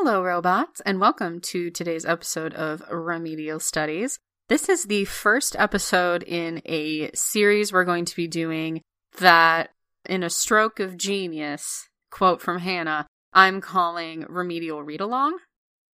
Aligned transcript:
Hello, 0.00 0.22
robots, 0.22 0.80
and 0.86 1.00
welcome 1.00 1.40
to 1.40 1.72
today's 1.72 2.06
episode 2.06 2.54
of 2.54 2.84
Remedial 2.88 3.58
Studies. 3.58 4.20
This 4.48 4.68
is 4.68 4.84
the 4.84 5.04
first 5.06 5.56
episode 5.58 6.22
in 6.22 6.62
a 6.66 7.10
series 7.14 7.72
we're 7.72 7.84
going 7.84 8.04
to 8.04 8.14
be 8.14 8.28
doing 8.28 8.80
that, 9.18 9.70
in 10.08 10.22
a 10.22 10.30
stroke 10.30 10.78
of 10.78 10.96
genius, 10.96 11.88
quote 12.12 12.40
from 12.40 12.60
Hannah, 12.60 13.08
I'm 13.32 13.60
calling 13.60 14.24
Remedial 14.28 14.84
Read 14.84 15.00
Along. 15.00 15.38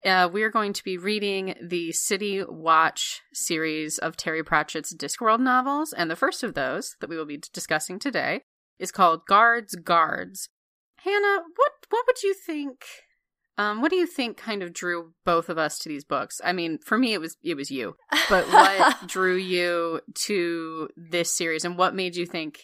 Uh, 0.04 0.28
we're 0.32 0.48
going 0.48 0.74
to 0.74 0.84
be 0.84 0.96
reading 0.96 1.56
the 1.60 1.90
City 1.90 2.44
Watch 2.48 3.22
series 3.32 3.98
of 3.98 4.16
Terry 4.16 4.44
Pratchett's 4.44 4.94
Discworld 4.94 5.40
novels, 5.40 5.92
and 5.92 6.08
the 6.08 6.14
first 6.14 6.44
of 6.44 6.54
those 6.54 6.94
that 7.00 7.10
we 7.10 7.16
will 7.16 7.26
be 7.26 7.42
discussing 7.52 7.98
today 7.98 8.42
is 8.78 8.92
called 8.92 9.26
Guards 9.26 9.74
Guards. 9.74 10.48
Hannah, 10.98 11.42
what 11.56 11.72
what 11.90 12.04
would 12.06 12.22
you 12.22 12.32
think? 12.32 12.84
Um, 13.58 13.82
what 13.82 13.90
do 13.90 13.96
you 13.96 14.06
think 14.06 14.36
kind 14.36 14.62
of 14.62 14.72
drew 14.72 15.14
both 15.24 15.48
of 15.48 15.58
us 15.58 15.78
to 15.80 15.88
these 15.88 16.04
books? 16.04 16.40
I 16.44 16.52
mean, 16.52 16.78
for 16.78 16.96
me, 16.96 17.12
it 17.12 17.20
was 17.20 17.36
it 17.42 17.56
was 17.56 17.72
you, 17.72 17.96
but 18.30 18.46
what 18.52 18.96
drew 19.06 19.36
you 19.36 20.00
to 20.26 20.88
this 20.96 21.36
series, 21.36 21.64
and 21.64 21.76
what 21.76 21.94
made 21.94 22.14
you 22.14 22.24
think? 22.24 22.60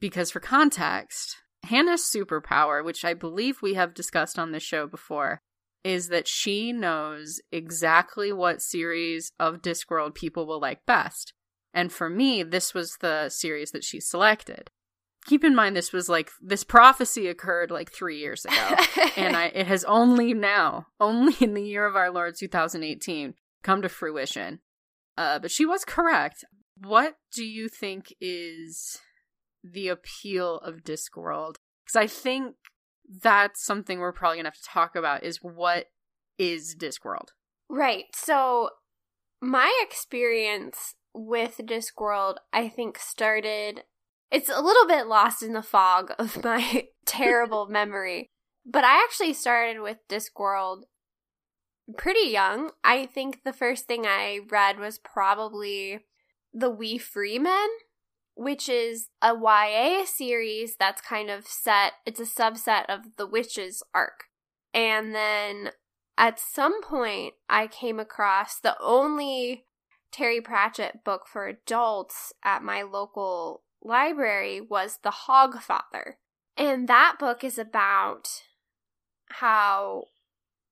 Because 0.00 0.30
for 0.30 0.40
context, 0.40 1.36
Hannah's 1.64 2.08
superpower, 2.08 2.84
which 2.84 3.04
I 3.04 3.14
believe 3.14 3.62
we 3.62 3.74
have 3.74 3.94
discussed 3.94 4.38
on 4.38 4.52
this 4.52 4.62
show 4.62 4.86
before, 4.86 5.42
is 5.82 6.08
that 6.08 6.28
she 6.28 6.72
knows 6.72 7.40
exactly 7.50 8.32
what 8.32 8.62
series 8.62 9.32
of 9.40 9.60
Discworld 9.60 10.14
people 10.14 10.46
will 10.46 10.60
like 10.60 10.86
best. 10.86 11.32
And 11.74 11.92
for 11.92 12.08
me, 12.08 12.42
this 12.42 12.74
was 12.74 12.96
the 13.00 13.28
series 13.28 13.72
that 13.72 13.84
she 13.84 13.98
selected. 13.98 14.70
Keep 15.26 15.44
in 15.44 15.54
mind, 15.54 15.76
this 15.76 15.92
was 15.92 16.08
like 16.08 16.30
this 16.40 16.64
prophecy 16.64 17.28
occurred 17.28 17.70
like 17.70 17.92
three 17.92 18.18
years 18.18 18.44
ago, 18.44 18.76
and 19.16 19.36
I, 19.36 19.46
it 19.46 19.66
has 19.68 19.84
only 19.84 20.34
now, 20.34 20.86
only 20.98 21.34
in 21.40 21.54
the 21.54 21.62
year 21.62 21.86
of 21.86 21.94
our 21.94 22.10
Lord 22.10 22.34
2018, 22.38 23.34
come 23.62 23.82
to 23.82 23.88
fruition. 23.88 24.60
Uh, 25.16 25.38
but 25.38 25.50
she 25.50 25.64
was 25.64 25.84
correct. 25.84 26.44
What 26.76 27.16
do 27.32 27.44
you 27.44 27.68
think 27.68 28.14
is 28.20 28.98
the 29.62 29.88
appeal 29.88 30.56
of 30.56 30.82
Discworld? 30.82 31.56
Because 31.84 31.96
I 31.96 32.06
think 32.06 32.56
that's 33.22 33.64
something 33.64 34.00
we're 34.00 34.12
probably 34.12 34.38
gonna 34.38 34.48
have 34.48 34.56
to 34.56 34.68
talk 34.68 34.96
about 34.96 35.22
is 35.22 35.38
what 35.42 35.86
is 36.38 36.74
Discworld. 36.76 37.28
Right. 37.68 38.06
So 38.14 38.70
my 39.40 39.72
experience 39.82 40.94
with 41.14 41.60
Discworld, 41.64 42.36
I 42.52 42.68
think, 42.68 42.98
started. 42.98 43.82
It's 44.32 44.48
a 44.48 44.62
little 44.62 44.86
bit 44.86 45.06
lost 45.06 45.42
in 45.42 45.52
the 45.52 45.62
fog 45.62 46.12
of 46.18 46.42
my 46.42 46.88
terrible 47.06 47.66
memory, 47.66 48.30
but 48.64 48.82
I 48.82 49.02
actually 49.04 49.34
started 49.34 49.80
with 49.80 49.98
Discworld 50.08 50.84
pretty 51.96 52.30
young. 52.30 52.70
I 52.82 53.06
think 53.06 53.44
the 53.44 53.52
first 53.52 53.84
thing 53.84 54.06
I 54.06 54.40
read 54.50 54.78
was 54.78 54.98
probably 54.98 56.00
The 56.52 56.70
Wee 56.70 56.98
Free 56.98 57.38
Men 57.38 57.68
which 58.34 58.68
is 58.68 59.08
a 59.20 59.34
YA 59.34 60.04
series 60.04 60.76
that's 60.76 61.00
kind 61.00 61.30
of 61.30 61.46
set, 61.46 61.92
it's 62.06 62.20
a 62.20 62.24
subset 62.24 62.86
of 62.86 63.16
the 63.16 63.26
Witches 63.26 63.82
arc. 63.94 64.24
And 64.72 65.14
then 65.14 65.70
at 66.16 66.40
some 66.40 66.82
point, 66.82 67.34
I 67.48 67.66
came 67.66 68.00
across 68.00 68.58
the 68.58 68.76
only 68.80 69.64
Terry 70.10 70.40
Pratchett 70.40 71.04
book 71.04 71.26
for 71.26 71.46
adults 71.46 72.32
at 72.44 72.62
my 72.62 72.82
local 72.82 73.62
library 73.82 74.60
was 74.60 74.98
The 75.02 75.12
Hogfather. 75.28 76.14
And 76.56 76.88
that 76.88 77.16
book 77.18 77.42
is 77.42 77.58
about 77.58 78.28
how 79.28 80.04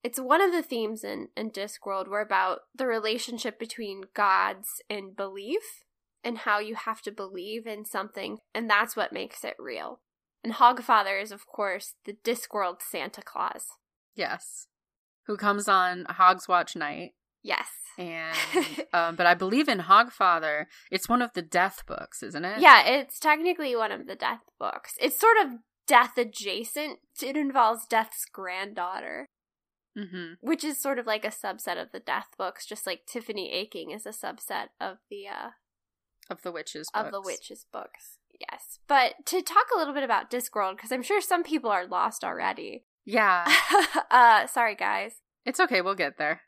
it's 0.03 0.21
one 0.21 0.41
of 0.41 0.53
the 0.53 0.63
themes 0.63 1.05
in, 1.05 1.29
in 1.37 1.51
Discworld 1.51 2.09
were 2.09 2.21
about 2.21 2.61
the 2.75 2.87
relationship 2.87 3.59
between 3.59 4.05
gods 4.15 4.83
and 4.89 5.17
belief 5.17 5.85
and 6.23 6.39
how 6.39 6.59
you 6.59 6.75
have 6.75 7.01
to 7.03 7.11
believe 7.11 7.67
in 7.67 7.85
something, 7.85 8.39
and 8.55 8.69
that's 8.69 8.95
what 8.95 9.13
makes 9.13 9.43
it 9.45 9.57
real. 9.59 10.01
And 10.45 10.55
Hogfather 10.55 11.23
is, 11.23 11.33
of 11.33 11.47
course, 11.47 11.95
the 12.05 12.13
Discworld 12.13 12.81
Santa 12.83 13.23
Claus. 13.23 13.67
Yes. 14.15 14.67
Who 15.27 15.37
comes 15.37 15.69
on 15.69 16.05
Hogswatch 16.05 16.77
night. 16.77 17.13
Yes. 17.43 17.69
And 18.01 18.37
um, 18.95 19.17
but 19.17 19.27
I 19.27 19.35
believe 19.35 19.69
in 19.69 19.81
Hogfather, 19.81 20.65
it's 20.91 21.09
one 21.09 21.21
of 21.21 21.35
the 21.35 21.43
death 21.43 21.85
books, 21.87 22.23
isn't 22.23 22.45
it? 22.45 22.61
Yeah, 22.61 22.83
it's 22.87 23.21
technically 23.21 23.77
one 23.77 23.93
of 23.93 24.07
the 24.07 24.17
death 24.17 24.41
books. 24.59 24.95
It's 24.99 25.21
sort 25.21 25.37
of 25.37 25.59
death 25.87 26.17
adjacent. 26.17 27.01
It 27.23 27.37
involves 27.37 27.87
Death's 27.87 28.25
granddaughter. 28.25 29.27
Mm-hmm. 29.99 30.35
Which 30.41 30.65
is 30.65 30.81
sort 30.81 30.99
of 30.99 31.07
like 31.07 31.25
a 31.25 31.29
subset 31.29 31.81
of 31.81 31.93
the 31.93 32.01
death 32.01 32.29
books, 32.39 32.65
just 32.65 32.87
like 32.87 33.07
Tiffany 33.07 33.53
Aching 33.53 33.91
is 33.91 34.07
a 34.07 34.11
subset 34.11 34.69
of 34.81 34.99
the 35.11 35.27
uh, 35.27 35.51
of 36.31 36.43
the 36.43 36.53
witches 36.53 36.89
books. 36.95 37.07
of 37.07 37.13
the 37.13 37.21
witches 37.21 37.67
books. 37.71 38.19
Yes, 38.41 38.79
but 38.87 39.27
to 39.27 39.43
talk 39.43 39.67
a 39.75 39.79
little 39.79 39.93
bit 39.93 40.05
about 40.05 40.31
Discworld 40.31 40.77
because 40.77 40.93
I'm 40.93 41.03
sure 41.03 41.21
some 41.21 41.43
people 41.43 41.71
are 41.71 41.87
lost 41.87 42.23
already. 42.23 42.85
Yeah. 43.05 43.53
uh, 44.11 44.47
sorry 44.47 44.77
guys. 44.77 45.17
It's 45.45 45.61
okay. 45.61 45.81
We'll 45.81 45.97
get 45.97 46.19
there. 46.19 46.43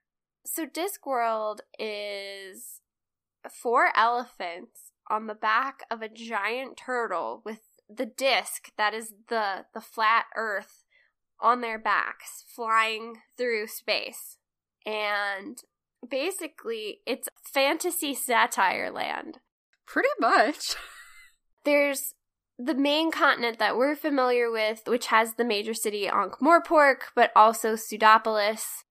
So 0.44 0.66
Discworld 0.66 1.60
is 1.78 2.80
four 3.50 3.90
elephants 3.96 4.92
on 5.10 5.26
the 5.26 5.34
back 5.34 5.82
of 5.90 6.02
a 6.02 6.08
giant 6.08 6.76
turtle 6.76 7.42
with 7.44 7.60
the 7.88 8.06
disc 8.06 8.70
that 8.78 8.94
is 8.94 9.12
the 9.28 9.66
the 9.74 9.80
flat 9.80 10.26
Earth 10.36 10.84
on 11.40 11.60
their 11.60 11.78
backs, 11.78 12.44
flying 12.46 13.16
through 13.36 13.66
space, 13.66 14.38
and 14.86 15.58
basically 16.08 17.00
it's 17.06 17.28
fantasy 17.42 18.14
satire 18.14 18.90
land. 18.90 19.38
Pretty 19.86 20.08
much. 20.20 20.74
There's 21.64 22.14
the 22.58 22.74
main 22.74 23.10
continent 23.10 23.58
that 23.58 23.76
we're 23.76 23.96
familiar 23.96 24.50
with, 24.50 24.82
which 24.86 25.06
has 25.06 25.34
the 25.34 25.44
major 25.44 25.74
city 25.74 26.08
Ankh-Morpork, 26.08 27.10
but 27.14 27.32
also 27.34 27.76
Pseudopolis 27.76 28.84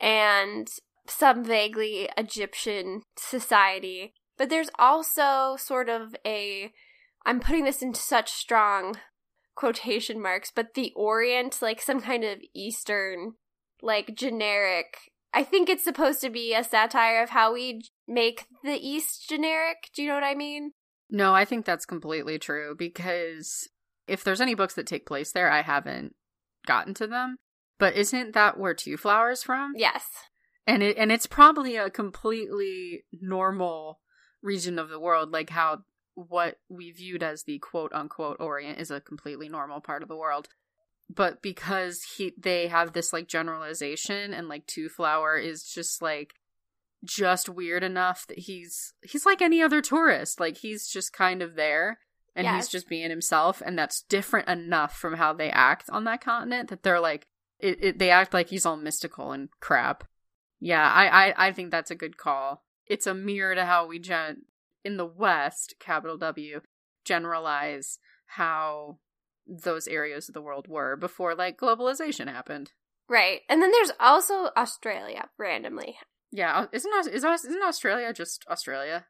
and 0.00 0.68
some 1.06 1.44
vaguely 1.44 2.08
Egyptian 2.16 3.02
society. 3.16 4.14
But 4.36 4.50
there's 4.50 4.70
also 4.78 5.56
sort 5.58 5.88
of 5.88 6.14
a 6.26 6.72
I'm 7.26 7.40
putting 7.40 7.64
this 7.64 7.82
into 7.82 8.00
such 8.00 8.30
strong 8.30 8.96
quotation 9.54 10.20
marks, 10.20 10.50
but 10.54 10.74
the 10.74 10.92
Orient, 10.94 11.62
like 11.62 11.80
some 11.80 12.00
kind 12.00 12.24
of 12.24 12.38
Eastern, 12.54 13.34
like 13.80 14.14
generic 14.14 14.96
I 15.34 15.42
think 15.42 15.68
it's 15.68 15.82
supposed 15.82 16.20
to 16.20 16.30
be 16.30 16.54
a 16.54 16.62
satire 16.62 17.20
of 17.20 17.30
how 17.30 17.52
we 17.52 17.82
make 18.06 18.46
the 18.62 18.76
East 18.76 19.28
generic. 19.28 19.90
Do 19.92 20.02
you 20.02 20.08
know 20.08 20.14
what 20.14 20.22
I 20.22 20.36
mean? 20.36 20.70
No, 21.10 21.34
I 21.34 21.44
think 21.44 21.66
that's 21.66 21.84
completely 21.84 22.38
true 22.38 22.76
because 22.78 23.68
if 24.06 24.22
there's 24.22 24.40
any 24.40 24.54
books 24.54 24.74
that 24.74 24.86
take 24.86 25.06
place 25.06 25.32
there, 25.32 25.50
I 25.50 25.62
haven't 25.62 26.14
gotten 26.66 26.94
to 26.94 27.08
them. 27.08 27.36
But 27.78 27.96
isn't 27.96 28.34
that 28.34 28.58
where 28.58 28.74
Twoflower's 28.74 29.42
from? 29.42 29.74
Yes. 29.76 30.06
And 30.66 30.82
it 30.82 30.96
and 30.96 31.12
it's 31.12 31.26
probably 31.26 31.76
a 31.76 31.90
completely 31.90 33.04
normal 33.12 34.00
region 34.42 34.78
of 34.78 34.88
the 34.88 35.00
world, 35.00 35.30
like 35.30 35.50
how 35.50 35.80
what 36.14 36.58
we 36.68 36.92
viewed 36.92 37.22
as 37.22 37.42
the 37.42 37.58
quote 37.58 37.92
unquote 37.92 38.36
Orient 38.40 38.78
is 38.78 38.90
a 38.90 39.00
completely 39.00 39.48
normal 39.48 39.80
part 39.80 40.02
of 40.02 40.08
the 40.08 40.16
world 40.16 40.48
but 41.10 41.42
because 41.42 42.02
he 42.16 42.32
they 42.38 42.68
have 42.68 42.92
this 42.92 43.12
like 43.12 43.28
generalization 43.28 44.32
and 44.32 44.48
like 44.48 44.66
Twoflower 44.66 45.42
is 45.42 45.64
just 45.64 46.00
like 46.00 46.34
just 47.04 47.48
weird 47.48 47.82
enough 47.82 48.26
that 48.28 48.38
he's 48.38 48.94
he's 49.02 49.26
like 49.26 49.42
any 49.42 49.60
other 49.60 49.82
tourist 49.82 50.40
like 50.40 50.58
he's 50.58 50.88
just 50.88 51.12
kind 51.12 51.42
of 51.42 51.54
there 51.54 51.98
and 52.34 52.46
yes. 52.46 52.54
he's 52.54 52.68
just 52.68 52.88
being 52.88 53.10
himself 53.10 53.62
and 53.64 53.78
that's 53.78 54.02
different 54.02 54.48
enough 54.48 54.96
from 54.96 55.14
how 55.14 55.32
they 55.32 55.50
act 55.50 55.90
on 55.90 56.04
that 56.04 56.22
continent 56.22 56.70
that 56.70 56.82
they're 56.82 57.00
like 57.00 57.26
it, 57.58 57.78
it 57.82 57.98
they 57.98 58.10
act 58.10 58.34
like 58.34 58.48
he's 58.48 58.66
all 58.66 58.76
mystical 58.76 59.32
and 59.32 59.48
crap 59.60 60.04
yeah 60.60 60.90
I, 60.90 61.28
I 61.28 61.48
i 61.48 61.52
think 61.52 61.70
that's 61.70 61.90
a 61.90 61.96
good 61.96 62.16
call 62.16 62.64
it's 62.86 63.06
a 63.06 63.14
mirror 63.14 63.54
to 63.54 63.64
how 63.64 63.86
we 63.86 63.98
gen 63.98 64.42
in 64.84 64.96
the 64.96 65.06
west 65.06 65.74
capital 65.80 66.18
w 66.18 66.60
generalize 67.04 67.98
how 68.26 68.98
those 69.46 69.86
areas 69.86 70.28
of 70.28 70.34
the 70.34 70.42
world 70.42 70.68
were 70.68 70.96
before 70.96 71.34
like 71.34 71.58
globalization 71.58 72.28
happened. 72.28 72.72
Right. 73.08 73.40
And 73.48 73.62
then 73.62 73.70
there's 73.70 73.92
also 74.00 74.50
Australia 74.56 75.28
randomly. 75.38 75.96
Yeah, 76.32 76.66
isn't 76.72 77.08
is 77.12 77.24
isn't 77.24 77.62
Australia 77.62 78.12
just 78.12 78.44
Australia? 78.50 79.06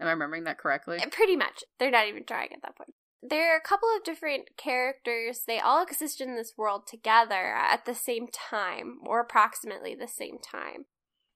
Am 0.00 0.06
I 0.06 0.10
remembering 0.10 0.44
that 0.44 0.58
correctly? 0.58 0.98
Uh, 0.98 1.08
pretty 1.10 1.34
much. 1.34 1.64
They're 1.78 1.90
not 1.90 2.06
even 2.06 2.24
trying 2.24 2.50
at 2.52 2.62
that 2.62 2.76
point. 2.76 2.94
There 3.22 3.52
are 3.52 3.58
a 3.58 3.68
couple 3.68 3.88
of 3.96 4.04
different 4.04 4.56
characters. 4.56 5.40
They 5.46 5.58
all 5.58 5.82
exist 5.82 6.20
in 6.20 6.36
this 6.36 6.54
world 6.56 6.86
together 6.86 7.54
at 7.56 7.84
the 7.84 7.94
same 7.94 8.28
time, 8.28 8.98
or 9.04 9.20
approximately 9.20 9.94
the 9.94 10.08
same 10.08 10.38
time. 10.38 10.86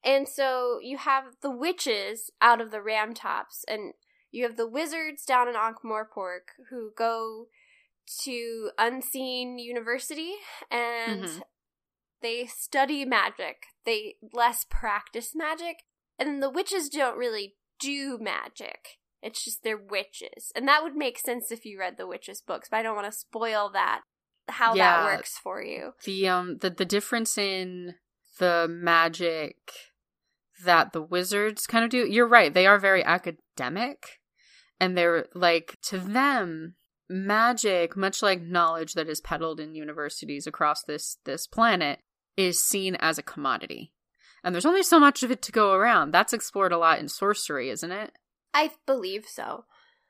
And 0.05 0.29
so 0.29 0.79
you 0.82 0.99
have 0.99 1.25
the 1.43 1.50
witches 1.50 2.31
out 2.40 2.61
of 2.61 2.70
the 2.70 2.79
Ramtops, 2.79 3.64
and 3.67 3.94
you 4.31 4.44
have 4.44 4.56
the 4.56 4.69
wizards 4.69 5.25
down 5.25 5.49
in 5.49 5.56
Ankh-Morpork 5.56 6.55
who 6.70 6.93
go 6.96 7.46
to 8.23 8.70
Unseen 8.79 9.58
University 9.58 10.32
and 10.70 11.25
mm-hmm. 11.25 11.40
they 12.20 12.46
study 12.46 13.05
magic. 13.05 13.67
They 13.84 14.17
less 14.32 14.64
practice 14.69 15.34
magic. 15.34 15.84
And 16.19 16.43
the 16.43 16.50
witches 16.50 16.88
don't 16.88 17.17
really 17.17 17.55
do 17.79 18.19
magic. 18.20 18.99
It's 19.23 19.45
just 19.45 19.63
they're 19.63 19.79
witches. 19.79 20.51
And 20.55 20.67
that 20.69 20.83
would 20.83 20.97
make 20.97 21.19
sense 21.19 21.51
if 21.53 21.65
you 21.65 21.79
read 21.79 21.97
the 21.97 22.07
witches 22.07 22.43
books, 22.45 22.69
but 22.71 22.79
I 22.79 22.83
don't 22.83 22.97
want 22.97 23.11
to 23.11 23.17
spoil 23.17 23.71
that 23.73 24.03
how 24.49 24.75
Yeah. 24.75 25.03
that 25.03 25.05
works 25.17 25.39
for 25.39 25.63
you. 25.63 25.93
The 26.05 26.29
um 26.29 26.59
the 26.59 26.71
the 26.71 26.85
difference 26.85 27.39
in 27.39 27.95
the 28.39 28.67
magic 28.69 29.57
that 30.65 30.93
the 30.93 31.03
wizards 31.03 31.67
kind 31.67 31.85
of 31.85 31.91
do. 31.91 32.07
You're 32.07 32.27
right. 32.27 32.53
They 32.53 32.67
are 32.67 32.79
very 32.79 33.05
academic 33.05 34.21
and 34.81 34.97
they're 34.97 35.27
like 35.35 35.79
to 35.83 35.99
them 35.99 36.75
magic 37.09 37.97
much 37.97 38.23
like 38.23 38.41
knowledge 38.41 38.95
that 38.95 39.09
is 39.09 39.21
peddled 39.21 39.61
in 39.61 39.75
universities 39.75 40.47
across 40.47 40.83
this 40.85 41.19
this 41.25 41.47
planet 41.47 42.01
is 42.37 42.63
seen 42.63 42.95
as 42.97 43.19
a 43.19 43.23
commodity. 43.23 43.93
And 44.43 44.55
there's 44.55 44.67
only 44.67 44.83
so 44.83 44.99
much 44.99 45.23
of 45.23 45.31
it 45.31 45.43
to 45.43 45.53
go 45.53 45.73
around. 45.73 46.11
That's 46.11 46.33
explored 46.33 46.73
a 46.73 46.79
lot 46.79 46.99
in 46.99 47.09
sorcery, 47.09 47.71
isn't 47.71 47.93
it? 47.93 48.13
I 48.55 48.71
believe 48.87 49.27
so. 49.27 49.65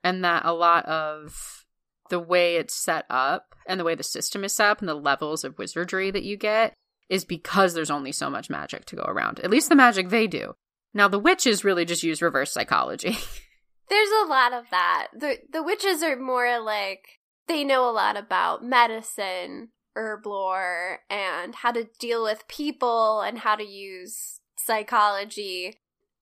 and 0.05 0.25
that 0.25 0.45
a 0.45 0.53
lot 0.53 0.85
of 0.87 1.65
the 2.11 2.19
way 2.19 2.57
it's 2.57 2.75
set 2.75 3.07
up 3.09 3.55
and 3.67 3.79
the 3.79 3.85
way 3.85 3.95
the 3.95 4.03
system 4.03 4.45
is 4.45 4.53
set 4.53 4.69
up 4.69 4.81
and 4.81 4.89
the 4.89 4.95
levels 4.95 5.45
of 5.45 5.59
wizardry 5.59 6.11
that 6.11 6.25
you 6.25 6.37
get 6.37 6.75
is 7.09 7.25
because 7.25 7.75
there's 7.75 7.91
only 7.91 8.13
so 8.13 8.29
much 8.29 8.51
magic 8.51 8.85
to 8.87 8.97
go 8.97 9.03
around. 9.03 9.41
At 9.41 9.51
least 9.51 9.69
the 9.69 9.77
magic 9.77 10.09
they 10.09 10.27
do. 10.27 10.55
Now 10.95 11.09
the 11.09 11.19
witches 11.19 11.65
really 11.65 11.85
just 11.85 12.03
use 12.03 12.21
reverse 12.21 12.53
psychology. 12.53 13.17
There's 13.89 14.11
a 14.25 14.29
lot 14.29 14.53
of 14.55 14.65
that. 14.71 15.09
The 15.19 15.37
the 15.51 15.63
witches 15.63 16.03
are 16.03 16.17
more 16.17 16.59
like 16.61 17.21
they 17.47 17.65
know 17.65 17.89
a 17.89 17.93
lot 17.93 18.17
about 18.17 18.65
medicine, 18.65 19.69
herb 19.97 20.25
lore, 20.25 21.01
and 21.11 21.55
how 21.55 21.73
to 21.73 21.89
deal 21.99 22.23
with 22.23 22.49
people 22.49 23.21
and 23.21 23.39
how 23.39 23.57
to 23.57 23.65
use 23.65 24.41
psychology. 24.57 25.75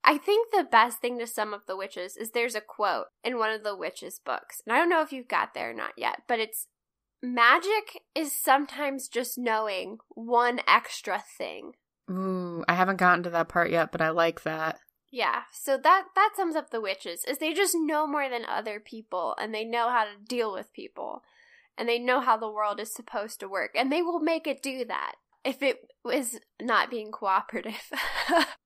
I 0.04 0.18
think 0.18 0.50
the 0.50 0.64
best 0.64 0.98
thing 0.98 1.18
to 1.18 1.26
sum 1.26 1.52
up 1.52 1.66
the 1.66 1.76
witches 1.76 2.16
is 2.16 2.30
there's 2.30 2.54
a 2.54 2.60
quote 2.60 3.06
in 3.22 3.38
one 3.38 3.52
of 3.52 3.62
the 3.62 3.76
witches 3.76 4.20
books. 4.24 4.62
And 4.66 4.74
I 4.74 4.78
don't 4.78 4.88
know 4.88 5.02
if 5.02 5.12
you've 5.12 5.28
got 5.28 5.54
there 5.54 5.70
or 5.70 5.74
not 5.74 5.92
yet, 5.96 6.22
but 6.26 6.38
it's 6.38 6.66
magic 7.22 8.00
is 8.14 8.32
sometimes 8.32 9.08
just 9.08 9.36
knowing 9.36 9.98
one 10.08 10.60
extra 10.66 11.22
thing. 11.38 11.72
Ooh, 12.10 12.64
I 12.66 12.74
haven't 12.74 12.96
gotten 12.96 13.22
to 13.24 13.30
that 13.30 13.48
part 13.48 13.70
yet, 13.70 13.92
but 13.92 14.00
I 14.00 14.10
like 14.10 14.42
that. 14.42 14.78
Yeah, 15.12 15.42
so 15.52 15.76
that 15.76 16.04
that 16.14 16.30
sums 16.36 16.54
up 16.54 16.70
the 16.70 16.80
witches 16.80 17.24
is 17.24 17.38
they 17.38 17.52
just 17.52 17.74
know 17.76 18.06
more 18.06 18.28
than 18.28 18.44
other 18.44 18.78
people 18.78 19.34
and 19.40 19.52
they 19.52 19.64
know 19.64 19.90
how 19.90 20.04
to 20.04 20.24
deal 20.24 20.52
with 20.52 20.72
people 20.72 21.22
and 21.76 21.88
they 21.88 21.98
know 21.98 22.20
how 22.20 22.36
the 22.36 22.50
world 22.50 22.78
is 22.78 22.94
supposed 22.94 23.40
to 23.40 23.48
work 23.48 23.72
and 23.74 23.90
they 23.90 24.02
will 24.02 24.20
make 24.20 24.46
it 24.46 24.62
do 24.62 24.84
that 24.84 25.14
if 25.44 25.62
it 25.62 25.78
was 26.04 26.38
not 26.60 26.90
being 26.90 27.10
cooperative. 27.10 27.90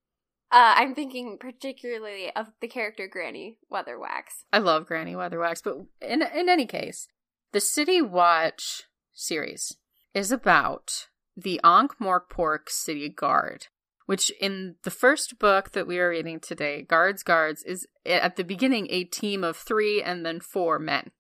uh, 0.55 0.75
I'm 0.77 0.95
thinking 0.95 1.37
particularly 1.39 2.31
of 2.35 2.53
the 2.61 2.69
character 2.69 3.09
Granny 3.09 3.59
Weatherwax. 3.73 4.45
I 4.53 4.59
love 4.59 4.87
Granny 4.87 5.15
Weatherwax, 5.15 5.61
but 5.65 5.79
in 6.01 6.23
in 6.23 6.49
any 6.49 6.65
case, 6.65 7.09
the 7.51 7.61
City 7.61 8.01
Watch 8.01 8.85
series 9.13 9.77
is 10.15 10.31
about 10.31 11.09
the 11.37 11.61
Ankh 11.65 11.99
Morpork 12.01 12.69
City 12.69 13.09
Guard, 13.09 13.67
which 14.07 14.31
in 14.41 14.77
the 14.85 14.93
first 14.93 15.41
book 15.41 15.73
that 15.73 15.89
we 15.89 15.99
are 15.99 16.11
reading 16.11 16.39
today, 16.39 16.83
Guards 16.83 17.25
Guards, 17.25 17.65
is 17.65 17.89
at 18.07 18.37
the 18.37 18.45
beginning 18.45 18.87
a 18.91 19.03
team 19.03 19.43
of 19.43 19.57
three 19.57 20.01
and 20.01 20.25
then 20.25 20.39
four 20.39 20.79
men 20.79 21.11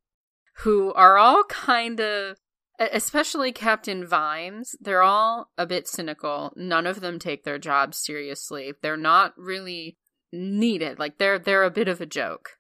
who 0.58 0.92
are 0.92 1.18
all 1.18 1.42
kind 1.48 1.98
of 1.98 2.36
especially 2.78 3.52
Captain 3.52 4.06
Vimes, 4.06 4.74
they're 4.80 5.02
all 5.02 5.50
a 5.56 5.66
bit 5.66 5.86
cynical. 5.88 6.52
None 6.56 6.86
of 6.86 7.00
them 7.00 7.18
take 7.18 7.44
their 7.44 7.58
jobs 7.58 7.98
seriously. 7.98 8.72
They're 8.82 8.96
not 8.96 9.32
really 9.36 9.96
needed. 10.32 10.98
Like 10.98 11.18
they're 11.18 11.38
they're 11.38 11.64
a 11.64 11.70
bit 11.70 11.88
of 11.88 12.00
a 12.00 12.06
joke. 12.06 12.50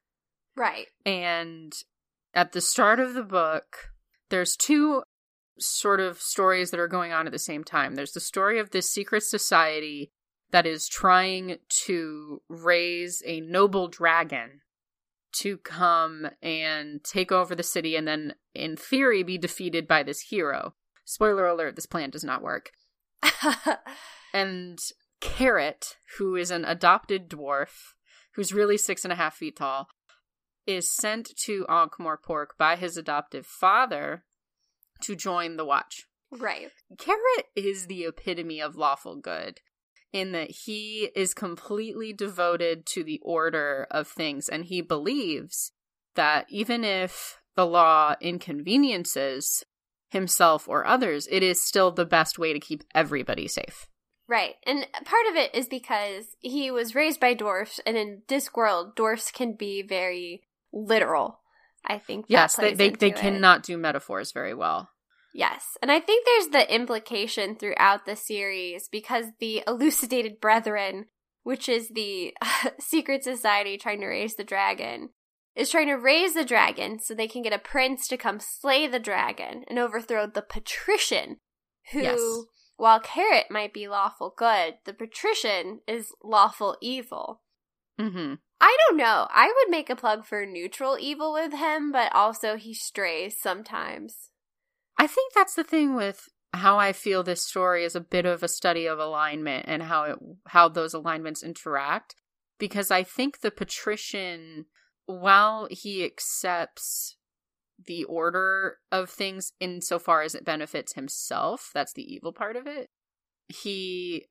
Right. 0.56 0.86
And 1.04 1.72
at 2.32 2.52
the 2.52 2.60
start 2.60 3.00
of 3.00 3.14
the 3.14 3.24
book, 3.24 3.90
there's 4.30 4.56
two 4.56 5.02
sort 5.58 6.00
of 6.00 6.20
stories 6.20 6.70
that 6.70 6.80
are 6.80 6.88
going 6.88 7.12
on 7.12 7.26
at 7.26 7.32
the 7.32 7.38
same 7.38 7.64
time. 7.64 7.94
There's 7.94 8.12
the 8.12 8.20
story 8.20 8.58
of 8.58 8.70
this 8.70 8.90
secret 8.90 9.22
society 9.22 10.12
that 10.50 10.66
is 10.66 10.88
trying 10.88 11.56
to 11.86 12.42
raise 12.48 13.22
a 13.26 13.40
noble 13.40 13.88
dragon 13.88 14.60
to 15.40 15.58
come 15.58 16.28
and 16.42 17.02
take 17.04 17.32
over 17.32 17.54
the 17.54 17.62
city 17.62 17.96
and 17.96 18.06
then, 18.06 18.34
in 18.54 18.76
theory, 18.76 19.22
be 19.22 19.38
defeated 19.38 19.86
by 19.86 20.02
this 20.02 20.20
hero. 20.20 20.74
Spoiler 21.04 21.46
alert, 21.46 21.76
this 21.76 21.86
plan 21.86 22.10
does 22.10 22.24
not 22.24 22.42
work. 22.42 22.70
And 24.34 24.80
Carrot, 25.20 25.96
who 26.18 26.34
is 26.34 26.50
an 26.50 26.64
adopted 26.64 27.30
dwarf, 27.30 27.92
who's 28.34 28.52
really 28.52 28.76
six 28.76 29.04
and 29.04 29.12
a 29.12 29.16
half 29.16 29.36
feet 29.36 29.56
tall, 29.56 29.88
is 30.66 30.90
sent 30.90 31.30
to 31.44 31.64
Ankh-Morpork 31.68 32.48
by 32.58 32.74
his 32.74 32.96
adoptive 32.96 33.46
father 33.46 34.24
to 35.02 35.14
join 35.14 35.56
the 35.56 35.64
Watch. 35.64 36.06
right. 36.32 36.72
Carrot 36.98 37.46
is 37.54 37.86
the 37.86 38.04
epitome 38.04 38.60
of 38.60 38.74
lawful 38.74 39.14
good 39.14 39.60
in 40.14 40.30
that 40.30 40.50
he 40.50 41.10
is 41.16 41.34
completely 41.34 42.12
devoted 42.12 42.86
to 42.86 43.02
the 43.02 43.20
order 43.22 43.86
of 43.90 44.06
things 44.06 44.48
and 44.48 44.64
he 44.64 44.80
believes 44.80 45.72
that 46.14 46.46
even 46.48 46.84
if 46.84 47.40
the 47.56 47.66
law 47.66 48.14
inconveniences 48.20 49.64
himself 50.10 50.68
or 50.68 50.86
others, 50.86 51.26
it 51.30 51.42
is 51.42 51.66
still 51.66 51.90
the 51.90 52.04
best 52.04 52.38
way 52.38 52.52
to 52.52 52.60
keep 52.60 52.84
everybody 52.94 53.48
safe. 53.48 53.88
Right. 54.28 54.54
And 54.64 54.86
part 55.04 55.26
of 55.28 55.34
it 55.34 55.52
is 55.52 55.66
because 55.66 56.36
he 56.38 56.70
was 56.70 56.94
raised 56.94 57.18
by 57.18 57.34
dwarfs, 57.34 57.80
and 57.84 57.96
in 57.96 58.22
Discworld, 58.28 58.94
dwarfs 58.94 59.32
can 59.32 59.54
be 59.54 59.82
very 59.82 60.44
literal. 60.72 61.40
I 61.84 61.98
think. 61.98 62.26
Yes, 62.28 62.56
they 62.56 62.72
they, 62.72 62.90
they 62.90 63.10
cannot 63.10 63.62
do 63.62 63.76
metaphors 63.76 64.32
very 64.32 64.54
well. 64.54 64.88
Yes. 65.34 65.76
And 65.82 65.90
I 65.90 65.98
think 65.98 66.24
there's 66.24 66.48
the 66.48 66.72
implication 66.72 67.56
throughout 67.56 68.06
the 68.06 68.14
series 68.14 68.88
because 68.88 69.26
the 69.40 69.64
Elucidated 69.66 70.40
Brethren, 70.40 71.06
which 71.42 71.68
is 71.68 71.88
the 71.88 72.32
secret 72.78 73.24
society 73.24 73.76
trying 73.76 74.00
to 74.00 74.06
raise 74.06 74.36
the 74.36 74.44
dragon, 74.44 75.10
is 75.56 75.70
trying 75.70 75.88
to 75.88 75.94
raise 75.94 76.34
the 76.34 76.44
dragon 76.44 77.00
so 77.00 77.14
they 77.14 77.26
can 77.26 77.42
get 77.42 77.52
a 77.52 77.58
prince 77.58 78.06
to 78.08 78.16
come 78.16 78.38
slay 78.38 78.86
the 78.86 79.00
dragon 79.00 79.64
and 79.68 79.76
overthrow 79.78 80.28
the 80.28 80.40
patrician, 80.42 81.38
who, 81.90 82.00
Yes. 82.02 82.20
while 82.76 83.00
Carrot 83.00 83.50
might 83.50 83.74
be 83.74 83.88
lawful 83.88 84.32
good, 84.36 84.74
the 84.84 84.94
patrician 84.94 85.80
is 85.88 86.12
lawful 86.22 86.76
evil. 86.80 87.42
Mm-hmm. 88.00 88.34
I 88.60 88.76
don't 88.88 88.96
know. 88.96 89.26
I 89.30 89.46
would 89.46 89.70
make 89.70 89.90
a 89.90 89.96
plug 89.96 90.24
for 90.24 90.46
neutral 90.46 90.96
evil 90.98 91.32
with 91.32 91.52
him, 91.52 91.90
but 91.90 92.14
also 92.14 92.56
he 92.56 92.72
strays 92.72 93.36
sometimes. 93.38 94.30
I 94.98 95.06
think 95.06 95.32
that's 95.32 95.54
the 95.54 95.64
thing 95.64 95.94
with 95.94 96.28
how 96.52 96.78
I 96.78 96.92
feel 96.92 97.22
this 97.22 97.42
story 97.42 97.84
is 97.84 97.96
a 97.96 98.00
bit 98.00 98.26
of 98.26 98.42
a 98.42 98.48
study 98.48 98.86
of 98.86 98.98
alignment 98.98 99.64
and 99.66 99.82
how 99.82 100.04
it 100.04 100.18
how 100.48 100.68
those 100.68 100.94
alignments 100.94 101.42
interact 101.42 102.14
because 102.58 102.90
I 102.90 103.02
think 103.02 103.40
the 103.40 103.50
patrician 103.50 104.66
while 105.06 105.66
he 105.70 106.04
accepts 106.04 107.16
the 107.84 108.04
order 108.04 108.78
of 108.92 109.10
things 109.10 109.52
insofar 109.58 110.22
as 110.22 110.34
it 110.34 110.44
benefits 110.44 110.94
himself, 110.94 111.70
that's 111.74 111.92
the 111.92 112.02
evil 112.14 112.32
part 112.32 112.54
of 112.56 112.66
it. 112.66 112.88
He 113.48 114.26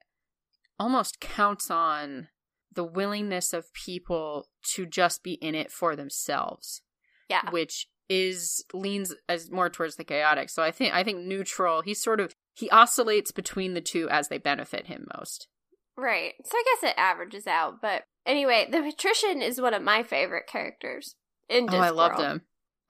almost 0.80 1.20
counts 1.20 1.70
on 1.70 2.30
the 2.72 2.86
willingness 2.86 3.54
of 3.54 3.72
people 3.74 4.48
to 4.74 4.86
just 4.86 5.24
be 5.24 5.34
in 5.34 5.54
it 5.54 5.72
for 5.72 5.96
themselves 5.96 6.82
Yeah. 7.30 7.52
which 7.52 7.88
is 8.10 8.64
leans 8.74 9.14
as 9.30 9.50
more 9.50 9.70
towards 9.70 9.96
the 9.96 10.04
chaotic. 10.04 10.50
So 10.50 10.64
I 10.64 10.72
think 10.72 10.94
I 10.94 11.04
think 11.04 11.20
neutral. 11.20 11.82
He 11.82 11.94
sort 11.94 12.20
of 12.20 12.34
he 12.54 12.70
oscillates 12.70 13.32
between 13.32 13.74
the 13.74 13.82
two 13.82 14.10
as 14.10 14.28
they 14.28 14.38
benefit 14.38 14.88
him 14.88 15.08
most. 15.18 15.48
Right. 15.96 16.34
So 16.44 16.58
I 16.58 16.64
guess 16.66 16.92
it 16.92 17.00
averages 17.00 17.48
out. 17.48 17.76
But 17.82 18.04
anyway, 18.26 18.68
the 18.70 18.82
patrician 18.82 19.42
is 19.42 19.62
one 19.62 19.74
of 19.74 19.82
my 19.82 20.04
favorite 20.04 20.48
characters 20.48 21.16
in 21.50 21.68
Oh, 21.72 21.78
I 21.78 21.90
loved 21.90 22.20
him. 22.20 22.42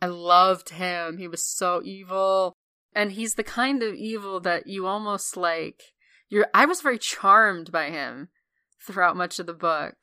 I 0.01 0.07
loved 0.07 0.69
him. 0.69 1.17
He 1.17 1.27
was 1.27 1.45
so 1.45 1.81
evil, 1.83 2.53
and 2.93 3.13
he's 3.13 3.35
the 3.35 3.43
kind 3.43 3.81
of 3.81 3.93
evil 3.93 4.39
that 4.41 4.67
you 4.67 4.85
almost 4.85 5.37
like. 5.37 5.81
You're. 6.29 6.47
I 6.53 6.65
was 6.65 6.81
very 6.81 6.97
charmed 6.97 7.71
by 7.71 7.89
him 7.89 8.29
throughout 8.85 9.15
much 9.15 9.39
of 9.39 9.45
the 9.45 9.53
book. 9.53 9.95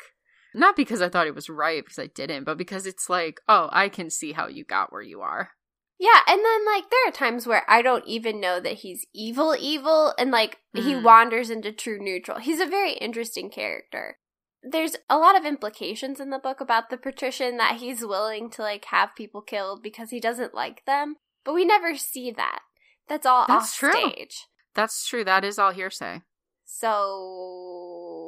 Not 0.55 0.77
because 0.77 1.01
I 1.01 1.09
thought 1.09 1.27
it 1.27 1.35
was 1.35 1.49
right, 1.49 1.85
because 1.85 1.99
I 1.99 2.09
didn't, 2.09 2.45
but 2.45 2.59
because 2.59 2.87
it's 2.87 3.09
like, 3.09 3.41
oh, 3.49 3.69
I 3.73 3.89
can 3.89 4.11
see 4.11 4.33
how 4.33 4.49
you 4.49 4.65
got 4.65 4.93
where 4.93 5.03
you 5.03 5.21
are. 5.21 5.51
Yeah, 5.99 6.21
and 6.27 6.41
then 6.43 6.67
like 6.67 6.85
there 6.91 7.09
are 7.09 7.13
times 7.13 7.47
where 7.47 7.63
I 7.69 7.83
don't 7.83 8.07
even 8.07 8.41
know 8.41 8.59
that 8.59 8.79
he's 8.79 9.07
evil 9.15 9.55
evil 9.55 10.15
and 10.19 10.31
like 10.31 10.59
he 10.75 10.95
Mhm. 10.95 11.03
wanders 11.03 11.51
into 11.51 11.73
true 11.73 11.99
neutral. 12.01 12.39
He's 12.39 12.59
a 12.59 12.67
very 12.67 12.95
interesting 12.95 13.51
character. 13.51 14.19
There's 14.63 14.97
a 15.11 15.19
lot 15.19 15.37
of 15.37 15.45
implications 15.45 16.19
in 16.19 16.31
the 16.31 16.39
book 16.39 16.61
about 16.61 16.89
the 16.89 16.97
patrician 16.97 17.59
that 17.59 17.77
he's 17.77 18.01
willing 18.05 18.49
to 18.51 18.63
like 18.63 18.87
have 18.87 19.15
people 19.15 19.43
killed 19.43 19.83
because 19.83 20.09
he 20.11 20.21
doesn't 20.21 20.55
like 20.55 20.85
them, 20.87 21.17
but 21.45 21.53
we 21.55 21.65
never 21.67 21.95
see 21.95 22.31
that. 22.31 22.61
That's 23.07 23.27
all 23.27 23.45
That's 23.47 23.73
off 23.73 23.79
true. 23.79 23.93
stage. 23.93 24.47
That's 24.75 25.07
true. 25.07 25.23
That 25.25 25.45
is 25.45 25.59
all 25.59 25.73
hearsay. 25.73 26.23
So 26.65 28.20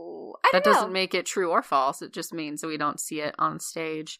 that 0.52 0.64
don't 0.64 0.74
doesn't 0.74 0.92
make 0.92 1.14
it 1.14 1.26
true 1.26 1.50
or 1.50 1.62
false. 1.62 2.02
It 2.02 2.12
just 2.12 2.32
means 2.32 2.60
that 2.60 2.68
we 2.68 2.76
don't 2.76 3.00
see 3.00 3.20
it 3.20 3.34
on 3.38 3.58
stage. 3.60 4.18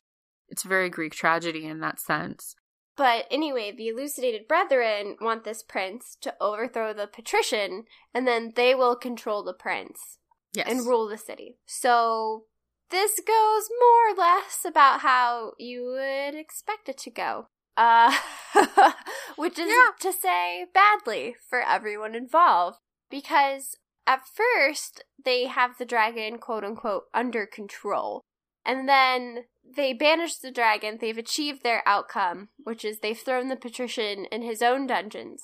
It's 0.48 0.64
a 0.64 0.68
very 0.68 0.90
Greek 0.90 1.12
tragedy 1.14 1.64
in 1.66 1.80
that 1.80 2.00
sense. 2.00 2.54
But 2.96 3.26
anyway, 3.30 3.72
the 3.72 3.88
elucidated 3.88 4.46
brethren 4.46 5.16
want 5.20 5.44
this 5.44 5.62
prince 5.62 6.16
to 6.20 6.34
overthrow 6.40 6.92
the 6.92 7.06
patrician, 7.06 7.84
and 8.12 8.26
then 8.26 8.52
they 8.54 8.74
will 8.74 8.96
control 8.96 9.42
the 9.42 9.54
prince 9.54 10.18
Yes. 10.52 10.66
and 10.68 10.86
rule 10.86 11.08
the 11.08 11.16
city. 11.16 11.56
So 11.64 12.44
this 12.90 13.18
goes 13.26 13.70
more 13.80 14.10
or 14.10 14.14
less 14.14 14.66
about 14.66 15.00
how 15.00 15.52
you 15.58 15.84
would 15.84 16.34
expect 16.38 16.90
it 16.90 16.98
to 16.98 17.10
go. 17.10 17.46
Uh, 17.74 18.14
which 19.36 19.58
is 19.58 19.68
Yeah. 19.70 19.92
to 20.00 20.12
say 20.12 20.66
badly 20.74 21.36
for 21.48 21.60
everyone 21.62 22.14
involved. 22.14 22.78
Because 23.10 23.76
at 24.06 24.22
first, 24.26 25.04
they 25.24 25.46
have 25.46 25.78
the 25.78 25.84
dragon, 25.84 26.38
quote 26.38 26.64
unquote, 26.64 27.04
under 27.14 27.46
control. 27.46 28.22
And 28.64 28.88
then 28.88 29.44
they 29.64 29.92
banish 29.92 30.36
the 30.36 30.50
dragon. 30.50 30.98
They've 31.00 31.18
achieved 31.18 31.62
their 31.62 31.86
outcome, 31.86 32.48
which 32.62 32.84
is 32.84 32.98
they've 32.98 33.18
thrown 33.18 33.48
the 33.48 33.56
patrician 33.56 34.26
in 34.26 34.42
his 34.42 34.62
own 34.62 34.86
dungeons. 34.86 35.42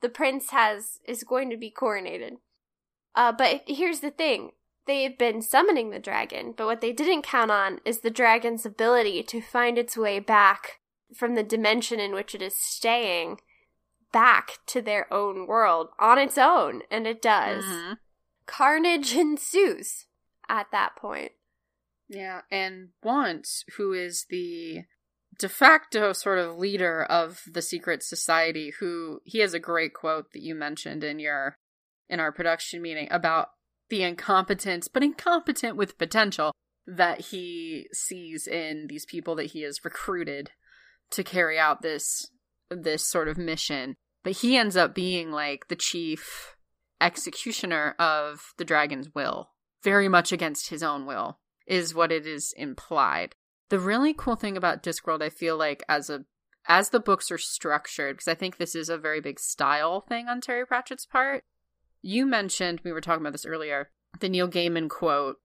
The 0.00 0.08
prince 0.08 0.50
has 0.50 0.98
is 1.06 1.24
going 1.24 1.50
to 1.50 1.56
be 1.56 1.70
coronated. 1.70 2.36
Uh, 3.14 3.32
but 3.32 3.62
here's 3.66 4.00
the 4.00 4.10
thing: 4.10 4.52
they've 4.86 5.16
been 5.16 5.42
summoning 5.42 5.90
the 5.90 5.98
dragon, 5.98 6.54
but 6.56 6.66
what 6.66 6.80
they 6.80 6.92
didn't 6.92 7.22
count 7.22 7.50
on 7.50 7.80
is 7.84 8.00
the 8.00 8.10
dragon's 8.10 8.64
ability 8.64 9.22
to 9.24 9.40
find 9.40 9.76
its 9.76 9.96
way 9.96 10.18
back 10.18 10.80
from 11.14 11.34
the 11.34 11.42
dimension 11.42 11.98
in 12.00 12.12
which 12.12 12.34
it 12.34 12.42
is 12.42 12.54
staying 12.54 13.38
back 14.12 14.58
to 14.66 14.80
their 14.80 15.12
own 15.12 15.46
world 15.46 15.88
on 15.98 16.18
its 16.18 16.38
own, 16.38 16.82
and 16.90 17.06
it 17.06 17.22
does. 17.22 17.64
Mhm. 17.64 17.98
Carnage 18.46 19.14
ensues 19.16 20.06
at 20.48 20.70
that 20.72 20.96
point. 20.96 21.32
Yeah, 22.08 22.42
and 22.50 22.90
Wonse 23.02 23.64
who 23.76 23.92
is 23.92 24.24
the 24.30 24.84
de 25.38 25.48
facto 25.48 26.12
sort 26.12 26.38
of 26.38 26.58
leader 26.58 27.04
of 27.04 27.42
the 27.46 27.62
secret 27.62 28.02
society 28.02 28.72
who 28.80 29.20
he 29.24 29.38
has 29.38 29.54
a 29.54 29.60
great 29.60 29.94
quote 29.94 30.32
that 30.32 30.42
you 30.42 30.54
mentioned 30.54 31.04
in 31.04 31.18
your 31.18 31.56
in 32.08 32.18
our 32.18 32.32
production 32.32 32.82
meeting 32.82 33.06
about 33.10 33.50
the 33.88 34.02
incompetence 34.02 34.88
but 34.88 35.02
incompetent 35.02 35.76
with 35.76 35.98
potential 35.98 36.52
that 36.86 37.20
he 37.26 37.86
sees 37.92 38.46
in 38.46 38.86
these 38.88 39.04
people 39.06 39.34
that 39.36 39.52
he 39.52 39.62
has 39.62 39.84
recruited 39.84 40.50
to 41.10 41.22
carry 41.22 41.58
out 41.58 41.82
this 41.82 42.30
this 42.70 43.08
sort 43.08 43.28
of 43.28 43.38
mission 43.38 43.96
but 44.24 44.32
he 44.32 44.56
ends 44.56 44.76
up 44.76 44.94
being 44.94 45.30
like 45.30 45.68
the 45.68 45.76
chief 45.76 46.56
executioner 47.00 47.94
of 47.98 48.52
the 48.58 48.64
dragon's 48.64 49.08
will 49.14 49.50
very 49.82 50.08
much 50.08 50.32
against 50.32 50.70
his 50.70 50.82
own 50.82 51.06
will 51.06 51.38
is 51.66 51.94
what 51.94 52.10
it 52.10 52.26
is 52.26 52.52
implied. 52.56 53.34
The 53.68 53.78
really 53.78 54.14
cool 54.14 54.36
thing 54.36 54.56
about 54.56 54.82
Discworld, 54.82 55.22
I 55.22 55.28
feel 55.28 55.56
like, 55.56 55.82
as 55.88 56.10
a 56.10 56.24
as 56.70 56.90
the 56.90 57.00
books 57.00 57.30
are 57.30 57.38
structured, 57.38 58.16
because 58.16 58.28
I 58.28 58.34
think 58.34 58.56
this 58.56 58.74
is 58.74 58.90
a 58.90 58.98
very 58.98 59.20
big 59.20 59.40
style 59.40 60.02
thing 60.02 60.28
on 60.28 60.40
Terry 60.40 60.66
Pratchett's 60.66 61.06
part. 61.06 61.44
You 62.02 62.26
mentioned 62.26 62.82
we 62.84 62.92
were 62.92 63.00
talking 63.00 63.22
about 63.22 63.32
this 63.32 63.46
earlier, 63.46 63.90
the 64.20 64.28
Neil 64.28 64.48
Gaiman 64.48 64.90
quote 64.90 65.36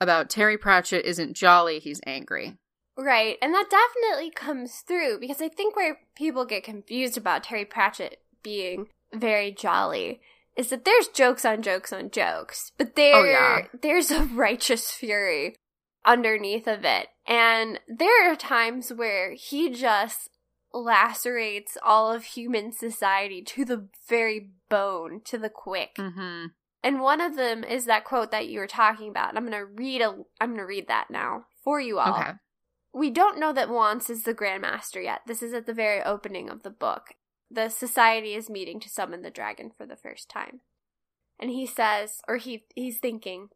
about 0.00 0.28
Terry 0.28 0.58
Pratchett 0.58 1.04
isn't 1.04 1.36
jolly, 1.36 1.78
he's 1.78 2.00
angry. 2.06 2.58
Right, 2.98 3.36
and 3.42 3.52
that 3.52 3.68
definitely 3.70 4.30
comes 4.30 4.76
through 4.80 5.20
because 5.20 5.42
I 5.42 5.48
think 5.48 5.76
where 5.76 5.98
people 6.14 6.44
get 6.46 6.64
confused 6.64 7.16
about 7.18 7.44
Terry 7.44 7.64
Pratchett 7.64 8.20
being 8.42 8.86
very 9.12 9.52
jolly 9.52 10.20
is 10.56 10.70
that 10.70 10.84
there's 10.86 11.08
jokes 11.08 11.44
on 11.44 11.60
jokes 11.60 11.92
on 11.92 12.10
jokes, 12.10 12.72
but 12.78 12.96
there 12.96 13.14
Oh, 13.16 13.24
yeah. 13.24 13.66
there's 13.82 14.10
a 14.10 14.22
righteous 14.34 14.90
fury 14.90 15.56
underneath 16.06 16.66
of 16.66 16.84
it. 16.84 17.08
And 17.26 17.80
there 17.86 18.30
are 18.30 18.36
times 18.36 18.92
where 18.92 19.32
he 19.34 19.68
just 19.70 20.30
lacerates 20.72 21.76
all 21.84 22.12
of 22.12 22.24
human 22.24 22.72
society 22.72 23.42
to 23.42 23.64
the 23.64 23.88
very 24.08 24.50
bone, 24.68 25.20
to 25.24 25.36
the 25.38 25.50
quick. 25.50 25.96
Mm-hmm. 25.96 26.46
And 26.82 27.00
one 27.00 27.20
of 27.20 27.36
them 27.36 27.64
is 27.64 27.86
that 27.86 28.04
quote 28.04 28.30
that 28.30 28.48
you 28.48 28.60
were 28.60 28.66
talking 28.66 29.08
about. 29.08 29.30
And 29.30 29.38
I'm 29.38 29.46
going 29.46 29.58
to 29.58 29.66
read 29.66 30.00
a 30.02 30.14
I'm 30.40 30.50
going 30.50 30.58
to 30.58 30.66
read 30.66 30.88
that 30.88 31.06
now 31.10 31.46
for 31.64 31.80
you 31.80 31.98
all. 31.98 32.14
Okay. 32.14 32.30
We 32.96 33.10
don't 33.10 33.38
know 33.38 33.52
that 33.52 33.68
Wonse 33.68 34.08
is 34.08 34.22
the 34.22 34.32
Grand 34.32 34.62
Master 34.62 35.02
yet. 35.02 35.20
This 35.26 35.42
is 35.42 35.52
at 35.52 35.66
the 35.66 35.74
very 35.74 36.02
opening 36.02 36.48
of 36.48 36.62
the 36.62 36.70
book. 36.70 37.12
The 37.50 37.68
society 37.68 38.32
is 38.32 38.48
meeting 38.48 38.80
to 38.80 38.88
summon 38.88 39.20
the 39.20 39.30
dragon 39.30 39.70
for 39.76 39.84
the 39.84 39.96
first 39.96 40.30
time. 40.30 40.60
And 41.38 41.50
he 41.50 41.66
says, 41.66 42.22
or 42.26 42.38
he 42.38 42.64
he's 42.74 42.98
thinking, 42.98 43.50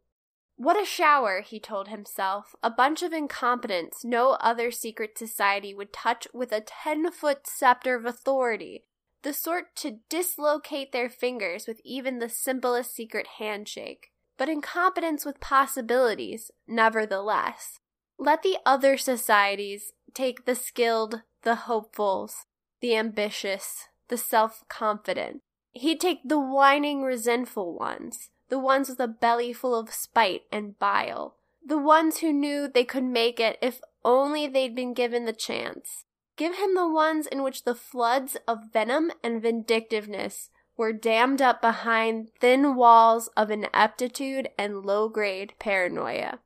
what 0.57 0.79
a 0.79 0.85
shower, 0.85 1.41
he 1.41 1.59
told 1.59 1.89
himself. 1.89 2.55
A 2.63 2.69
bunch 2.69 3.03
of 3.03 3.15
incompetents 3.15 4.05
no 4.05 4.33
other 4.43 4.71
secret 4.71 5.17
society 5.17 5.73
would 5.73 5.91
touch 5.91 6.29
with 6.35 6.53
a 6.53 6.61
ten 6.61 7.11
foot 7.11 7.47
scepter 7.47 7.95
of 7.95 8.05
authority. 8.05 8.85
The 9.23 9.33
sort 9.33 9.75
to 9.77 10.01
dislocate 10.11 10.93
their 10.93 11.09
fingers 11.09 11.67
with 11.67 11.81
even 11.83 12.19
the 12.19 12.29
simplest 12.29 12.95
secret 12.95 13.27
handshake. 13.39 14.09
But 14.37 14.51
incompetence 14.51 15.25
with 15.25 15.41
possibilities, 15.41 16.51
nevertheless. 16.69 17.80
Let 18.23 18.43
the 18.43 18.59
other 18.67 18.99
societies 18.99 19.95
take 20.13 20.45
the 20.45 20.55
skilled, 20.55 21.23
the 21.41 21.55
hopefuls, 21.55 22.45
the 22.83 22.95
ambitious, 22.95 23.89
the 24.09 24.19
self 24.19 24.63
confident. 24.69 25.41
He'd 25.73 26.01
take 26.01 26.21
the 26.23 26.39
whining, 26.39 27.01
resentful 27.01 27.73
ones, 27.79 28.29
the 28.51 28.59
ones 28.59 28.91
with 28.91 29.01
a 29.01 29.09
belly 29.09 29.55
full 29.55 29.75
of 29.75 29.95
spite 29.95 30.43
and 30.53 30.79
bile, 30.79 31.37
the 31.65 31.79
ones 31.79 32.19
who 32.19 32.31
knew 32.31 32.69
they 32.69 32.85
could 32.85 33.05
make 33.05 33.41
it 33.41 33.57
if 33.63 33.81
only 34.05 34.47
they'd 34.47 34.75
been 34.75 34.93
given 34.93 35.25
the 35.25 35.33
chance. 35.33 36.05
Give 36.37 36.57
him 36.57 36.75
the 36.75 36.89
ones 36.89 37.27
in 37.27 37.43
which 37.43 37.65
the 37.65 37.75
floods 37.75 38.37
of 38.47 38.71
venom 38.71 39.13
and 39.25 39.41
vindictiveness 39.41 40.51
were 40.77 40.93
dammed 40.93 41.41
up 41.41 41.63
behind 41.63 42.33
thin 42.39 42.77
walls 42.77 43.29
of 43.29 43.51
ineptitude 43.51 44.51
and 44.59 44.85
low 44.85 45.09
grade 45.09 45.55
paranoia. 45.59 46.41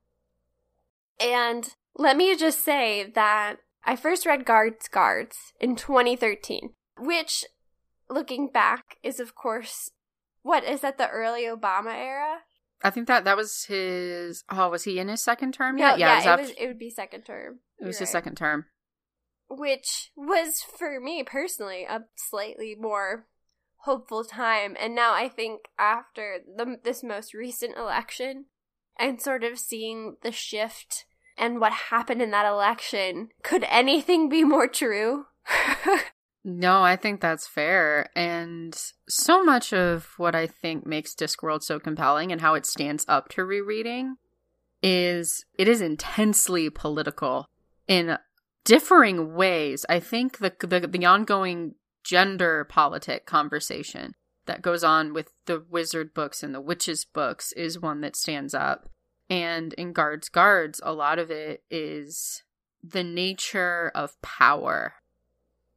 And 1.20 1.68
let 1.96 2.16
me 2.16 2.36
just 2.36 2.64
say 2.64 3.10
that 3.14 3.56
I 3.84 3.96
first 3.96 4.26
read 4.26 4.44
Guards 4.44 4.88
Guards 4.88 5.36
in 5.60 5.76
2013, 5.76 6.70
which, 6.98 7.44
looking 8.10 8.48
back, 8.48 8.96
is 9.02 9.20
of 9.20 9.34
course, 9.34 9.90
what 10.42 10.64
is 10.64 10.80
that 10.80 10.98
the 10.98 11.08
early 11.08 11.42
Obama 11.44 11.94
era? 11.94 12.38
I 12.82 12.90
think 12.90 13.06
that 13.06 13.24
that 13.24 13.36
was 13.36 13.64
his. 13.66 14.44
Oh, 14.50 14.68
was 14.68 14.84
he 14.84 14.98
in 14.98 15.08
his 15.08 15.22
second 15.22 15.52
term 15.54 15.76
No, 15.76 15.90
yet? 15.90 15.98
yeah, 15.98 16.12
it 16.12 16.16
was, 16.16 16.24
it, 16.24 16.28
after- 16.28 16.42
was, 16.42 16.50
it 16.58 16.66
would 16.66 16.78
be 16.78 16.90
second 16.90 17.22
term. 17.22 17.60
it 17.78 17.86
was 17.86 17.96
You're 17.96 18.00
his 18.00 18.08
right. 18.08 18.12
second 18.12 18.34
term. 18.36 18.66
which 19.48 20.10
was 20.16 20.62
for 20.62 21.00
me 21.00 21.22
personally 21.22 21.84
a 21.88 22.00
slightly 22.16 22.74
more 22.78 23.26
hopeful 23.84 24.24
time 24.24 24.74
and 24.80 24.94
now 24.94 25.12
i 25.12 25.28
think 25.28 25.60
after 25.78 26.38
the, 26.56 26.78
this 26.82 27.02
most 27.04 27.34
recent 27.34 27.76
election 27.76 28.46
and 28.98 29.20
sort 29.20 29.44
of 29.44 29.58
seeing 29.58 30.16
the 30.22 30.32
shift 30.32 31.06
and 31.36 31.60
what 31.60 31.72
happened 31.72 32.22
in 32.22 32.30
that 32.30 32.46
election 32.46 33.28
could 33.42 33.64
anything 33.68 34.28
be 34.28 34.44
more 34.44 34.68
true 34.68 35.26
No, 36.44 36.82
I 36.82 36.96
think 36.96 37.22
that's 37.22 37.48
fair. 37.48 38.10
And 38.14 38.78
so 39.08 39.42
much 39.42 39.72
of 39.72 40.10
what 40.18 40.34
I 40.34 40.46
think 40.46 40.86
makes 40.86 41.14
Discworld 41.14 41.62
so 41.62 41.80
compelling 41.80 42.30
and 42.30 42.42
how 42.42 42.52
it 42.52 42.66
stands 42.66 43.06
up 43.08 43.30
to 43.30 43.44
rereading 43.44 44.16
is 44.82 45.46
it 45.58 45.66
is 45.66 45.80
intensely 45.80 46.68
political 46.68 47.48
in 47.88 48.18
differing 48.64 49.34
ways. 49.34 49.86
I 49.88 50.00
think 50.00 50.38
the 50.38 50.52
the, 50.60 50.86
the 50.86 51.06
ongoing 51.06 51.76
gender 52.04 52.64
politic 52.64 53.24
conversation 53.24 54.14
that 54.46 54.62
goes 54.62 54.84
on 54.84 55.14
with 55.14 55.32
the 55.46 55.64
wizard 55.70 56.14
books 56.14 56.42
and 56.42 56.54
the 56.54 56.60
witches 56.60 57.04
books 57.04 57.52
is 57.52 57.80
one 57.80 58.00
that 58.02 58.16
stands 58.16 58.54
up. 58.54 58.88
And 59.30 59.72
in 59.74 59.92
Guards 59.92 60.28
Guards, 60.28 60.80
a 60.82 60.92
lot 60.92 61.18
of 61.18 61.30
it 61.30 61.62
is 61.70 62.42
the 62.82 63.04
nature 63.04 63.90
of 63.94 64.20
power 64.20 64.94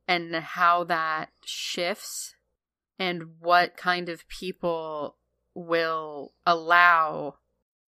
and 0.07 0.35
how 0.35 0.83
that 0.85 1.29
shifts 1.45 2.35
and 2.99 3.39
what 3.39 3.77
kind 3.77 4.09
of 4.09 4.27
people 4.27 5.17
will 5.53 6.33
allow 6.45 7.35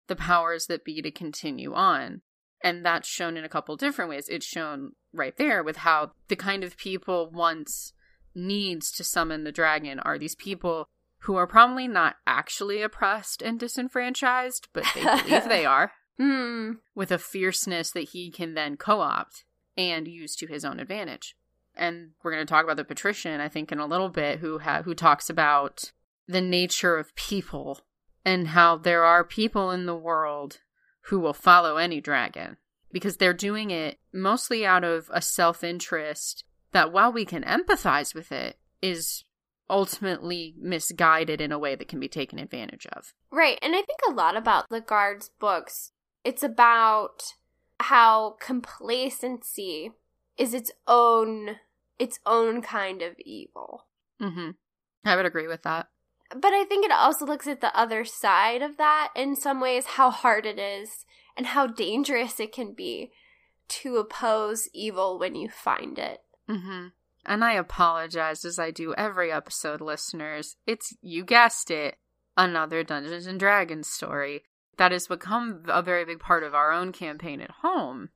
the 0.08 0.16
powers 0.16 0.68
that 0.68 0.86
be 0.86 1.02
to 1.02 1.12
continue 1.12 1.74
on. 1.74 2.22
And 2.64 2.86
that's 2.86 3.08
shown 3.08 3.38
in 3.38 3.44
a 3.44 3.50
couple 3.50 3.76
different 3.76 4.10
ways. 4.10 4.28
It's 4.30 4.46
shown 4.46 4.94
right 5.14 5.36
there 5.38 5.64
with 5.64 5.78
how 5.78 6.12
the 6.28 6.36
kind 6.36 6.64
of 6.64 6.78
people 6.78 7.30
once 7.32 7.94
needs 8.38 8.92
to 8.92 9.04
summon 9.04 9.44
the 9.44 9.52
dragon 9.52 10.00
are 10.00 10.18
these 10.18 10.36
people 10.36 10.88
who 11.22 11.36
are 11.36 11.48
probably 11.48 11.88
not 11.88 12.16
actually 12.26 12.82
oppressed 12.82 13.42
and 13.42 13.60
disenfranchised, 13.60 14.68
but 14.72 14.86
they 14.94 15.04
believe 15.04 15.50
they 15.50 15.66
are, 15.66 15.92
hmm 16.18 16.74
with 16.96 17.12
a 17.12 17.18
fierceness 17.18 17.92
that 17.92 18.10
he 18.10 18.32
can 18.32 18.54
then 18.54 18.78
co 18.78 19.02
opt 19.02 19.44
and 19.76 20.08
use 20.08 20.36
to 20.36 20.48
his 20.48 20.64
own 20.64 20.80
advantage. 20.80 21.36
And 21.76 22.12
we're 22.24 22.32
going 22.32 22.46
to 22.46 22.50
talk 22.50 22.64
about 22.64 22.78
the 22.78 22.84
patrician, 22.84 23.40
I 23.40 23.50
think, 23.50 23.72
in 23.72 23.80
a 23.80 23.86
little 23.86 24.10
bit, 24.10 24.40
who 24.40 24.60
ha- 24.60 24.82
who 24.84 24.96
talks 24.96 25.30
about 25.30 25.92
the 26.28 26.42
nature 26.42 26.98
of 26.98 27.16
people 27.16 27.82
and 28.26 28.50
how 28.50 28.78
there 28.78 29.04
are 29.04 29.24
people 29.24 29.72
in 29.72 29.86
the 29.86 29.96
world 29.96 30.60
who 31.04 31.20
will 31.20 31.34
follow 31.34 31.78
any 31.78 32.02
dragon 32.02 32.58
because 32.92 33.18
they're 33.18 33.34
doing 33.34 33.72
it 33.72 34.00
mostly 34.14 34.66
out 34.66 34.84
of 34.84 35.10
a 35.14 35.22
self 35.22 35.64
interest 35.64 36.44
that 36.78 36.94
while 36.94 37.12
we 37.12 37.26
can 37.26 37.42
empathize 37.42 38.14
with 38.14 38.32
it, 38.32 38.60
is 38.84 39.24
ultimately 39.68 40.54
misguided 40.60 41.42
in 41.42 41.52
a 41.52 41.58
way 41.58 41.74
that 41.74 41.88
can 41.88 42.00
be 42.00 42.08
taken 42.08 42.38
advantage 42.38 42.86
of. 42.92 43.16
Right. 43.32 43.58
And 43.64 43.74
I 43.74 43.82
think 43.82 44.00
a 44.08 44.14
lot 44.14 44.38
about 44.38 44.70
the 44.70 44.80
guards 44.80 45.32
books, 45.40 45.92
it's 46.24 46.44
about 46.44 47.34
how 47.80 48.38
complacency 48.40 49.90
is 50.38 50.54
its 50.54 50.72
own 50.88 51.56
its 51.98 52.20
own 52.28 52.62
kind 52.62 53.02
of 53.02 53.16
evil. 53.26 53.88
Mhm. 54.22 54.54
I 55.04 55.16
would 55.16 55.26
agree 55.26 55.48
with 55.48 55.64
that. 55.64 55.88
But 56.30 56.54
I 56.54 56.64
think 56.64 56.86
it 56.86 56.92
also 56.92 57.26
looks 57.26 57.48
at 57.48 57.60
the 57.60 57.76
other 57.76 58.06
side 58.06 58.62
of 58.62 58.78
that 58.78 59.12
in 59.16 59.36
some 59.36 59.60
ways 59.60 59.88
how 59.88 60.12
hard 60.12 60.46
it 60.46 60.60
is 60.60 61.08
and 61.36 61.48
how 61.48 61.66
dangerous 61.66 62.40
it 62.40 62.52
can 62.52 62.74
be 62.74 63.12
to 63.70 63.98
oppose 63.98 64.70
evil 64.74 65.18
when 65.18 65.34
you 65.34 65.50
find 65.50 65.98
it. 65.98 66.22
Mhm. 66.50 66.92
And 67.26 67.44
I 67.44 67.54
apologize 67.54 68.46
as 68.46 68.58
I 68.58 68.72
do 68.72 68.94
every 68.96 69.32
episode, 69.32 69.82
listeners. 69.82 70.56
It's, 70.66 70.96
you 71.02 71.26
guessed 71.26 71.70
it, 71.70 71.98
another 72.38 72.84
Dungeons 72.84 73.28
and 73.28 73.40
Dragons 73.40 73.90
story. 73.90 74.44
That 74.78 74.92
has 74.92 75.08
become 75.08 75.64
a 75.68 75.82
very 75.82 76.06
big 76.06 76.20
part 76.20 76.44
of 76.44 76.54
our 76.54 76.72
own 76.72 76.92
campaign 76.92 77.42
at 77.42 77.50
home. 77.64 78.10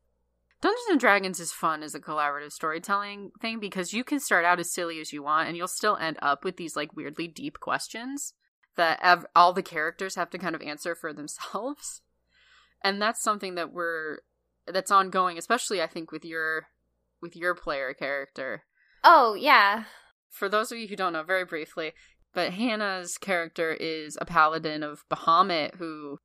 Dungeons 0.62 0.86
and 0.92 1.00
Dragons 1.00 1.40
is 1.40 1.52
fun 1.52 1.82
as 1.82 1.96
a 1.96 2.00
collaborative 2.00 2.52
storytelling 2.52 3.32
thing 3.42 3.60
because 3.60 3.94
you 3.94 4.04
can 4.04 4.20
start 4.20 4.46
out 4.46 4.60
as 4.60 4.72
silly 4.72 5.00
as 5.00 5.12
you 5.12 5.24
want 5.24 5.48
and 5.48 5.58
you'll 5.58 5.68
still 5.68 5.98
end 5.98 6.20
up 6.22 6.46
with 6.46 6.58
these 6.58 6.76
like 6.76 6.96
weirdly 6.96 7.28
deep 7.28 7.60
questions 7.60 8.34
that 8.76 9.00
ev- 9.02 9.26
all 9.36 9.54
the 9.54 9.64
characters 9.64 10.14
have 10.16 10.30
to 10.30 10.38
kind 10.38 10.54
of 10.54 10.62
answer 10.62 10.94
for 10.94 11.12
themselves. 11.14 12.02
And 12.84 13.02
that's 13.02 13.24
something 13.24 13.56
that 13.56 13.74
we're 13.74 14.20
that's 14.68 14.92
ongoing, 14.92 15.40
especially 15.40 15.82
I 15.82 15.88
think 15.88 16.12
with 16.12 16.24
your 16.24 16.68
with 17.22 17.36
your 17.36 17.56
player 17.56 17.94
character. 17.94 18.64
Oh, 19.04 19.34
yeah. 19.34 19.86
For 20.30 20.50
those 20.50 20.72
of 20.72 20.78
you 20.78 20.88
who 20.88 20.96
don't 20.96 21.14
know, 21.14 21.24
very 21.24 21.46
briefly, 21.46 21.94
but 22.34 22.54
Hannah's 22.54 23.18
character 23.18 23.72
is 23.72 24.18
a 24.22 24.26
paladin 24.26 24.84
of 24.84 25.04
Bahamut 25.10 25.76
who 25.76 26.20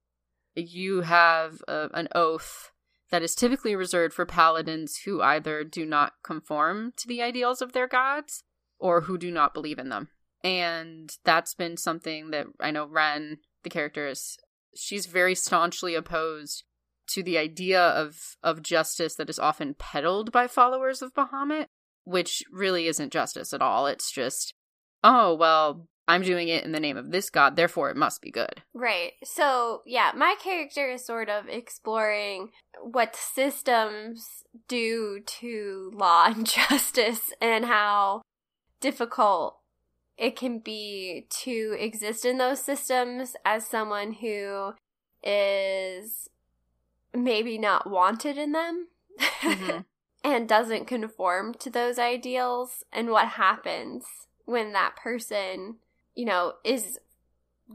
you 0.55 1.03
have 1.03 1.63
a, 1.69 1.89
an 1.93 2.09
oath 2.15 2.71
that 3.11 3.23
is 3.23 3.35
typically 3.35 3.77
reserved 3.77 4.15
for 4.15 4.27
paladins 4.27 4.99
who 5.05 5.23
either 5.23 5.65
do 5.65 5.85
not 5.85 6.15
conform 6.23 6.93
to 6.97 7.07
the 7.07 7.23
ideals 7.23 7.63
of 7.63 7.73
their 7.73 7.87
gods 7.87 8.43
or 8.79 9.03
who 9.03 9.17
do 9.19 9.31
not 9.31 9.55
believe 9.55 9.79
in 9.79 9.89
them. 9.89 10.09
And 10.43 11.11
that's 11.25 11.55
been 11.55 11.77
something 11.77 12.31
that 12.31 12.47
I 12.61 12.71
know 12.71 12.87
Ren, 12.87 13.39
the 13.63 13.71
character, 13.71 14.07
is 14.07 14.39
she's 14.75 15.07
very 15.07 15.35
staunchly 15.35 15.95
opposed 15.95 16.65
to 17.09 17.23
the 17.23 17.39
idea 17.39 17.81
of 17.81 18.37
of 18.43 18.63
justice 18.63 19.15
that 19.17 19.31
is 19.31 19.39
often 19.39 19.75
peddled 19.75 20.33
by 20.33 20.47
followers 20.47 21.03
of 21.03 21.15
Bahamut, 21.15 21.67
which 22.05 22.43
really 22.53 22.87
isn't 22.87 23.13
justice 23.13 23.53
at 23.53 23.63
all. 23.63 23.87
It's 23.87 24.11
just, 24.11 24.55
oh 25.03 25.35
well, 25.35 25.87
I'm 26.09 26.23
doing 26.23 26.49
it 26.49 26.65
in 26.65 26.73
the 26.73 26.81
name 26.81 26.97
of 26.97 27.11
this 27.11 27.31
god, 27.31 27.57
therefore 27.57 27.91
it 27.91 27.97
must 27.97 28.23
be 28.23 28.31
good. 28.31 28.63
Right. 28.73 29.13
So, 29.25 29.83
yeah, 29.87 30.13
my 30.15 30.37
character 30.43 30.89
is 30.89 31.05
sort 31.05 31.29
of 31.29 31.49
exploring 31.49 32.51
what 32.81 33.17
systems 33.17 34.45
do 34.69 35.21
to 35.27 35.91
law 35.95 36.27
and 36.27 36.47
justice 36.71 37.33
and 37.41 37.65
how 37.65 38.23
difficult 38.81 39.59
it 40.17 40.37
can 40.37 40.61
be 40.61 41.27
to 41.43 41.77
exist 41.79 42.25
in 42.25 42.39
those 42.39 42.61
systems 42.61 43.35
as 43.45 43.67
someone 43.67 44.13
who 44.13 44.73
is 45.23 46.29
maybe 47.25 47.59
not 47.59 47.89
wanted 47.91 48.37
in 48.39 48.53
them 48.53 48.89
Mhm. 49.43 49.85
and 50.25 50.49
doesn't 50.49 50.87
conform 50.87 51.55
to 51.55 51.71
those 51.71 51.99
ideals 51.99 52.85
and 52.93 53.11
what 53.11 53.29
happens 53.29 54.05
when 54.45 54.73
that 54.73 54.97
person 54.97 55.77
you 56.15 56.25
know 56.25 56.55
is 56.65 56.99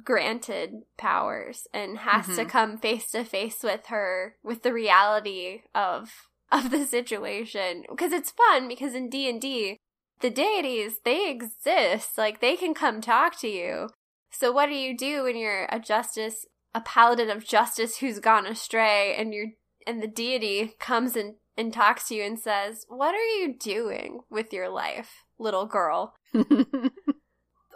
granted 0.03 0.83
powers 0.97 1.67
and 1.73 1.99
has 1.99 2.25
to 2.27 2.45
Mhm. 2.45 2.49
come 2.49 2.77
face 2.77 3.11
to 3.11 3.23
face 3.25 3.61
with 3.63 3.87
her 3.87 4.37
with 4.43 4.63
the 4.63 4.73
reality 4.73 5.63
of 5.75 6.27
of 6.51 6.69
the 6.69 6.85
situation 6.85 7.85
because 7.89 8.11
it's 8.11 8.31
fun 8.31 8.67
because 8.67 8.93
in 8.93 9.09
D&D 9.09 9.77
the 10.19 10.29
deities 10.29 10.99
they 11.03 11.29
exist 11.29 12.17
like 12.17 12.39
they 12.41 12.55
can 12.57 12.73
come 12.73 12.99
talk 13.01 13.37
to 13.39 13.47
you 13.49 13.89
so 14.29 14.51
what 14.51 14.67
do 14.67 14.73
you 14.75 14.95
do 14.97 15.23
when 15.23 15.35
you're 15.35 15.65
a 15.69 15.79
justice 15.79 16.45
a 16.73 16.81
paladin 16.81 17.29
of 17.29 17.45
justice 17.45 17.97
who's 17.97 18.19
gone 18.19 18.45
astray 18.45 19.15
and 19.17 19.33
you're 19.33 19.47
and 19.87 20.01
the 20.01 20.07
deity 20.07 20.73
comes 20.79 21.15
and 21.15 21.35
and 21.57 21.73
talks 21.73 22.07
to 22.07 22.15
you 22.15 22.23
and 22.23 22.39
says 22.39 22.85
what 22.87 23.13
are 23.15 23.17
you 23.17 23.53
doing 23.57 24.21
with 24.29 24.53
your 24.53 24.69
life 24.69 25.25
little 25.39 25.65
girl 25.65 26.13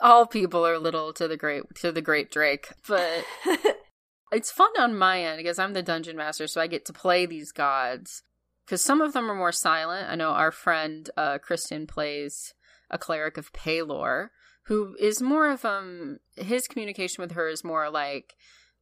all 0.02 0.26
people 0.26 0.66
are 0.66 0.78
little 0.78 1.14
to 1.14 1.28
the 1.28 1.38
great 1.38 1.64
to 1.76 1.92
the 1.92 2.02
great 2.02 2.32
Drake, 2.32 2.68
but 2.88 3.26
it's 4.32 4.52
fun 4.52 4.72
on 4.78 4.98
my 4.98 5.22
end 5.22 5.38
because 5.38 5.60
I'm 5.60 5.74
the 5.74 5.84
dungeon 5.84 6.18
master, 6.18 6.48
so 6.48 6.62
I 6.62 6.68
get 6.68 6.86
to 6.86 6.94
play 6.94 7.26
these 7.26 7.52
gods. 7.52 8.22
Because 8.66 8.82
some 8.82 9.00
of 9.00 9.14
them 9.14 9.30
are 9.30 9.36
more 9.36 9.52
silent. 9.52 10.10
I 10.10 10.16
know 10.16 10.32
our 10.32 10.52
friend 10.52 11.08
uh, 11.16 11.38
Kristen 11.38 11.86
plays 11.86 12.56
a 12.90 12.98
cleric 12.98 13.38
of 13.38 13.54
Pelor, 13.54 14.30
who 14.66 14.96
is 15.00 15.22
more 15.22 15.50
of 15.50 15.66
um 15.66 16.18
his 16.36 16.68
communication 16.68 17.22
with 17.22 17.34
her 17.34 17.48
is 17.48 17.64
more 17.64 17.90
like 17.90 18.34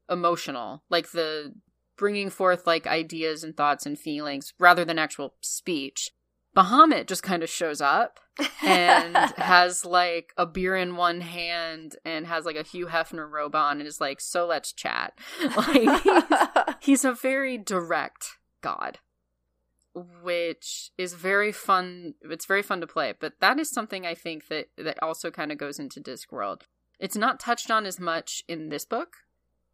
emotional, 0.09 0.83
like 0.89 1.11
the 1.11 1.53
bringing 1.97 2.29
forth 2.29 2.65
like 2.65 2.87
ideas 2.87 3.43
and 3.43 3.55
thoughts 3.55 3.85
and 3.85 3.97
feelings 3.97 4.53
rather 4.59 4.83
than 4.83 4.99
actual 4.99 5.35
speech. 5.41 6.11
Bahamut 6.55 7.07
just 7.07 7.23
kind 7.23 7.41
of 7.41 7.49
shows 7.49 7.81
up 7.81 8.19
and 8.63 9.15
has 9.37 9.85
like 9.85 10.33
a 10.37 10.45
beer 10.45 10.75
in 10.75 10.95
one 10.95 11.21
hand 11.21 11.95
and 12.05 12.27
has 12.27 12.45
like 12.45 12.55
a 12.55 12.63
Hugh 12.63 12.87
Hefner 12.87 13.29
robe 13.29 13.55
on 13.55 13.79
and 13.79 13.87
is 13.87 13.99
like, 13.99 14.21
so 14.21 14.45
let's 14.45 14.71
chat. 14.71 15.13
Like 15.55 16.03
he's, 16.03 16.13
he's 16.79 17.05
a 17.05 17.13
very 17.13 17.57
direct 17.57 18.37
god, 18.61 18.99
which 19.95 20.91
is 20.97 21.13
very 21.13 21.51
fun. 21.51 22.13
It's 22.21 22.45
very 22.45 22.61
fun 22.61 22.81
to 22.81 22.87
play, 22.87 23.13
but 23.19 23.33
that 23.39 23.59
is 23.59 23.71
something 23.71 24.05
I 24.05 24.13
think 24.13 24.47
that 24.49 24.67
that 24.77 25.01
also 25.01 25.31
kind 25.31 25.51
of 25.51 25.57
goes 25.57 25.79
into 25.79 25.99
Discworld. 25.99 26.61
It's 26.99 27.17
not 27.17 27.39
touched 27.39 27.71
on 27.71 27.85
as 27.85 27.99
much 27.99 28.43
in 28.47 28.69
this 28.69 28.85
book. 28.85 29.17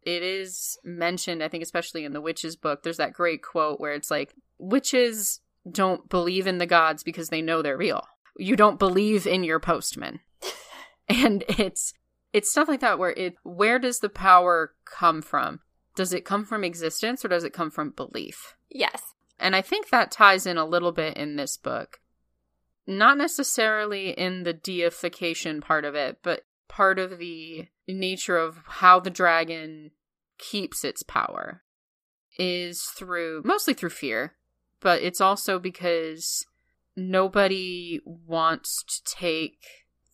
It 0.02 0.22
is 0.22 0.78
mentioned, 0.82 1.42
I 1.42 1.48
think, 1.48 1.62
especially 1.62 2.04
in 2.04 2.12
the 2.12 2.20
witches 2.20 2.56
book. 2.56 2.82
There's 2.82 2.96
that 2.96 3.12
great 3.12 3.42
quote 3.42 3.80
where 3.80 3.92
it's 3.92 4.10
like, 4.10 4.34
witches 4.58 5.40
don't 5.70 6.08
believe 6.08 6.46
in 6.46 6.58
the 6.58 6.66
gods 6.66 7.02
because 7.02 7.28
they 7.28 7.42
know 7.42 7.62
they're 7.62 7.76
real. 7.76 8.06
You 8.36 8.56
don't 8.56 8.78
believe 8.78 9.26
in 9.26 9.44
your 9.44 9.60
postman. 9.60 10.20
and 11.08 11.44
it's 11.48 11.92
it's 12.32 12.50
stuff 12.50 12.68
like 12.68 12.80
that 12.80 12.98
where 12.98 13.10
it 13.10 13.34
where 13.42 13.78
does 13.78 13.98
the 13.98 14.08
power 14.08 14.72
come 14.84 15.20
from? 15.20 15.60
Does 15.96 16.12
it 16.12 16.24
come 16.24 16.44
from 16.44 16.64
existence 16.64 17.24
or 17.24 17.28
does 17.28 17.44
it 17.44 17.52
come 17.52 17.70
from 17.70 17.90
belief? 17.90 18.54
yes 18.70 19.02
And 19.38 19.54
I 19.54 19.62
think 19.62 19.90
that 19.90 20.10
ties 20.10 20.46
in 20.46 20.56
a 20.56 20.64
little 20.64 20.92
bit 20.92 21.16
in 21.16 21.36
this 21.36 21.56
book. 21.56 22.00
Not 22.86 23.18
necessarily 23.18 24.10
in 24.10 24.44
the 24.44 24.52
deification 24.52 25.60
part 25.60 25.84
of 25.84 25.94
it, 25.94 26.18
but 26.22 26.44
part 26.70 26.98
of 26.98 27.18
the 27.18 27.66
nature 27.88 28.38
of 28.38 28.60
how 28.64 29.00
the 29.00 29.10
dragon 29.10 29.90
keeps 30.38 30.84
its 30.84 31.02
power 31.02 31.62
is 32.38 32.82
through 32.96 33.42
mostly 33.44 33.74
through 33.74 33.90
fear, 33.90 34.36
but 34.80 35.02
it's 35.02 35.20
also 35.20 35.58
because 35.58 36.46
nobody 36.96 38.00
wants 38.04 38.82
to 38.84 39.16
take 39.16 39.58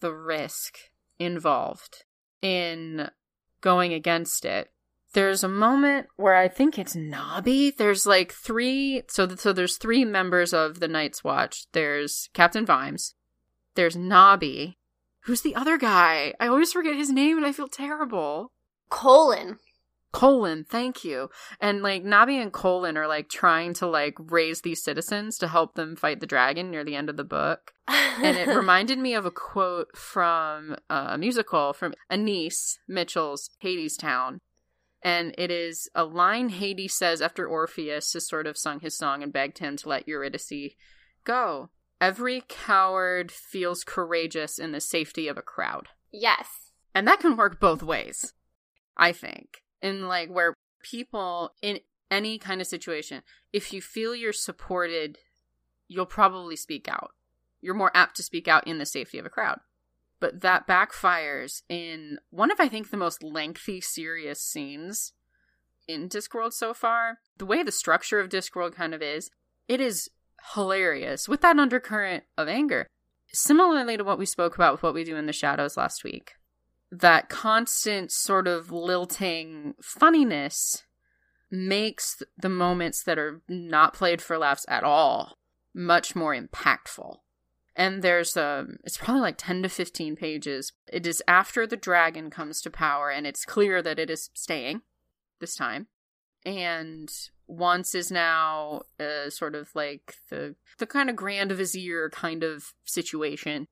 the 0.00 0.12
risk 0.12 0.78
involved 1.18 2.04
in 2.40 3.10
going 3.60 3.92
against 3.92 4.44
it. 4.44 4.70
There's 5.12 5.44
a 5.44 5.48
moment 5.48 6.08
where 6.16 6.34
I 6.34 6.48
think 6.48 6.78
it's 6.78 6.96
Nobby. 6.96 7.70
There's 7.70 8.06
like 8.06 8.32
three, 8.32 9.02
so 9.08 9.28
so 9.36 9.52
there's 9.52 9.76
three 9.76 10.04
members 10.04 10.52
of 10.52 10.80
the 10.80 10.88
Night's 10.88 11.22
Watch. 11.22 11.66
There's 11.72 12.28
Captain 12.32 12.66
Vimes. 12.66 13.14
There's 13.74 13.96
Nobby. 13.96 14.78
Who's 15.26 15.42
the 15.42 15.56
other 15.56 15.76
guy? 15.76 16.34
I 16.38 16.46
always 16.46 16.72
forget 16.72 16.94
his 16.94 17.10
name 17.10 17.36
and 17.36 17.44
I 17.44 17.52
feel 17.52 17.68
terrible. 17.68 18.52
colon 18.90 19.58
Colin, 20.12 20.64
thank 20.64 21.04
you. 21.04 21.28
And 21.60 21.82
like 21.82 22.02
Nobby 22.02 22.38
and 22.38 22.52
Colon 22.52 22.96
are 22.96 23.08
like 23.08 23.28
trying 23.28 23.74
to 23.74 23.86
like 23.86 24.14
raise 24.18 24.62
these 24.62 24.82
citizens 24.82 25.36
to 25.38 25.48
help 25.48 25.74
them 25.74 25.94
fight 25.94 26.20
the 26.20 26.26
dragon 26.26 26.70
near 26.70 26.84
the 26.84 26.94
end 26.94 27.10
of 27.10 27.18
the 27.18 27.24
book. 27.24 27.72
And 27.86 28.36
it 28.36 28.48
reminded 28.56 28.98
me 28.98 29.14
of 29.14 29.26
a 29.26 29.30
quote 29.30 29.94
from 29.96 30.76
uh, 30.88 31.08
a 31.10 31.18
musical 31.18 31.72
from 31.74 31.92
Anaïs 32.10 32.78
Mitchell's 32.88 33.50
Hadestown. 33.62 34.38
And 35.02 35.34
it 35.36 35.50
is 35.50 35.90
a 35.94 36.04
line 36.04 36.48
Hades 36.48 36.94
says 36.94 37.20
after 37.20 37.46
Orpheus 37.46 38.12
has 38.14 38.26
sort 38.26 38.46
of 38.46 38.56
sung 38.56 38.80
his 38.80 38.96
song 38.96 39.22
and 39.22 39.32
begged 39.32 39.58
him 39.58 39.76
to 39.76 39.88
let 39.88 40.08
Eurydice 40.08 40.76
go. 41.24 41.68
Every 42.00 42.42
coward 42.48 43.32
feels 43.32 43.84
courageous 43.84 44.58
in 44.58 44.72
the 44.72 44.80
safety 44.80 45.28
of 45.28 45.38
a 45.38 45.42
crowd. 45.42 45.88
yes 46.12 46.72
And 46.94 47.06
that 47.08 47.20
can 47.20 47.36
work 47.36 47.58
both 47.60 47.82
ways, 47.82 48.34
I 48.96 49.12
think. 49.12 49.62
In 49.82 50.08
like 50.08 50.28
where 50.28 50.54
people 50.82 51.54
in 51.62 51.80
any 52.10 52.38
kind 52.38 52.60
of 52.60 52.66
situation, 52.66 53.22
if 53.52 53.72
you 53.72 53.80
feel 53.80 54.14
you're 54.14 54.32
supported, 54.32 55.18
you'll 55.88 56.06
probably 56.06 56.56
speak 56.56 56.88
out. 56.88 57.12
You're 57.60 57.74
more 57.74 57.90
apt 57.94 58.16
to 58.16 58.22
speak 58.22 58.46
out 58.46 58.66
in 58.66 58.78
the 58.78 58.86
safety 58.86 59.18
of 59.18 59.26
a 59.26 59.30
crowd. 59.30 59.58
But 60.20 60.40
that 60.40 60.66
backfires 60.66 61.62
in 61.68 62.18
one 62.30 62.50
of, 62.50 62.58
I 62.60 62.68
think, 62.68 62.90
the 62.90 62.96
most 62.96 63.22
lengthy, 63.22 63.80
serious 63.80 64.40
scenes 64.40 65.12
in 65.86 66.08
Discworld 66.08 66.52
so 66.52 66.72
far. 66.72 67.18
The 67.36 67.46
way 67.46 67.62
the 67.62 67.72
structure 67.72 68.18
of 68.18 68.30
Discworld 68.30 68.74
kind 68.74 68.94
of 68.94 69.02
is, 69.02 69.30
it 69.68 69.80
is 69.80 70.10
hilarious 70.54 71.28
with 71.28 71.40
that 71.42 71.58
undercurrent 71.58 72.24
of 72.36 72.48
anger. 72.48 72.86
Similarly 73.32 73.96
to 73.96 74.04
what 74.04 74.18
we 74.18 74.26
spoke 74.26 74.54
about 74.54 74.72
with 74.72 74.82
what 74.82 74.94
we 74.94 75.04
do 75.04 75.16
in 75.16 75.26
the 75.26 75.32
shadows 75.32 75.76
last 75.76 76.04
week. 76.04 76.32
That 76.90 77.28
constant 77.28 78.12
sort 78.12 78.46
of 78.46 78.70
lilting 78.70 79.74
funniness 79.82 80.84
makes 81.50 82.22
the 82.36 82.48
moments 82.48 83.02
that 83.02 83.18
are 83.18 83.42
not 83.48 83.94
played 83.94 84.22
for 84.22 84.38
laughs 84.38 84.64
at 84.68 84.84
all 84.84 85.38
much 85.74 86.16
more 86.16 86.34
impactful. 86.34 87.18
And 87.76 88.02
there's 88.02 88.36
um 88.36 88.78
it's 88.84 88.96
probably 88.96 89.20
like 89.20 89.36
10 89.36 89.62
to 89.62 89.68
15 89.68 90.16
pages. 90.16 90.72
It 90.90 91.06
is 91.06 91.22
after 91.28 91.66
the 91.66 91.76
dragon 91.76 92.30
comes 92.30 92.62
to 92.62 92.70
power 92.70 93.10
and 93.10 93.26
it's 93.26 93.44
clear 93.44 93.82
that 93.82 93.98
it 93.98 94.08
is 94.08 94.30
staying 94.34 94.80
this 95.40 95.54
time. 95.54 95.88
And 96.44 97.10
Wonse 97.48 97.94
is 97.94 98.10
now 98.10 98.82
uh, 98.98 99.30
sort 99.30 99.54
of 99.54 99.70
like 99.74 100.16
the 100.30 100.56
the 100.78 100.86
kind 100.86 101.08
of 101.08 101.16
grand 101.16 101.52
vizier 101.52 102.10
kind 102.10 102.42
of 102.42 102.74
situation 102.84 103.68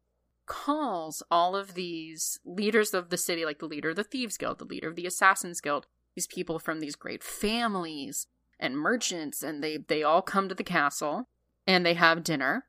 calls 0.47 1.23
all 1.31 1.57
of 1.57 1.75
these 1.75 2.39
leaders 2.45 2.93
of 2.93 3.09
the 3.09 3.17
city 3.17 3.45
like 3.45 3.59
the 3.59 3.67
leader 3.67 3.91
of 3.91 3.97
the 3.97 4.05
thieves 4.05 4.37
guild 4.37 4.59
the 4.59 4.65
leader 4.65 4.89
of 4.89 4.97
the 4.97 5.07
assassins 5.07 5.61
guild 5.61 5.87
these 6.15 6.27
people 6.27 6.59
from 6.59 6.81
these 6.81 6.97
great 6.97 7.23
families 7.23 8.27
and 8.61 8.77
merchants 8.77 9.43
and 9.43 9.65
they 9.65 9.79
they 9.79 10.03
all 10.03 10.23
come 10.23 10.49
to 10.49 10.55
the 10.55 10.63
castle 10.63 11.29
and 11.67 11.85
they 11.85 11.95
have 11.95 12.23
dinner 12.23 12.67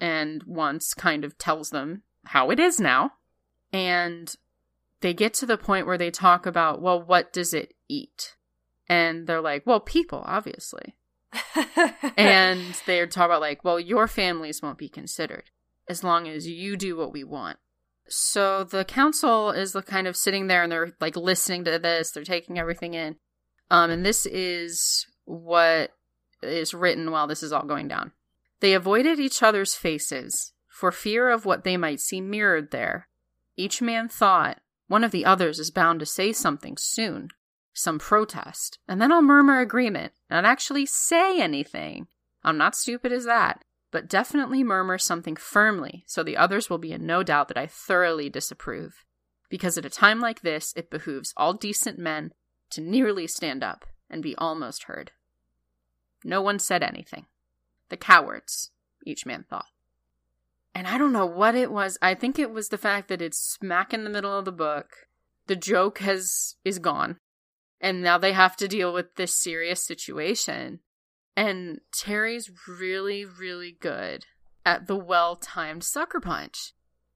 and 0.00 0.42
Wonse 0.44 0.94
kind 0.94 1.24
of 1.24 1.36
tells 1.38 1.70
them 1.70 2.02
how 2.26 2.50
it 2.50 2.60
is 2.60 2.80
now 2.80 3.12
and 3.72 4.34
they 5.00 5.12
get 5.12 5.34
to 5.34 5.46
the 5.46 5.58
point 5.58 5.86
where 5.86 5.98
they 5.98 6.10
talk 6.10 6.46
about 6.46 6.80
well 6.80 7.02
what 7.02 7.32
does 7.32 7.52
it 7.52 7.74
eat 7.88 8.36
and 8.92 9.26
they're 9.26 9.40
like 9.40 9.66
well 9.66 9.80
people 9.80 10.22
obviously 10.26 10.94
and 12.16 12.60
they 12.86 13.06
talk 13.06 13.26
about 13.26 13.40
like 13.40 13.64
well 13.64 13.80
your 13.80 14.06
families 14.06 14.60
won't 14.62 14.78
be 14.78 14.88
considered 14.88 15.50
as 15.88 16.04
long 16.04 16.28
as 16.28 16.46
you 16.46 16.76
do 16.76 16.96
what 16.96 17.12
we 17.12 17.24
want 17.24 17.58
so 18.08 18.64
the 18.64 18.84
council 18.84 19.50
is 19.50 19.72
the 19.72 19.82
kind 19.82 20.06
of 20.06 20.16
sitting 20.16 20.46
there 20.46 20.62
and 20.62 20.72
they're 20.72 20.92
like 21.00 21.16
listening 21.16 21.64
to 21.64 21.78
this, 21.78 22.10
they're 22.10 22.24
taking 22.24 22.58
everything 22.58 22.94
in. 22.94 23.16
Um, 23.70 23.90
and 23.90 24.04
this 24.04 24.26
is 24.26 25.06
what 25.24 25.92
is 26.42 26.74
written 26.74 27.10
while 27.10 27.26
this 27.26 27.42
is 27.42 27.52
all 27.52 27.64
going 27.64 27.88
down. 27.88 28.12
They 28.60 28.74
avoided 28.74 29.18
each 29.18 29.42
other's 29.42 29.74
faces 29.74 30.52
for 30.68 30.92
fear 30.92 31.30
of 31.30 31.44
what 31.44 31.64
they 31.64 31.76
might 31.76 32.00
see 32.00 32.20
mirrored 32.20 32.70
there. 32.70 33.08
Each 33.56 33.80
man 33.80 34.08
thought 34.08 34.60
one 34.88 35.04
of 35.04 35.10
the 35.10 35.24
others 35.24 35.58
is 35.58 35.70
bound 35.70 36.00
to 36.00 36.06
say 36.06 36.32
something 36.32 36.76
soon, 36.76 37.28
some 37.72 37.98
protest, 37.98 38.78
and 38.86 39.00
then 39.00 39.12
I'll 39.12 39.22
murmur 39.22 39.60
agreement, 39.60 40.12
not 40.30 40.44
actually 40.44 40.86
say 40.86 41.40
anything. 41.40 42.08
I'm 42.44 42.58
not 42.58 42.74
stupid 42.74 43.12
as 43.12 43.24
that 43.24 43.64
but 43.92 44.08
definitely 44.08 44.64
murmur 44.64 44.98
something 44.98 45.36
firmly 45.36 46.02
so 46.08 46.24
the 46.24 46.36
others 46.36 46.68
will 46.68 46.78
be 46.78 46.92
in 46.92 47.06
no 47.06 47.22
doubt 47.22 47.46
that 47.48 47.58
I 47.58 47.66
thoroughly 47.66 48.28
disapprove. 48.28 49.04
Because 49.48 49.78
at 49.78 49.84
a 49.84 49.90
time 49.90 50.18
like 50.18 50.40
this, 50.40 50.72
it 50.74 50.90
behooves 50.90 51.34
all 51.36 51.52
decent 51.52 51.98
men 51.98 52.32
to 52.70 52.80
nearly 52.80 53.26
stand 53.26 53.62
up 53.62 53.84
and 54.10 54.22
be 54.22 54.34
almost 54.36 54.84
heard. 54.84 55.12
No 56.24 56.40
one 56.40 56.58
said 56.58 56.82
anything. 56.82 57.26
The 57.90 57.98
cowards, 57.98 58.70
each 59.04 59.26
man 59.26 59.44
thought. 59.48 59.66
And 60.74 60.88
I 60.88 60.96
don't 60.96 61.12
know 61.12 61.26
what 61.26 61.54
it 61.54 61.70
was. 61.70 61.98
I 62.00 62.14
think 62.14 62.38
it 62.38 62.50
was 62.50 62.68
the 62.68 62.78
fact 62.78 63.08
that 63.08 63.20
it's 63.20 63.38
smack 63.38 63.92
in 63.92 64.04
the 64.04 64.10
middle 64.10 64.36
of 64.36 64.46
the 64.46 64.52
book. 64.52 64.86
The 65.48 65.56
joke 65.56 65.98
has 65.98 66.56
is 66.64 66.78
gone. 66.78 67.18
And 67.82 68.00
now 68.00 68.16
they 68.16 68.32
have 68.32 68.56
to 68.58 68.68
deal 68.68 68.94
with 68.94 69.16
this 69.16 69.34
serious 69.34 69.84
situation. 69.84 70.78
And 71.36 71.80
Terry's 71.92 72.50
really, 72.68 73.24
really 73.24 73.76
good 73.78 74.24
at 74.64 74.86
the 74.86 74.96
well 74.96 75.34
timed 75.34 75.82
sucker 75.82 76.20
punch. 76.20 76.72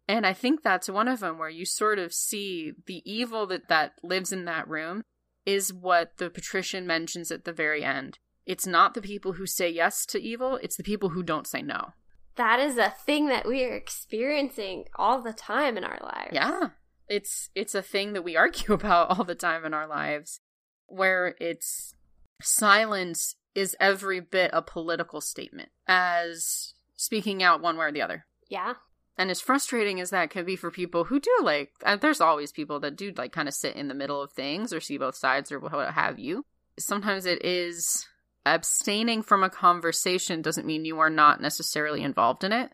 And 0.09 0.27
I 0.27 0.33
think 0.33 0.63
that's 0.63 0.89
one 0.89 1.09
of 1.09 1.21
them 1.21 1.39
where 1.39 1.49
you 1.49 1.65
sort 1.65 1.99
of 1.99 2.13
see 2.13 2.73
the 2.87 3.03
evil 3.11 3.47
that 3.47 3.69
that 3.69 3.93
lives 4.03 4.33
in 4.33 4.45
that 4.45 4.69
room 4.69 5.03
is 5.45 5.73
what 5.73 6.17
the 6.19 6.31
patrician 6.31 6.87
mentions 6.87 7.31
at 7.31 7.45
the 7.45 7.53
very 7.53 7.85
end. 7.85 8.19
It's 8.45 8.67
not 8.67 8.95
the 8.95 9.03
people 9.03 9.35
who 9.35 9.47
say 9.47 9.69
yes 9.69 10.05
to 10.07 10.21
evil, 10.21 10.59
it's 10.63 10.77
the 10.77 10.85
people 10.85 11.11
who 11.11 11.23
don't 11.23 11.47
say 11.47 11.63
no. 11.63 11.93
That 12.37 12.61
is 12.61 12.77
a 12.77 12.91
thing 12.91 13.29
that 13.29 13.47
we 13.47 13.65
are 13.65 13.75
experiencing 13.75 14.85
all 14.97 15.23
the 15.23 15.33
time 15.33 15.77
in 15.77 15.85
our 15.85 15.99
lives. 16.03 16.33
Yeah. 16.33 16.69
It's 17.09 17.51
it's 17.55 17.75
a 17.75 17.83
thing 17.83 18.13
that 18.13 18.25
we 18.25 18.37
argue 18.37 18.75
about 18.75 19.11
all 19.11 19.25
the 19.25 19.35
time 19.35 19.65
in 19.65 19.75
our 19.75 19.87
lives 19.87 20.41
where 20.87 21.35
it's 21.41 21.95
silence 22.43 23.37
is 23.55 23.77
every 23.81 24.21
bit 24.21 24.51
a 24.53 24.63
political 24.63 25.21
statement 25.21 25.71
as 25.89 26.75
speaking 26.97 27.43
out 27.43 27.63
one 27.63 27.77
way 27.77 27.87
or 27.87 27.93
the 27.93 28.03
other. 28.03 28.27
Yeah. 28.49 28.75
And 29.19 29.31
as 29.31 29.41
frustrating 29.41 29.99
as 30.01 30.11
that 30.11 30.31
can 30.31 30.45
be 30.45 30.57
for 30.57 30.71
people 30.71 31.05
who 31.05 31.19
do 31.19 31.31
like, 31.43 31.73
uh, 31.85 31.97
there's 31.97 32.21
always 32.21 32.53
people 32.53 32.81
that 32.81 32.97
do 32.97 33.13
like 33.17 33.33
kind 33.33 33.49
of 33.49 33.55
sit 33.55 33.75
in 33.75 33.89
the 33.89 33.95
middle 33.95 34.21
of 34.21 34.33
things 34.33 34.73
or 34.73 34.81
see 34.81 34.99
both 34.99 35.17
sides 35.17 35.51
or 35.51 35.59
what 35.59 35.95
have 35.95 36.19
you. 36.19 36.45
Sometimes 36.79 37.25
it 37.25 37.43
is 37.43 38.07
abstaining 38.45 39.23
from 39.23 39.43
a 39.43 39.51
conversation 39.51 40.43
doesn't 40.43 40.67
mean 40.67 40.85
you 40.85 40.99
are 40.99 41.11
not 41.11 41.41
necessarily 41.41 42.03
involved 42.03 42.45
in 42.45 42.53
it. 42.53 42.71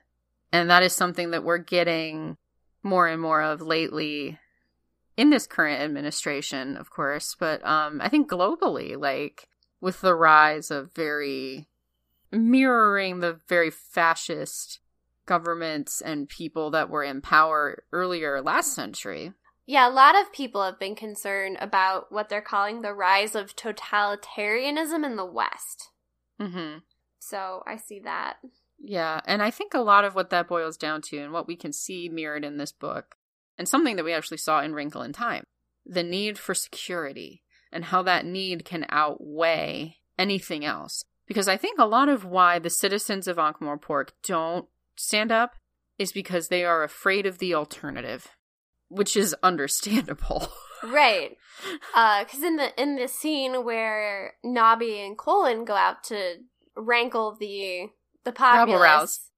And 0.52 0.68
that 0.68 0.82
is 0.82 0.92
something 0.92 1.30
that 1.30 1.44
we're 1.44 1.58
getting 1.58 2.36
more 2.82 3.06
and 3.06 3.22
more 3.22 3.40
of 3.40 3.62
lately 3.62 4.38
in 5.16 5.30
this 5.30 5.46
current 5.46 5.80
administration, 5.80 6.76
of 6.76 6.90
course, 6.90 7.36
but 7.38 7.64
um, 7.66 8.00
I 8.00 8.08
think 8.08 8.30
globally, 8.30 8.98
like 8.98 9.48
with 9.80 10.00
the 10.00 10.14
rise 10.14 10.70
of 10.70 10.94
very 10.94 11.68
mirroring 12.30 13.20
the 13.20 13.38
very 13.48 13.70
fascist 13.70 14.80
governments 15.26 16.00
and 16.00 16.28
people 16.28 16.70
that 16.70 16.88
were 16.88 17.04
in 17.04 17.20
power 17.20 17.84
earlier 17.92 18.40
last 18.40 18.74
century. 18.74 19.32
Yeah, 19.66 19.88
a 19.88 19.90
lot 19.90 20.20
of 20.20 20.32
people 20.32 20.64
have 20.64 20.78
been 20.78 20.96
concerned 20.96 21.56
about 21.60 22.10
what 22.10 22.28
they're 22.28 22.40
calling 22.40 22.82
the 22.82 22.94
rise 22.94 23.34
of 23.34 23.54
totalitarianism 23.54 25.04
in 25.04 25.16
the 25.16 25.24
West. 25.24 25.90
Mm-hmm. 26.40 26.78
So 27.20 27.62
I 27.66 27.76
see 27.76 28.00
that. 28.00 28.38
Yeah, 28.80 29.20
and 29.26 29.42
I 29.42 29.52
think 29.52 29.74
a 29.74 29.80
lot 29.80 30.04
of 30.04 30.16
what 30.16 30.30
that 30.30 30.48
boils 30.48 30.76
down 30.76 31.02
to, 31.02 31.18
and 31.18 31.32
what 31.32 31.46
we 31.46 31.54
can 31.54 31.72
see 31.72 32.08
mirrored 32.08 32.44
in 32.44 32.56
this 32.56 32.72
book, 32.72 33.14
and 33.62 33.68
something 33.68 33.94
that 33.94 34.04
we 34.04 34.12
actually 34.12 34.38
saw 34.38 34.60
in 34.60 34.74
Wrinkle 34.74 35.02
in 35.02 35.12
Time, 35.12 35.44
the 35.86 36.02
need 36.02 36.36
for 36.36 36.52
security 36.52 37.44
and 37.70 37.84
how 37.84 38.02
that 38.02 38.26
need 38.26 38.64
can 38.64 38.84
outweigh 38.88 39.98
anything 40.18 40.64
else. 40.64 41.04
Because 41.28 41.46
I 41.46 41.56
think 41.56 41.78
a 41.78 41.86
lot 41.86 42.08
of 42.08 42.24
why 42.24 42.58
the 42.58 42.68
citizens 42.68 43.28
of 43.28 43.38
Ankh-Morpork 43.38 44.08
don't 44.24 44.66
stand 44.96 45.30
up 45.30 45.52
is 45.96 46.10
because 46.10 46.48
they 46.48 46.64
are 46.64 46.82
afraid 46.82 47.24
of 47.24 47.38
the 47.38 47.54
alternative, 47.54 48.30
which 48.88 49.16
is 49.16 49.32
understandable. 49.44 50.48
right. 50.82 51.36
Uh, 51.94 52.24
cause 52.24 52.42
in 52.42 52.56
the, 52.56 52.82
in 52.82 52.96
the 52.96 53.06
scene 53.06 53.64
where 53.64 54.32
Nobby 54.42 54.98
and 54.98 55.16
Colon 55.16 55.64
go 55.64 55.76
out 55.76 56.02
to 56.06 56.38
rankle 56.74 57.36
the, 57.38 57.90
the 58.24 58.32
populace, 58.32 59.30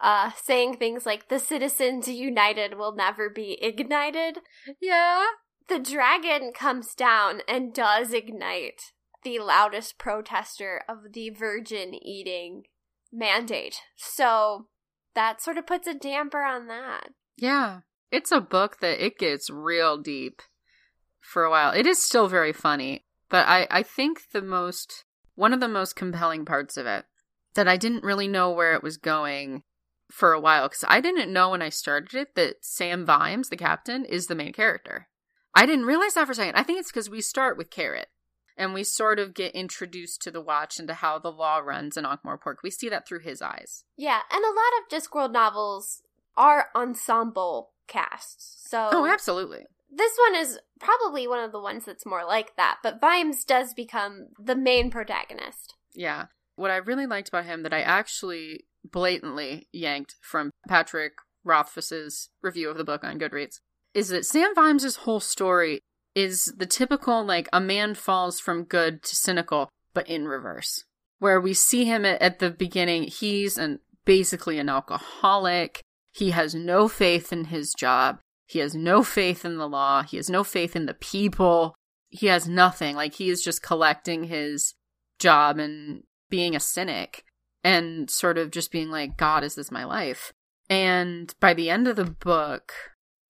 uh, 0.00 0.30
saying 0.42 0.76
things 0.76 1.06
like, 1.06 1.28
the 1.28 1.38
citizens 1.38 2.08
united 2.08 2.76
will 2.76 2.94
never 2.94 3.28
be 3.30 3.58
ignited. 3.62 4.38
Yeah 4.80 5.24
the 5.68 5.78
dragon 5.78 6.52
comes 6.52 6.94
down 6.94 7.40
and 7.48 7.72
does 7.72 8.12
ignite 8.12 8.92
the 9.22 9.38
loudest 9.38 9.98
protester 9.98 10.82
of 10.88 11.12
the 11.12 11.30
virgin 11.30 11.94
eating 11.94 12.64
mandate. 13.12 13.76
So 13.96 14.66
that 15.14 15.40
sort 15.40 15.56
of 15.56 15.66
puts 15.66 15.86
a 15.86 15.94
damper 15.94 16.42
on 16.42 16.66
that. 16.66 17.08
Yeah. 17.36 17.80
It's 18.10 18.30
a 18.30 18.40
book 18.40 18.80
that 18.80 19.04
it 19.04 19.18
gets 19.18 19.50
real 19.50 19.96
deep 19.96 20.42
for 21.20 21.44
a 21.44 21.50
while. 21.50 21.72
It 21.72 21.86
is 21.86 22.04
still 22.04 22.28
very 22.28 22.52
funny, 22.52 23.04
but 23.28 23.48
I, 23.48 23.66
I 23.70 23.82
think 23.82 24.30
the 24.32 24.42
most, 24.42 25.04
one 25.34 25.52
of 25.52 25.60
the 25.60 25.68
most 25.68 25.96
compelling 25.96 26.44
parts 26.44 26.76
of 26.76 26.86
it 26.86 27.06
that 27.54 27.66
I 27.66 27.76
didn't 27.76 28.04
really 28.04 28.28
know 28.28 28.50
where 28.50 28.74
it 28.74 28.82
was 28.82 28.98
going 28.98 29.62
for 30.10 30.32
a 30.32 30.40
while 30.40 30.68
because 30.68 30.84
I 30.86 31.00
didn't 31.00 31.32
know 31.32 31.50
when 31.50 31.62
I 31.62 31.68
started 31.70 32.14
it 32.14 32.34
that 32.34 32.56
Sam 32.64 33.04
Vimes, 33.06 33.48
the 33.48 33.56
captain, 33.56 34.04
is 34.04 34.26
the 34.26 34.34
main 34.34 34.52
character. 34.52 35.08
I 35.54 35.66
didn't 35.66 35.86
realize 35.86 36.14
that 36.14 36.26
for 36.26 36.32
a 36.32 36.34
second. 36.34 36.56
I 36.56 36.62
think 36.62 36.80
it's 36.80 36.90
because 36.90 37.08
we 37.10 37.20
start 37.20 37.56
with 37.56 37.70
Carrot 37.70 38.08
and 38.56 38.74
we 38.74 38.84
sort 38.84 39.18
of 39.18 39.34
get 39.34 39.54
introduced 39.54 40.20
to 40.22 40.30
the 40.30 40.40
watch 40.40 40.78
and 40.78 40.86
to 40.88 40.94
how 40.94 41.18
the 41.18 41.30
law 41.32 41.58
runs 41.58 41.96
in 41.96 42.04
Ankh-Morpork. 42.04 42.56
We 42.62 42.70
see 42.70 42.88
that 42.88 43.06
through 43.06 43.20
his 43.20 43.40
eyes. 43.42 43.84
Yeah, 43.96 44.20
and 44.32 44.44
a 44.44 44.48
lot 44.48 44.54
of 44.80 44.88
Discworld 44.90 45.32
novels 45.32 46.02
are 46.36 46.68
ensemble 46.76 47.70
casts. 47.86 48.62
So 48.68 48.88
Oh, 48.92 49.06
absolutely. 49.06 49.64
this 49.90 50.12
one 50.28 50.40
is 50.40 50.58
probably 50.80 51.26
one 51.28 51.42
of 51.42 51.52
the 51.52 51.60
ones 51.60 51.84
that's 51.84 52.06
more 52.06 52.24
like 52.24 52.56
that, 52.56 52.78
but 52.82 53.00
Vimes 53.00 53.44
does 53.44 53.74
become 53.74 54.28
the 54.38 54.56
main 54.56 54.90
protagonist. 54.90 55.74
Yeah. 55.94 56.26
What 56.56 56.70
I 56.70 56.76
really 56.76 57.06
liked 57.06 57.28
about 57.28 57.44
him 57.44 57.62
that 57.62 57.72
I 57.74 57.80
actually 57.80 58.64
blatantly 58.90 59.68
yanked 59.72 60.16
from 60.20 60.50
Patrick 60.68 61.12
Rothfuss's 61.44 62.30
review 62.42 62.70
of 62.70 62.76
the 62.76 62.84
book 62.84 63.04
on 63.04 63.18
Goodreads 63.18 63.60
is 63.94 64.08
that 64.08 64.26
Sam 64.26 64.54
Vimes' 64.54 64.96
whole 64.96 65.20
story 65.20 65.80
is 66.14 66.52
the 66.56 66.66
typical 66.66 67.24
like 67.24 67.48
a 67.52 67.60
man 67.60 67.94
falls 67.94 68.40
from 68.40 68.64
good 68.64 69.02
to 69.02 69.16
cynical, 69.16 69.68
but 69.92 70.08
in 70.08 70.26
reverse. 70.26 70.84
Where 71.18 71.40
we 71.40 71.54
see 71.54 71.84
him 71.84 72.04
at, 72.04 72.20
at 72.20 72.38
the 72.38 72.50
beginning, 72.50 73.04
he's 73.04 73.56
an 73.56 73.80
basically 74.04 74.58
an 74.58 74.68
alcoholic. 74.68 75.82
He 76.12 76.30
has 76.30 76.54
no 76.54 76.88
faith 76.88 77.32
in 77.32 77.46
his 77.46 77.72
job. 77.72 78.18
He 78.46 78.58
has 78.58 78.74
no 78.74 79.02
faith 79.02 79.44
in 79.44 79.56
the 79.56 79.68
law. 79.68 80.02
He 80.02 80.16
has 80.16 80.28
no 80.28 80.44
faith 80.44 80.76
in 80.76 80.86
the 80.86 80.94
people. 80.94 81.74
He 82.10 82.26
has 82.26 82.46
nothing. 82.46 82.94
Like 82.94 83.14
he 83.14 83.30
is 83.30 83.42
just 83.42 83.62
collecting 83.62 84.24
his 84.24 84.74
job 85.18 85.58
and 85.58 86.02
being 86.28 86.54
a 86.54 86.60
cynic 86.60 87.24
and 87.64 88.08
sort 88.10 88.38
of 88.38 88.50
just 88.50 88.70
being 88.70 88.90
like, 88.90 89.16
God, 89.16 89.42
is 89.42 89.56
this 89.56 89.72
my 89.72 89.84
life? 89.84 90.32
And 90.70 91.34
by 91.40 91.54
the 91.54 91.70
end 91.70 91.88
of 91.88 91.96
the 91.96 92.04
book, 92.04 92.72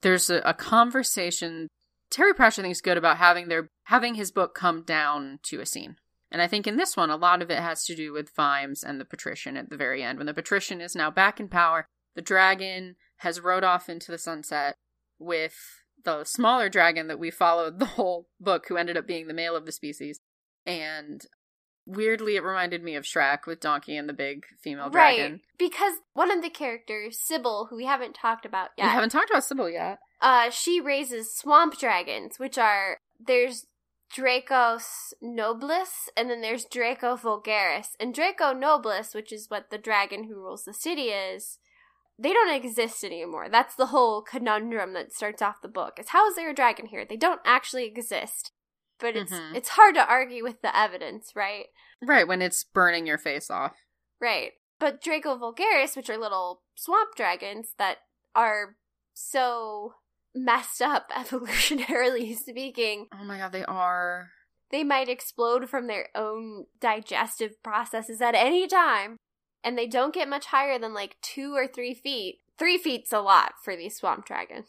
there's 0.03 0.29
a, 0.29 0.39
a 0.39 0.53
conversation 0.53 1.69
Terry 2.15 2.33
Pratchett 2.33 2.63
thinks 2.63 2.81
good 2.81 2.97
about 2.97 3.17
having 3.17 3.49
their 3.49 3.69
having 3.85 4.15
his 4.15 4.31
book 4.31 4.55
come 4.55 4.83
down 4.83 5.41
to 5.45 5.61
a 5.61 5.67
scene. 5.67 5.97
And 6.31 6.41
I 6.41 6.47
think 6.47 6.67
in 6.67 6.77
this 6.77 6.97
one, 6.97 7.11
a 7.11 7.17
lot 7.17 7.43
of 7.43 7.51
it 7.51 7.59
has 7.59 7.85
to 7.87 7.97
do 7.97 8.13
with 8.13 8.35
Vimes 8.37 8.85
and 8.85 9.01
the 9.01 9.05
patrician 9.05 9.57
at 9.57 9.69
the 9.69 9.77
very 9.77 10.01
end. 10.01 10.19
When 10.19 10.27
the 10.27 10.35
patrician 10.35 10.81
is 10.81 10.95
now 10.95 11.11
back 11.11 11.41
in 11.41 11.49
power, 11.49 11.87
the 12.15 12.23
dragon 12.23 12.95
has 13.19 13.41
rode 13.41 13.65
off 13.65 13.89
into 13.89 14.13
the 14.13 14.19
sunset 14.19 14.77
with 15.19 15.57
the 16.05 16.23
smaller 16.23 16.69
dragon 16.69 17.09
that 17.09 17.19
we 17.19 17.33
followed 17.33 17.81
the 17.81 17.87
whole 17.87 18.29
book, 18.41 18.67
who 18.69 18.77
ended 18.77 18.97
up 18.97 19.09
being 19.09 19.27
the 19.27 19.35
male 19.35 19.57
of 19.57 19.67
the 19.67 19.73
species. 19.73 20.21
And 20.65 21.23
weirdly, 21.87 22.37
it 22.37 22.43
reminded 22.43 22.83
me 22.83 22.95
of 22.95 23.05
Shrek 23.05 23.47
with 23.47 23.61
Donkey 23.61 23.97
and 23.97 24.09
the 24.09 24.13
big 24.13 24.45
female 24.63 24.91
dragon. 24.91 25.33
Right. 25.33 25.41
Because 25.59 25.95
one 26.13 26.31
of 26.31 26.43
the 26.43 26.51
characters, 26.51 27.19
Sybil, 27.19 27.69
who 27.71 27.77
we 27.77 27.85
haven't 27.85 28.15
talked 28.15 28.47
about 28.47 28.71
yet. 28.77 28.85
We 28.85 28.91
haven't 28.91 29.11
talked 29.11 29.31
about 29.31 29.45
Sybil 29.45 29.71
yet. 29.71 29.99
Uh, 30.21 30.51
she 30.51 30.81
raises 30.81 31.35
swamp 31.35 31.79
dragons, 31.79 32.39
which 32.39 32.59
are 32.59 32.99
there's 33.25 33.67
Dracos 34.15 35.13
nobilis, 35.23 36.09
and 36.17 36.31
then 36.31 36.41
there's 36.41 36.65
Draco 36.65 37.17
vulgaris. 37.17 37.89
And 37.99 38.15
Draco 38.15 38.55
nobilis, 38.55 39.15
which 39.15 39.33
is 39.33 39.51
what 39.51 39.71
the 39.71 39.79
dragon 39.79 40.25
who 40.25 40.37
rules 40.37 40.65
the 40.65 40.73
city 40.73 41.09
is, 41.09 41.59
they 42.19 42.33
don't 42.33 42.55
exist 42.55 43.03
anymore. 43.03 43.49
That's 43.51 43.75
the 43.75 43.87
whole 43.87 44.23
conundrum 44.23 44.93
that 44.95 45.13
starts 45.13 45.43
off 45.43 45.63
the 45.63 45.69
book. 45.69 45.99
Is 45.99 46.11
how 46.11 46.29
is 46.29 46.37
there 46.37 46.51
a 46.51 46.55
dragon 46.55 46.87
here? 46.87 47.05
They 47.05 47.17
don't 47.17 47.41
actually 47.45 47.87
exist. 47.87 48.53
But 49.01 49.17
it's 49.17 49.33
mm-hmm. 49.33 49.57
it's 49.57 49.71
hard 49.71 49.95
to 49.97 50.07
argue 50.07 50.43
with 50.43 50.63
the 50.63 50.77
evidence, 50.77 51.33
right? 51.35 51.67
Right, 52.03 52.29
when 52.29 52.43
it's 52.43 52.65
burning 52.65 53.07
your 53.07 53.19
face 53.19 53.51
off. 53.51 53.75
Right. 54.21 54.53
But 54.79 55.03
Draco 55.03 55.37
vulgaris, 55.37 55.97
which 55.97 56.11
are 56.11 56.19
little 56.19 56.63
swamp 56.75 57.11
dragons 57.17 57.75
that 57.79 57.99
are 58.35 58.77
so 59.13 59.95
messed 60.35 60.83
up 60.83 61.11
evolutionarily 61.17 62.37
speaking. 62.37 63.07
Oh 63.13 63.25
my 63.25 63.39
god, 63.39 63.53
they 63.53 63.65
are. 63.65 64.31
They 64.71 64.85
might 64.85 65.09
explode 65.09 65.69
from 65.69 65.87
their 65.87 66.09
own 66.15 66.67
digestive 66.81 67.63
processes 67.63 68.21
at 68.21 68.35
any 68.35 68.67
time 68.67 69.19
and 69.65 69.79
they 69.79 69.87
don't 69.87 70.15
get 70.15 70.29
much 70.29 70.47
higher 70.47 70.79
than 70.79 70.93
like 70.93 71.17
two 71.23 71.55
or 71.57 71.67
three 71.67 71.95
feet. 71.95 72.41
Three 72.59 72.79
feet's 72.79 73.13
a 73.13 73.21
lot 73.21 73.55
for 73.65 73.75
these 73.75 73.97
swamp 73.97 74.27
dragons. 74.27 74.67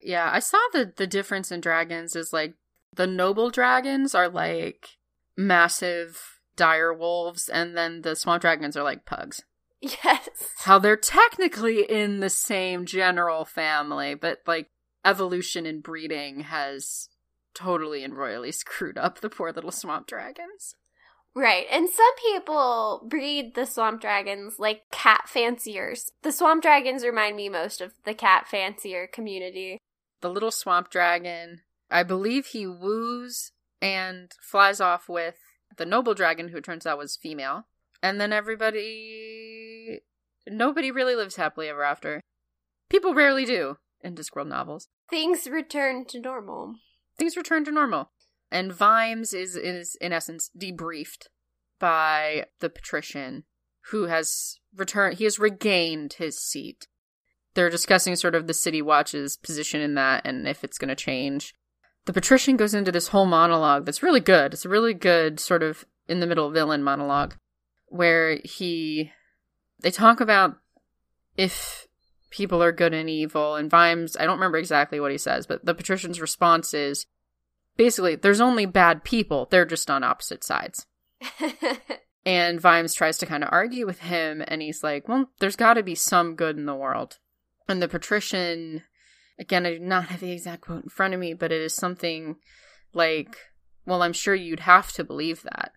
Yeah, 0.00 0.28
I 0.32 0.40
saw 0.40 0.58
the 0.72 0.92
the 0.96 1.06
difference 1.06 1.52
in 1.52 1.60
dragons 1.60 2.16
is 2.16 2.32
like 2.32 2.54
the 2.94 3.06
noble 3.06 3.50
dragons 3.50 4.14
are 4.14 4.28
like 4.28 4.98
massive 5.36 6.40
dire 6.56 6.92
wolves, 6.92 7.48
and 7.48 7.76
then 7.76 8.02
the 8.02 8.14
swamp 8.14 8.42
dragons 8.42 8.76
are 8.76 8.82
like 8.82 9.06
pugs. 9.06 9.42
Yes. 9.80 10.28
How 10.58 10.78
they're 10.78 10.96
technically 10.96 11.82
in 11.82 12.20
the 12.20 12.30
same 12.30 12.86
general 12.86 13.44
family, 13.44 14.14
but 14.14 14.38
like 14.46 14.68
evolution 15.04 15.66
and 15.66 15.82
breeding 15.82 16.40
has 16.40 17.08
totally 17.54 18.04
and 18.04 18.16
royally 18.16 18.52
screwed 18.52 18.96
up 18.96 19.20
the 19.20 19.28
poor 19.28 19.52
little 19.52 19.72
swamp 19.72 20.06
dragons. 20.06 20.76
Right. 21.34 21.66
And 21.70 21.88
some 21.88 22.14
people 22.22 23.06
breed 23.08 23.54
the 23.54 23.64
swamp 23.64 24.00
dragons 24.02 24.56
like 24.58 24.82
cat 24.90 25.28
fanciers. 25.28 26.12
The 26.22 26.32
swamp 26.32 26.62
dragons 26.62 27.04
remind 27.04 27.36
me 27.36 27.48
most 27.48 27.80
of 27.80 27.92
the 28.04 28.14
cat 28.14 28.46
fancier 28.48 29.06
community. 29.06 29.78
The 30.20 30.30
little 30.30 30.50
swamp 30.50 30.90
dragon, 30.90 31.62
I 31.92 32.02
believe 32.02 32.46
he 32.46 32.66
woos 32.66 33.52
and 33.80 34.32
flies 34.40 34.80
off 34.80 35.08
with 35.08 35.36
the 35.76 35.86
noble 35.86 36.14
dragon, 36.14 36.48
who 36.48 36.60
turns 36.60 36.86
out 36.86 36.98
was 36.98 37.16
female. 37.16 37.66
And 38.02 38.20
then 38.20 38.32
everybody. 38.32 40.00
Nobody 40.48 40.90
really 40.90 41.14
lives 41.14 41.36
happily 41.36 41.68
ever 41.68 41.84
after. 41.84 42.20
People 42.88 43.14
rarely 43.14 43.44
do 43.44 43.76
in 44.00 44.14
Discworld 44.14 44.48
novels. 44.48 44.88
Things 45.08 45.46
return 45.46 46.04
to 46.06 46.20
normal. 46.20 46.74
Things 47.16 47.36
return 47.36 47.64
to 47.66 47.70
normal 47.70 48.10
and 48.52 48.72
Vimes 48.72 49.32
is 49.32 49.56
is 49.56 49.96
in 50.00 50.12
essence 50.12 50.50
debriefed 50.56 51.28
by 51.80 52.44
the 52.60 52.70
patrician 52.70 53.44
who 53.86 54.04
has 54.04 54.60
returned 54.76 55.16
he 55.16 55.24
has 55.24 55.38
regained 55.38 56.14
his 56.14 56.38
seat. 56.38 56.86
They're 57.54 57.70
discussing 57.70 58.14
sort 58.14 58.34
of 58.34 58.46
the 58.46 58.54
city 58.54 58.80
watch's 58.82 59.36
position 59.36 59.80
in 59.80 59.94
that 59.94 60.22
and 60.24 60.46
if 60.46 60.62
it's 60.62 60.78
going 60.78 60.90
to 60.90 60.94
change. 60.94 61.54
The 62.04 62.12
patrician 62.12 62.56
goes 62.56 62.74
into 62.74 62.92
this 62.92 63.08
whole 63.08 63.26
monologue 63.26 63.86
that's 63.86 64.02
really 64.02 64.20
good. 64.20 64.54
It's 64.54 64.64
a 64.64 64.70
really 64.70 64.94
good 64.94 65.38
sort 65.38 65.62
of 65.62 65.84
in 66.08 66.20
the 66.20 66.26
middle 66.26 66.50
villain 66.50 66.82
monologue 66.82 67.34
where 67.86 68.38
he 68.44 69.12
they 69.80 69.90
talk 69.90 70.20
about 70.20 70.56
if 71.36 71.86
people 72.30 72.62
are 72.62 72.72
good 72.72 72.94
and 72.94 73.08
evil 73.08 73.54
and 73.54 73.70
Vimes 73.70 74.16
I 74.16 74.24
don't 74.24 74.38
remember 74.38 74.58
exactly 74.58 74.98
what 74.98 75.12
he 75.12 75.18
says, 75.18 75.46
but 75.46 75.64
the 75.64 75.74
patrician's 75.74 76.20
response 76.20 76.74
is 76.74 77.06
basically 77.76 78.16
there's 78.16 78.40
only 78.40 78.66
bad 78.66 79.04
people. 79.04 79.46
They're 79.50 79.64
just 79.64 79.90
on 79.90 80.02
opposite 80.02 80.44
sides. 80.44 80.86
And 82.24 82.60
vimes 82.60 82.94
tries 82.94 83.18
to 83.18 83.26
kind 83.26 83.42
of 83.42 83.48
argue 83.50 83.84
with 83.84 83.98
him 84.00 84.44
and 84.46 84.62
he's 84.62 84.84
like 84.84 85.08
well 85.08 85.30
there's 85.40 85.56
got 85.56 85.74
to 85.74 85.82
be 85.82 85.94
some 85.94 86.36
good 86.36 86.56
in 86.56 86.66
the 86.66 86.74
world. 86.74 87.18
And 87.68 87.82
the 87.82 87.88
patrician 87.88 88.82
again 89.38 89.66
i 89.66 89.72
do 89.74 89.78
not 89.78 90.06
have 90.06 90.20
the 90.20 90.32
exact 90.32 90.62
quote 90.62 90.84
in 90.84 90.88
front 90.88 91.14
of 91.14 91.20
me 91.20 91.34
but 91.34 91.52
it 91.52 91.60
is 91.60 91.74
something 91.74 92.36
like 92.92 93.36
well 93.86 94.02
i'm 94.02 94.12
sure 94.12 94.34
you'd 94.34 94.60
have 94.60 94.92
to 94.92 95.04
believe 95.04 95.42
that 95.42 95.72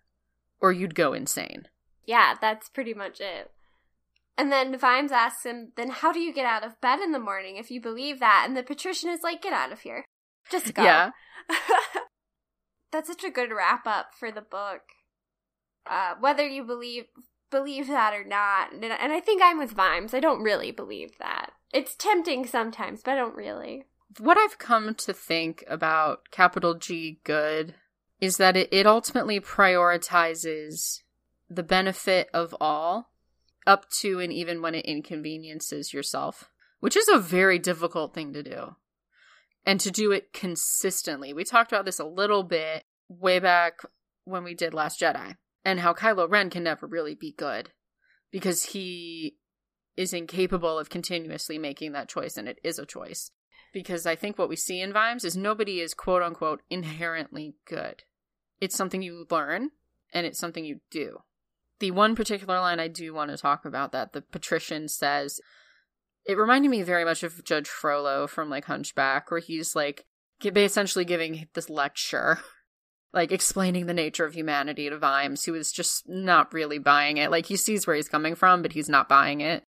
or 0.60 0.72
you'd 0.72 0.94
go 0.94 1.12
insane 1.12 1.68
yeah 2.04 2.34
that's 2.40 2.68
pretty 2.68 2.94
much 2.94 3.20
it 3.20 3.50
and 4.38 4.52
then 4.52 4.76
Vimes 4.76 5.12
asks 5.12 5.46
him, 5.46 5.72
then 5.76 5.90
how 5.90 6.12
do 6.12 6.20
you 6.20 6.32
get 6.32 6.44
out 6.44 6.64
of 6.64 6.80
bed 6.80 7.00
in 7.00 7.12
the 7.12 7.18
morning 7.18 7.56
if 7.56 7.70
you 7.70 7.80
believe 7.80 8.20
that? 8.20 8.44
And 8.46 8.56
the 8.56 8.62
patrician 8.62 9.08
is 9.08 9.20
like, 9.22 9.40
get 9.40 9.54
out 9.54 9.72
of 9.72 9.80
here. 9.80 10.04
Just 10.50 10.74
go. 10.74 10.82
Yeah. 10.82 11.10
That's 12.92 13.08
such 13.08 13.24
a 13.24 13.30
good 13.30 13.50
wrap 13.50 13.86
up 13.86 14.10
for 14.18 14.30
the 14.30 14.42
book. 14.42 14.82
Uh, 15.88 16.14
whether 16.20 16.46
you 16.46 16.64
believe 16.64 17.04
believe 17.50 17.86
that 17.86 18.12
or 18.12 18.24
not, 18.24 18.72
and, 18.72 18.84
and 18.84 19.12
I 19.12 19.20
think 19.20 19.40
I'm 19.42 19.58
with 19.58 19.70
Vimes. 19.70 20.12
I 20.12 20.20
don't 20.20 20.42
really 20.42 20.72
believe 20.72 21.12
that. 21.20 21.50
It's 21.72 21.94
tempting 21.94 22.46
sometimes, 22.46 23.02
but 23.02 23.12
I 23.12 23.16
don't 23.16 23.36
really. 23.36 23.84
What 24.18 24.38
I've 24.38 24.58
come 24.58 24.94
to 24.94 25.12
think 25.12 25.64
about 25.66 26.30
capital 26.30 26.74
G 26.74 27.20
good 27.24 27.74
is 28.20 28.36
that 28.38 28.56
it, 28.56 28.68
it 28.72 28.86
ultimately 28.86 29.40
prioritizes 29.40 31.00
the 31.50 31.62
benefit 31.62 32.28
of 32.32 32.54
all 32.60 33.10
up 33.66 33.88
to 34.00 34.20
and 34.20 34.32
even 34.32 34.62
when 34.62 34.74
it 34.74 34.84
inconveniences 34.84 35.92
yourself, 35.92 36.50
which 36.80 36.96
is 36.96 37.08
a 37.08 37.18
very 37.18 37.58
difficult 37.58 38.14
thing 38.14 38.32
to 38.32 38.42
do 38.42 38.76
and 39.64 39.80
to 39.80 39.90
do 39.90 40.12
it 40.12 40.32
consistently. 40.32 41.32
We 41.32 41.44
talked 41.44 41.72
about 41.72 41.84
this 41.84 41.98
a 41.98 42.04
little 42.04 42.44
bit 42.44 42.84
way 43.08 43.38
back 43.38 43.80
when 44.24 44.44
we 44.44 44.54
did 44.54 44.72
Last 44.72 45.00
Jedi 45.00 45.36
and 45.64 45.80
how 45.80 45.92
Kylo 45.92 46.30
Ren 46.30 46.50
can 46.50 46.62
never 46.62 46.86
really 46.86 47.14
be 47.14 47.32
good 47.32 47.70
because 48.30 48.64
he 48.64 49.36
is 49.96 50.12
incapable 50.12 50.78
of 50.78 50.90
continuously 50.90 51.58
making 51.58 51.92
that 51.92 52.08
choice 52.08 52.36
and 52.36 52.48
it 52.48 52.58
is 52.62 52.78
a 52.78 52.86
choice. 52.86 53.30
Because 53.72 54.06
I 54.06 54.14
think 54.14 54.38
what 54.38 54.48
we 54.48 54.56
see 54.56 54.80
in 54.80 54.92
Vimes 54.92 55.24
is 55.24 55.36
nobody 55.36 55.80
is 55.80 55.94
quote 55.94 56.22
unquote 56.22 56.62
inherently 56.70 57.54
good. 57.66 58.04
It's 58.60 58.76
something 58.76 59.02
you 59.02 59.26
learn 59.30 59.70
and 60.12 60.26
it's 60.26 60.38
something 60.38 60.64
you 60.64 60.80
do. 60.90 61.18
The 61.78 61.90
one 61.90 62.16
particular 62.16 62.58
line 62.60 62.80
I 62.80 62.88
do 62.88 63.12
want 63.12 63.30
to 63.30 63.36
talk 63.36 63.64
about 63.64 63.92
that 63.92 64.12
the 64.12 64.22
patrician 64.22 64.88
says 64.88 65.40
it 66.26 66.38
reminded 66.38 66.70
me 66.70 66.82
very 66.82 67.04
much 67.04 67.22
of 67.22 67.44
Judge 67.44 67.68
Frollo 67.68 68.26
from 68.26 68.50
like 68.50 68.64
Hunchback, 68.64 69.30
where 69.30 69.40
he's 69.40 69.76
like 69.76 70.04
essentially 70.42 71.04
giving 71.04 71.48
this 71.54 71.70
lecture, 71.70 72.40
like 73.12 73.30
explaining 73.30 73.86
the 73.86 73.94
nature 73.94 74.24
of 74.24 74.34
humanity 74.34 74.90
to 74.90 74.98
Vimes, 74.98 75.44
who 75.44 75.54
is 75.54 75.70
just 75.70 76.08
not 76.08 76.52
really 76.52 76.78
buying 76.78 77.16
it. 77.18 77.30
Like 77.30 77.46
he 77.46 77.56
sees 77.56 77.86
where 77.86 77.96
he's 77.96 78.08
coming 78.08 78.34
from, 78.34 78.62
but 78.62 78.72
he's 78.72 78.88
not 78.88 79.08
buying 79.08 79.40
it. 79.40 79.64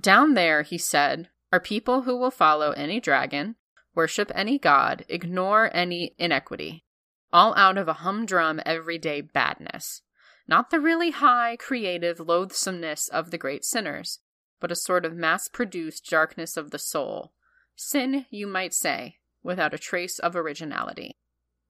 Down 0.00 0.34
there, 0.34 0.62
he 0.62 0.78
said, 0.78 1.28
are 1.52 1.60
people 1.60 2.02
who 2.02 2.16
will 2.16 2.30
follow 2.30 2.72
any 2.72 3.00
dragon, 3.00 3.56
Worship 3.94 4.32
any 4.34 4.58
god, 4.58 5.04
ignore 5.08 5.70
any 5.72 6.14
inequity. 6.18 6.84
All 7.32 7.54
out 7.56 7.78
of 7.78 7.88
a 7.88 7.94
humdrum 7.94 8.60
everyday 8.66 9.20
badness. 9.20 10.02
Not 10.48 10.70
the 10.70 10.80
really 10.80 11.10
high, 11.10 11.56
creative 11.56 12.20
loathsomeness 12.20 13.08
of 13.08 13.30
the 13.30 13.38
great 13.38 13.64
sinners, 13.64 14.20
but 14.60 14.72
a 14.72 14.76
sort 14.76 15.04
of 15.04 15.14
mass 15.14 15.48
produced 15.48 16.10
darkness 16.10 16.56
of 16.56 16.70
the 16.70 16.78
soul. 16.78 17.32
Sin, 17.76 18.26
you 18.30 18.46
might 18.46 18.74
say, 18.74 19.16
without 19.42 19.74
a 19.74 19.78
trace 19.78 20.18
of 20.18 20.36
originality. 20.36 21.16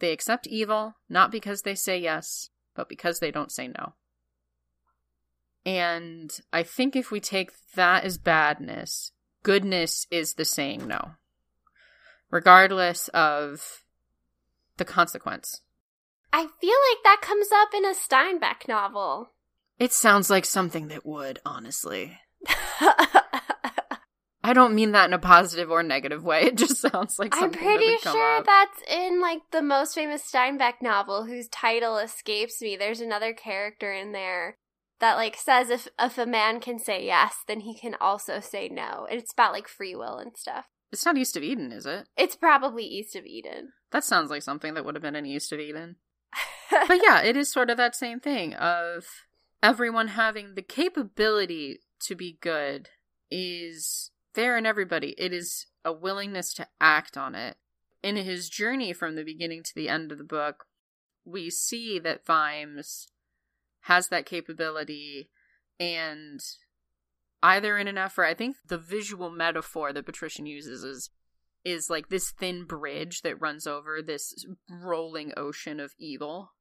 They 0.01 0.13
accept 0.13 0.47
evil, 0.47 0.97
not 1.09 1.31
because 1.31 1.63
they 1.63 1.75
say 1.75 1.99
yes, 1.99 2.51
but 2.75 2.89
because 2.89 3.21
they 3.21 3.31
don't 3.31 3.53
say 3.53 3.69
no. 3.69 3.95
And 5.66 6.31
I 6.53 6.62
think 6.62 6.94
if 6.94 7.11
we 7.11 7.20
take 7.20 7.53
that 7.74 8.05
as 8.05 8.18
badness, 8.18 9.12
goodness 9.42 10.07
is 10.11 10.35
the 10.35 10.44
saying 10.44 10.87
no, 10.87 11.12
regardless 12.31 13.09
of 13.09 13.85
the 14.77 14.85
consequence. 14.85 15.62
I 16.33 16.48
feel 16.61 16.77
like 16.90 17.05
that 17.05 17.20
comes 17.22 17.48
up 17.53 17.68
in 17.74 17.85
a 17.85 17.94
Steinbeck 17.94 18.68
novel. 18.68 19.31
It 19.79 19.92
sounds 19.92 20.31
like 20.31 20.44
something 20.44 20.88
that 20.88 21.07
would, 21.07 21.38
honestly. 21.46 22.18
I 24.46 24.53
don't 24.53 24.74
mean 24.74 24.92
that 24.92 25.07
in 25.07 25.14
a 25.14 25.18
positive 25.18 25.70
or 25.70 25.83
negative 25.83 26.22
way. 26.22 26.42
It 26.42 26.57
just 26.57 26.77
sounds 26.77 27.18
like 27.18 27.35
I'm 27.35 27.50
pretty 27.50 27.96
sure 27.98 28.38
up. 28.38 28.44
that's 28.44 28.83
in 28.90 29.20
like 29.20 29.40
the 29.53 29.62
most 29.62 29.94
famous 29.94 30.31
Steinbeck 30.31 30.74
novel 30.83 31.24
whose 31.24 31.48
title 31.48 31.96
escapes 31.96 32.61
me. 32.61 32.77
There's 32.77 33.00
another 33.00 33.33
character 33.33 33.90
in 33.90 34.12
there 34.12 34.59
that 35.05 35.17
like 35.17 35.37
says 35.37 35.69
if 35.69 35.87
if 36.01 36.17
a 36.17 36.25
man 36.25 36.61
can 36.61 36.79
say 36.79 37.05
yes, 37.05 37.37
then 37.47 37.61
he 37.61 37.79
can 37.79 37.95
also 38.01 38.40
say 38.40 38.71
no. 38.71 39.07
It's 39.11 39.35
about 39.35 39.53
like 39.53 39.69
free 39.69 39.95
will 39.95 40.17
and 40.17 40.35
stuff. 40.35 40.64
It's 40.90 41.05
not 41.05 41.19
East 41.19 41.37
of 41.37 41.43
Eden, 41.43 41.73
is 41.73 41.85
it? 41.85 42.09
It's 42.17 42.37
probably 42.37 42.85
East 42.85 43.14
of 43.14 43.27
Eden. 43.27 43.73
That 43.90 44.05
sounds 44.05 44.31
like 44.31 44.40
something 44.40 44.73
that 44.73 44.85
would 44.85 44.95
have 44.95 45.03
been 45.03 45.14
in 45.14 45.27
East 45.27 45.53
of 45.53 45.61
Eden. 45.61 45.97
but 46.71 47.01
yeah, 47.03 47.21
it 47.21 47.37
is 47.37 47.53
sort 47.53 47.69
of 47.69 47.77
that 47.77 47.95
same 47.95 48.19
thing 48.19 48.55
of 48.55 49.05
everyone 49.62 50.09
having 50.09 50.55
the 50.55 50.62
capability 50.62 51.81
to 52.01 52.14
be 52.14 52.38
good 52.40 52.88
is 53.31 54.11
there 54.33 54.57
in 54.57 54.64
everybody. 54.64 55.14
It 55.19 55.35
is 55.35 55.67
a 55.85 55.93
willingness 55.93 56.55
to 56.55 56.67
act 56.81 57.19
on 57.19 57.35
it. 57.35 57.59
In 58.03 58.17
his 58.17 58.49
journey 58.49 58.95
from 58.95 59.17
the 59.17 59.25
beginning 59.25 59.64
to 59.64 59.75
the 59.75 59.90
end 59.90 60.12
of 60.12 60.19
the 60.19 60.25
book, 60.25 60.64
we 61.27 61.51
see 61.51 61.99
that 61.99 62.25
Vimes 62.25 63.09
has 63.85 64.09
that 64.09 64.27
capability 64.27 65.31
and 65.81 66.40
either 67.42 67.79
in 67.79 67.88
an 67.88 67.99
effort 67.99 68.25
i 68.25 68.35
think 68.35 68.57
the 68.66 68.79
visual 68.79 69.31
metaphor 69.31 69.92
that 69.92 70.07
patrician 70.07 70.47
uses 70.47 70.85
is 70.85 71.11
is 71.64 71.88
like 71.88 72.09
this 72.09 72.31
thin 72.31 72.64
bridge 72.64 73.23
that 73.23 73.40
runs 73.40 73.66
over 73.66 74.03
this 74.03 74.44
rolling 74.68 75.33
ocean 75.37 75.81
of 75.81 75.94
evil 75.99 76.53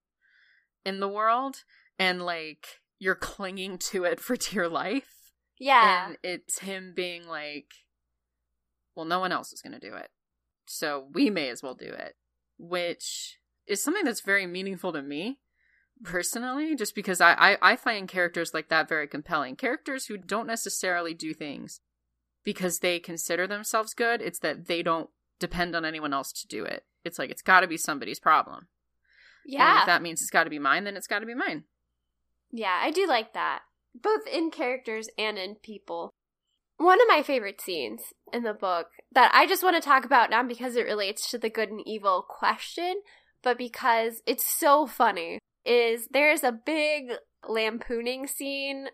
in 0.85 0.99
the 0.99 1.09
world 1.09 1.63
and 1.99 2.21
like 2.21 2.65
you're 2.99 3.15
clinging 3.15 3.77
to 3.77 4.05
it 4.05 4.19
for 4.19 4.37
dear 4.37 4.69
life. 4.69 5.33
Yeah. 5.59 6.07
And 6.07 6.17
it's 6.23 6.59
him 6.59 6.93
being 6.95 7.27
like 7.27 7.67
well 8.95 9.05
no 9.05 9.19
one 9.19 9.31
else 9.31 9.51
is 9.51 9.61
going 9.61 9.73
to 9.73 9.79
do 9.79 9.95
it 9.95 10.09
so 10.65 11.07
we 11.13 11.29
may 11.29 11.49
as 11.49 11.63
well 11.63 11.73
do 11.73 11.87
it 11.87 12.15
which 12.57 13.39
is 13.67 13.83
something 13.83 14.05
that's 14.05 14.21
very 14.21 14.45
meaningful 14.45 14.93
to 14.93 15.01
me 15.01 15.39
personally, 16.03 16.75
just 16.75 16.95
because 16.95 17.21
I, 17.21 17.33
I, 17.33 17.57
I 17.61 17.75
find 17.75 18.07
characters 18.07 18.53
like 18.53 18.69
that 18.69 18.89
very 18.89 19.07
compelling. 19.07 19.55
Characters 19.55 20.05
who 20.05 20.17
don't 20.17 20.47
necessarily 20.47 21.13
do 21.13 21.33
things 21.33 21.79
because 22.43 22.79
they 22.79 22.99
consider 22.99 23.47
themselves 23.47 23.93
good, 23.93 24.21
it's 24.21 24.39
that 24.39 24.67
they 24.67 24.83
don't 24.83 25.09
depend 25.39 25.75
on 25.75 25.85
anyone 25.85 26.13
else 26.13 26.31
to 26.33 26.47
do 26.47 26.63
it. 26.63 26.85
It's 27.03 27.19
like 27.19 27.29
it's 27.29 27.41
got 27.41 27.61
to 27.61 27.67
be 27.67 27.77
somebody's 27.77 28.19
problem. 28.19 28.67
Yeah. 29.45 29.71
And 29.71 29.79
if 29.79 29.85
that 29.87 30.01
means 30.01 30.21
it's 30.21 30.31
got 30.31 30.45
to 30.45 30.49
be 30.49 30.59
mine, 30.59 30.83
then 30.83 30.95
it's 30.95 31.07
got 31.07 31.19
to 31.19 31.25
be 31.25 31.33
mine. 31.33 31.63
Yeah, 32.51 32.79
I 32.81 32.91
do 32.91 33.07
like 33.07 33.33
that. 33.33 33.61
Both 33.95 34.27
in 34.31 34.51
characters 34.51 35.09
and 35.17 35.37
in 35.37 35.55
people. 35.55 36.11
One 36.77 37.01
of 37.01 37.07
my 37.07 37.23
favorite 37.23 37.61
scenes 37.61 38.01
in 38.31 38.43
the 38.43 38.53
book 38.53 38.87
that 39.11 39.31
I 39.33 39.45
just 39.45 39.63
want 39.63 39.75
to 39.75 39.87
talk 39.87 40.05
about 40.05 40.29
not 40.29 40.47
because 40.47 40.75
it 40.75 40.85
relates 40.85 41.29
to 41.31 41.37
the 41.37 41.49
good 41.49 41.69
and 41.69 41.81
evil 41.85 42.25
question, 42.27 43.01
but 43.43 43.57
because 43.57 44.21
it's 44.25 44.45
so 44.45 44.87
funny 44.87 45.39
is 45.65 46.07
there's 46.11 46.43
a 46.43 46.51
big 46.51 47.13
lampooning 47.47 48.27
scene 48.27 48.87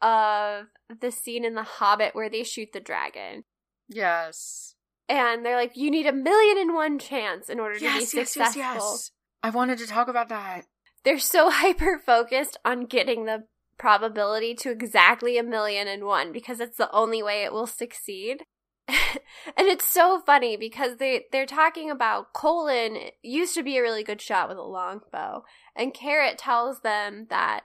of 0.00 0.66
the 1.00 1.10
scene 1.10 1.44
in 1.44 1.54
The 1.54 1.62
Hobbit 1.62 2.14
where 2.14 2.28
they 2.28 2.42
shoot 2.42 2.72
the 2.72 2.80
dragon. 2.80 3.44
Yes. 3.88 4.74
And 5.08 5.44
they're 5.44 5.56
like, 5.56 5.76
you 5.76 5.90
need 5.90 6.06
a 6.06 6.12
million 6.12 6.58
and 6.58 6.74
one 6.74 6.98
chance 6.98 7.48
in 7.48 7.60
order 7.60 7.76
yes, 7.78 7.94
to 7.94 7.98
be 8.00 8.24
successful. 8.24 8.62
Yes, 8.62 8.74
yes, 8.74 8.82
yes. 8.82 9.10
I 9.42 9.50
wanted 9.50 9.78
to 9.78 9.86
talk 9.86 10.08
about 10.08 10.28
that. 10.28 10.66
They're 11.04 11.18
so 11.18 11.50
hyper 11.52 12.00
focused 12.04 12.56
on 12.64 12.86
getting 12.86 13.24
the 13.26 13.44
probability 13.78 14.54
to 14.54 14.70
exactly 14.70 15.38
a 15.38 15.42
million 15.42 15.88
and 15.88 16.04
one 16.04 16.32
because 16.32 16.60
it's 16.60 16.76
the 16.76 16.90
only 16.92 17.22
way 17.22 17.42
it 17.42 17.52
will 17.52 17.66
succeed. 17.66 18.44
and 18.88 19.68
it's 19.68 19.86
so 19.86 20.20
funny 20.24 20.56
because 20.56 20.96
they 20.96 21.24
they're 21.30 21.46
talking 21.46 21.90
about 21.90 22.32
Colon 22.32 22.96
used 23.22 23.54
to 23.54 23.62
be 23.62 23.76
a 23.76 23.82
really 23.82 24.02
good 24.02 24.20
shot 24.20 24.48
with 24.48 24.58
a 24.58 24.62
longbow, 24.62 25.44
and 25.76 25.94
Carrot 25.94 26.38
tells 26.38 26.80
them 26.80 27.26
that 27.30 27.62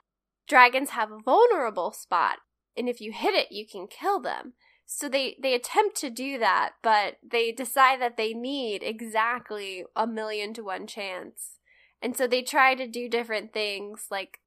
dragons 0.48 0.90
have 0.90 1.10
a 1.10 1.18
vulnerable 1.18 1.92
spot, 1.92 2.38
and 2.76 2.88
if 2.88 3.00
you 3.00 3.12
hit 3.12 3.34
it, 3.34 3.50
you 3.50 3.66
can 3.66 3.86
kill 3.86 4.20
them. 4.20 4.54
So 4.86 5.08
they 5.08 5.36
they 5.42 5.54
attempt 5.54 5.96
to 5.96 6.10
do 6.10 6.38
that, 6.38 6.70
but 6.82 7.16
they 7.28 7.52
decide 7.52 8.00
that 8.00 8.16
they 8.16 8.32
need 8.32 8.82
exactly 8.82 9.84
a 9.94 10.06
million 10.06 10.54
to 10.54 10.64
one 10.64 10.86
chance, 10.86 11.58
and 12.00 12.16
so 12.16 12.26
they 12.26 12.42
try 12.42 12.74
to 12.74 12.86
do 12.86 13.08
different 13.08 13.52
things. 13.52 14.06
Like 14.10 14.40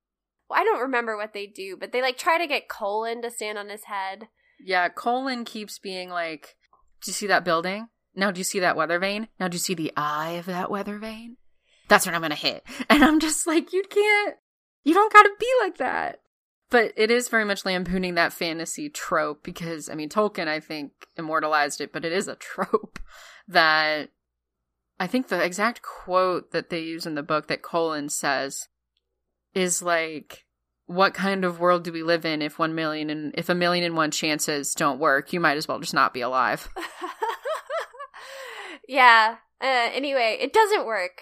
I 0.50 0.64
don't 0.64 0.82
remember 0.82 1.18
what 1.18 1.34
they 1.34 1.48
do, 1.48 1.78
but 1.78 1.92
they 1.92 2.02
like 2.02 2.18
try 2.18 2.38
to 2.38 2.48
get 2.48 2.70
Colon 2.70 3.22
to 3.22 3.30
stand 3.30 3.58
on 3.58 3.70
his 3.70 3.86
head. 3.86 4.30
Yeah, 4.64 4.90
Colon 4.90 5.46
keeps 5.46 5.80
being 5.80 6.10
like, 6.10 6.56
do 7.02 7.10
you 7.10 7.14
see 7.14 7.28
that 7.28 7.46
building? 7.46 7.88
Now 8.16 8.32
do 8.32 8.40
you 8.40 8.44
see 8.44 8.60
that 8.60 8.76
weather 8.76 9.00
vane? 9.00 9.28
Now 9.40 9.48
do 9.48 9.56
you 9.56 9.60
see 9.60 9.74
the 9.74 9.94
eye 9.96 10.32
of 10.32 10.46
that 10.46 10.70
weather 10.72 10.98
vane? 10.98 11.38
That's 11.88 12.06
what 12.06 12.16
I'm 12.16 12.22
gonna 12.22 12.36
hit. 12.36 12.64
And 12.90 13.04
I'm 13.04 13.20
just 13.20 13.48
like, 13.48 13.74
you 13.74 13.84
can't, 13.90 14.36
you 14.84 14.94
don't 14.94 15.14
gotta 15.14 15.32
be 15.40 15.48
like 15.62 15.78
that. 15.78 16.22
But 16.70 16.94
it 16.96 17.12
is 17.12 17.28
very 17.28 17.44
much 17.44 17.66
lampooning 17.66 18.16
that 18.16 18.32
fantasy 18.32 18.90
trope 18.90 19.44
because, 19.44 19.90
I 19.90 19.96
mean, 19.96 20.08
Tolkien, 20.08 20.48
I 20.48 20.62
think, 20.62 20.94
immortalized 21.18 21.82
it, 21.82 21.92
but 21.92 22.06
it 22.06 22.14
is 22.14 22.30
a 22.30 22.36
trope 22.38 23.00
that 23.48 24.10
I 25.00 25.08
think 25.08 25.28
the 25.28 25.44
exact 25.44 25.82
quote 25.82 26.52
that 26.52 26.70
they 26.70 26.80
use 26.80 27.06
in 27.06 27.16
the 27.16 27.24
book 27.24 27.48
that 27.48 27.62
Colon 27.62 28.08
says 28.08 28.68
is 29.54 29.82
like, 29.82 30.46
what 30.92 31.14
kind 31.14 31.46
of 31.46 31.60
world 31.60 31.84
do 31.84 31.92
we 31.92 32.04
live 32.04 32.26
in 32.26 32.42
if 32.42 32.60
one 32.60 32.76
million 32.76 33.10
and 33.10 33.34
if 33.38 33.50
a 33.50 33.56
million 33.56 33.84
and 33.84 33.96
one 33.96 34.12
chances 34.12 34.74
don't 34.74 35.00
work? 35.00 35.32
You 35.34 35.40
might 35.40 35.58
as 35.58 35.68
well 35.68 35.80
just 35.80 35.94
not 35.94 36.14
be 36.14 36.22
alive. 36.22 36.70
yeah. 38.88 39.38
Uh, 39.62 39.90
anyway, 39.94 40.38
it 40.42 40.54
doesn't 40.54 40.86
work. 40.86 41.22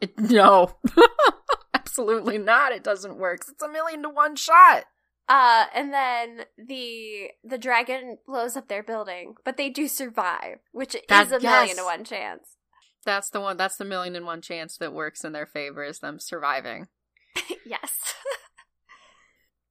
It, 0.00 0.18
no, 0.18 0.76
absolutely 1.74 2.38
not. 2.38 2.72
It 2.72 2.82
doesn't 2.82 3.18
work. 3.18 3.42
It's 3.48 3.62
a 3.62 3.68
million 3.68 4.02
to 4.02 4.08
one 4.08 4.36
shot. 4.36 4.84
Uh, 5.28 5.66
and 5.74 5.92
then 5.92 6.40
the 6.56 7.28
the 7.44 7.58
dragon 7.58 8.18
blows 8.26 8.56
up 8.56 8.68
their 8.68 8.82
building, 8.82 9.34
but 9.44 9.56
they 9.56 9.68
do 9.68 9.86
survive, 9.86 10.58
which 10.72 10.96
that, 11.08 11.26
is 11.26 11.32
a 11.32 11.40
yes. 11.40 11.52
million 11.52 11.76
to 11.76 11.84
one 11.84 12.04
chance. 12.04 12.56
That's 13.04 13.30
the 13.30 13.40
one. 13.40 13.56
That's 13.56 13.76
the 13.76 13.84
million 13.84 14.16
and 14.16 14.26
one 14.26 14.40
chance 14.40 14.76
that 14.78 14.92
works 14.92 15.22
in 15.24 15.32
their 15.32 15.46
favor 15.46 15.84
is 15.84 16.00
them 16.00 16.18
surviving. 16.18 16.88
yes. 17.66 18.14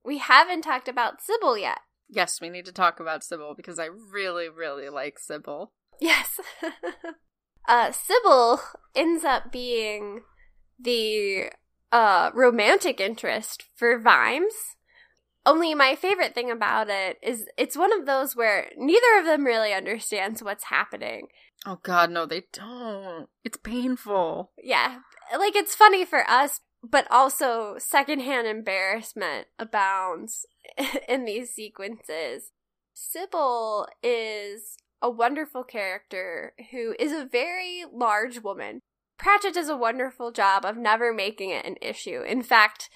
We 0.04 0.18
haven't 0.18 0.62
talked 0.62 0.88
about 0.88 1.22
Sybil 1.22 1.58
yet. 1.58 1.80
Yes, 2.10 2.42
we 2.42 2.50
need 2.50 2.66
to 2.66 2.72
talk 2.72 3.00
about 3.00 3.24
Sybil 3.24 3.54
because 3.56 3.80
I 3.80 3.86
really, 3.86 4.50
really 4.50 4.90
like 4.90 5.19
Sybil. 5.19 5.71
Yes. 6.00 6.40
uh, 7.67 7.92
Sybil 7.92 8.62
ends 8.96 9.23
up 9.23 9.52
being 9.52 10.21
the 10.80 11.52
uh, 11.92 12.32
romantic 12.34 13.00
interest 13.00 13.65
for 13.76 14.00
Vimes. 14.00 14.54
Only 15.46 15.73
my 15.73 15.96
favorite 15.96 16.36
thing 16.36 16.52
about 16.52 16.90
it 16.90 17.17
is 17.23 17.46
it's 17.58 17.78
one 17.78 17.98
of 17.98 18.06
those 18.06 18.36
where 18.36 18.69
neither 18.78 19.19
of 19.19 19.26
them 19.26 19.46
really 19.46 19.73
understands 19.73 20.44
what's 20.44 20.65
happening. 20.65 21.28
Oh 21.65 21.80
god, 21.82 22.12
no, 22.12 22.26
they 22.26 22.44
don't. 22.54 23.28
It's 23.44 23.58
painful. 23.58 24.52
Yeah. 24.62 25.00
Like 25.38 25.56
it's 25.56 25.76
funny 25.76 26.06
for 26.06 26.30
us 26.30 26.62
but 26.84 27.08
also 27.12 27.75
secondhand 27.77 28.48
embarrassment 28.48 29.48
abounds 29.58 30.46
in 31.08 31.25
these 31.25 31.54
sequences. 31.54 32.52
Sybil 32.94 33.88
is 34.04 34.77
a 35.02 35.10
wonderful 35.10 35.63
character 35.63 36.54
who 36.71 36.96
is 37.00 37.12
a 37.12 37.25
very 37.25 37.84
large 37.92 38.42
woman. 38.42 38.82
Pratchett 39.17 39.54
does 39.54 39.69
a 39.69 39.77
wonderful 39.77 40.32
job 40.32 40.65
of 40.65 40.77
never 40.77 41.13
making 41.13 41.50
it 41.50 41.65
an 41.65 41.75
issue. 41.82 42.21
In 42.21 42.42
fact, 42.42 42.90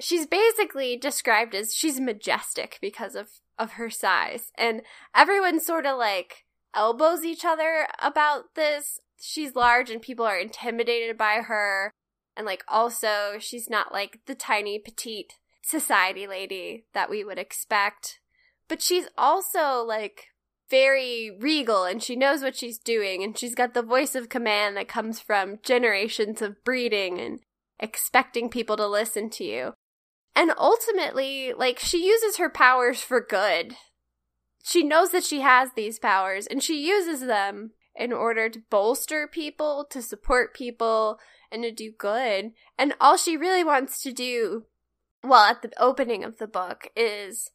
she's 0.00 0.26
basically 0.26 0.96
described 0.96 1.54
as 1.54 1.74
she's 1.74 2.00
majestic 2.00 2.78
because 2.80 3.14
of 3.14 3.28
of 3.56 3.72
her 3.72 3.88
size 3.88 4.50
and 4.58 4.82
everyone 5.14 5.60
sort 5.60 5.86
of 5.86 5.96
like 5.96 6.44
elbows 6.74 7.24
each 7.24 7.44
other 7.44 7.86
about 8.00 8.54
this. 8.56 8.98
She's 9.20 9.54
large 9.54 9.90
and 9.90 10.02
people 10.02 10.26
are 10.26 10.38
intimidated 10.38 11.16
by 11.16 11.36
her. 11.46 11.92
And 12.36 12.46
like 12.46 12.64
also 12.68 13.34
she's 13.38 13.70
not 13.70 13.92
like 13.92 14.20
the 14.26 14.34
tiny 14.34 14.78
petite 14.78 15.34
society 15.62 16.26
lady 16.26 16.86
that 16.92 17.10
we 17.10 17.24
would 17.24 17.38
expect. 17.38 18.20
But 18.68 18.82
she's 18.82 19.08
also 19.16 19.84
like 19.84 20.28
very 20.70 21.30
regal 21.38 21.84
and 21.84 22.02
she 22.02 22.16
knows 22.16 22.42
what 22.42 22.56
she's 22.56 22.78
doing 22.78 23.22
and 23.22 23.38
she's 23.38 23.54
got 23.54 23.74
the 23.74 23.82
voice 23.82 24.14
of 24.14 24.28
command 24.28 24.76
that 24.76 24.88
comes 24.88 25.20
from 25.20 25.58
generations 25.62 26.40
of 26.42 26.62
breeding 26.64 27.20
and 27.20 27.40
expecting 27.78 28.48
people 28.48 28.76
to 28.76 28.86
listen 28.86 29.30
to 29.30 29.44
you. 29.44 29.74
And 30.34 30.52
ultimately, 30.58 31.52
like, 31.52 31.78
she 31.78 32.04
uses 32.04 32.38
her 32.38 32.50
powers 32.50 33.00
for 33.00 33.20
good. 33.20 33.76
She 34.64 34.82
knows 34.82 35.10
that 35.10 35.24
she 35.24 35.42
has 35.42 35.70
these 35.76 35.98
powers 35.98 36.46
and 36.46 36.62
she 36.62 36.86
uses 36.86 37.20
them 37.20 37.72
in 37.94 38.12
order 38.12 38.48
to 38.48 38.62
bolster 38.70 39.28
people, 39.28 39.86
to 39.90 40.02
support 40.02 40.54
people, 40.54 41.18
and 41.54 41.62
to 41.62 41.72
do 41.72 41.92
good. 41.96 42.52
And 42.76 42.94
all 43.00 43.16
she 43.16 43.36
really 43.36 43.64
wants 43.64 44.02
to 44.02 44.12
do, 44.12 44.64
well, 45.22 45.44
at 45.44 45.62
the 45.62 45.70
opening 45.78 46.24
of 46.24 46.38
the 46.38 46.48
book, 46.48 46.90
is 46.96 47.50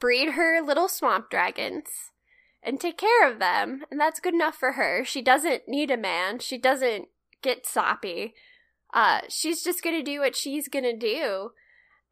breed 0.00 0.32
her 0.32 0.60
little 0.60 0.88
swamp 0.88 1.30
dragons 1.30 1.88
and 2.62 2.80
take 2.80 2.98
care 2.98 3.30
of 3.30 3.38
them. 3.38 3.84
And 3.90 4.00
that's 4.00 4.20
good 4.20 4.34
enough 4.34 4.56
for 4.56 4.72
her. 4.72 5.04
She 5.04 5.22
doesn't 5.22 5.68
need 5.68 5.90
a 5.90 5.96
man, 5.96 6.40
she 6.40 6.58
doesn't 6.58 7.06
get 7.42 7.66
soppy. 7.66 8.34
Uh, 8.92 9.20
she's 9.28 9.62
just 9.62 9.82
gonna 9.82 10.02
do 10.02 10.20
what 10.20 10.36
she's 10.36 10.68
gonna 10.68 10.96
do. 10.96 11.50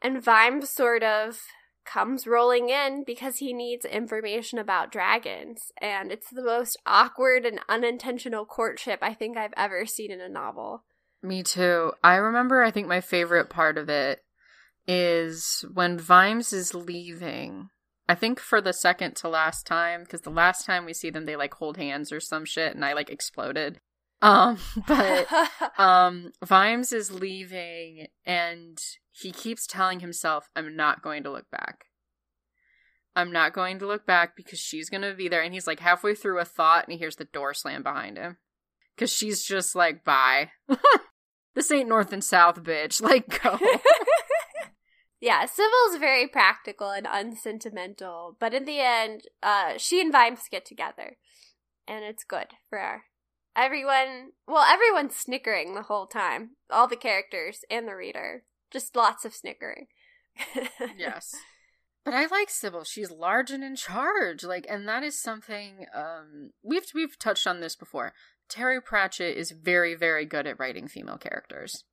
And 0.01 0.23
Vimes 0.23 0.71
sort 0.71 1.03
of 1.03 1.41
comes 1.85 2.27
rolling 2.27 2.71
in 2.71 3.05
because 3.05 3.39
he 3.39 3.53
needs 3.53 3.85
information 3.85 4.59
about 4.59 4.93
dragons. 4.93 5.73
And 5.81 6.11
it's 6.11 6.31
the 6.31 6.43
most 6.43 6.77
awkward 6.87 7.45
and 7.45 7.61
unintentional 7.69 8.45
courtship 8.47 9.01
I 9.03 9.15
think 9.15 9.37
I've 9.37 9.55
ever 9.57 9.87
seen 9.87 10.11
in 10.11 10.21
a 10.21 10.29
novel. 10.29 10.85
Me 11.25 11.43
too. 11.43 11.93
I 12.05 12.17
remember, 12.17 12.63
I 12.63 12.71
think 12.71 12.87
my 12.87 13.01
favorite 13.01 13.49
part 13.49 13.79
of 13.79 13.89
it 13.89 14.21
is 14.87 15.65
when 15.73 15.99
Vimes 15.99 16.53
is 16.53 16.75
leaving. 16.75 17.71
I 18.07 18.15
think 18.15 18.39
for 18.39 18.61
the 18.61 18.75
second 18.75 19.17
to 19.17 19.31
last 19.31 19.67
time, 19.67 20.03
because 20.03 20.21
the 20.21 20.31
last 20.31 20.67
time 20.67 20.85
we 20.85 20.93
see 20.93 21.09
them, 21.09 21.25
they 21.25 21.35
like 21.35 21.55
hold 21.55 21.79
hands 21.79 22.13
or 22.13 22.21
some 22.21 22.45
shit, 22.45 22.75
and 22.75 22.85
I 22.85 22.93
like 22.93 23.09
exploded. 23.09 23.81
Um, 24.21 24.59
but 24.87 25.27
um, 25.79 26.33
Vimes 26.45 26.93
is 26.93 27.11
leaving, 27.11 28.09
and 28.27 28.79
he 29.11 29.33
keeps 29.33 29.67
telling 29.67 30.01
himself, 30.01 30.51
I'm 30.55 30.77
not 30.77 31.01
going 31.01 31.23
to 31.23 31.31
look 31.31 31.51
back. 31.51 31.87
I'm 33.17 33.33
not 33.33 33.55
going 33.55 33.79
to 33.79 33.87
look 33.87 34.05
back 34.05 34.37
because 34.37 34.59
she's 34.59 34.91
going 34.91 35.03
to 35.03 35.15
be 35.15 35.29
there. 35.29 35.41
And 35.41 35.55
he's 35.55 35.67
like 35.67 35.81
halfway 35.81 36.15
through 36.15 36.41
a 36.41 36.45
thought 36.45 36.85
and 36.85 36.93
he 36.93 36.99
hears 36.99 37.17
the 37.17 37.25
door 37.27 37.55
slam 37.55 37.83
behind 37.83 38.19
him. 38.19 38.39
Because 38.95 39.13
she's 39.13 39.45
just 39.45 39.77
like, 39.77 40.05
bye. 40.05 40.51
this 41.55 41.71
ain't 41.71 41.89
North 41.89 42.13
and 42.13 42.23
South, 42.25 42.63
bitch. 42.63 43.01
Like, 43.03 43.43
go. 43.43 43.59
yeah, 45.21 45.47
Sybil's 45.47 45.99
very 45.99 46.27
practical 46.27 46.91
and 46.91 47.07
unsentimental. 47.11 48.37
But 48.39 48.55
in 48.55 48.65
the 48.65 48.81
end, 48.81 49.23
uh, 49.43 49.75
she 49.77 50.01
and 50.01 50.13
Vimes 50.13 50.43
get 50.51 50.65
together. 50.65 51.17
And 51.87 52.05
it's 52.05 52.25
good 52.25 52.49
for 52.69 52.79
her. 52.79 53.03
Everyone, 53.57 54.33
well, 54.49 54.65
everyone's 54.65 55.15
snickering 55.15 55.75
the 55.75 55.83
whole 55.83 56.07
time. 56.07 56.51
All 56.71 56.89
the 56.89 56.97
characters 56.97 57.61
and 57.71 57.87
the 57.87 57.95
reader. 57.95 58.45
Just 58.71 58.97
lots 58.97 59.25
of 59.25 59.35
snickering. 59.35 59.87
yes. 60.97 61.35
But 62.05 62.15
I 62.15 62.27
like 62.27 62.51
Sybil. 62.51 62.85
She's 62.85 63.11
large 63.11 63.51
and 63.51 63.65
in 63.65 63.77
charge. 63.77 64.45
Like 64.45 64.67
and 64.69 64.87
that 64.89 65.03
is 65.03 65.21
something 65.21 65.87
um 65.95 66.51
we've 66.63 66.85
we've 66.95 67.19
touched 67.19 67.47
on 67.47 67.61
this 67.61 67.77
before. 67.77 68.13
Terry 68.49 68.81
Pratchett 68.81 69.37
is 69.37 69.51
very 69.51 69.95
very 69.95 70.25
good 70.25 70.47
at 70.47 70.59
writing 70.59 70.89
female 70.89 71.19
characters 71.19 71.85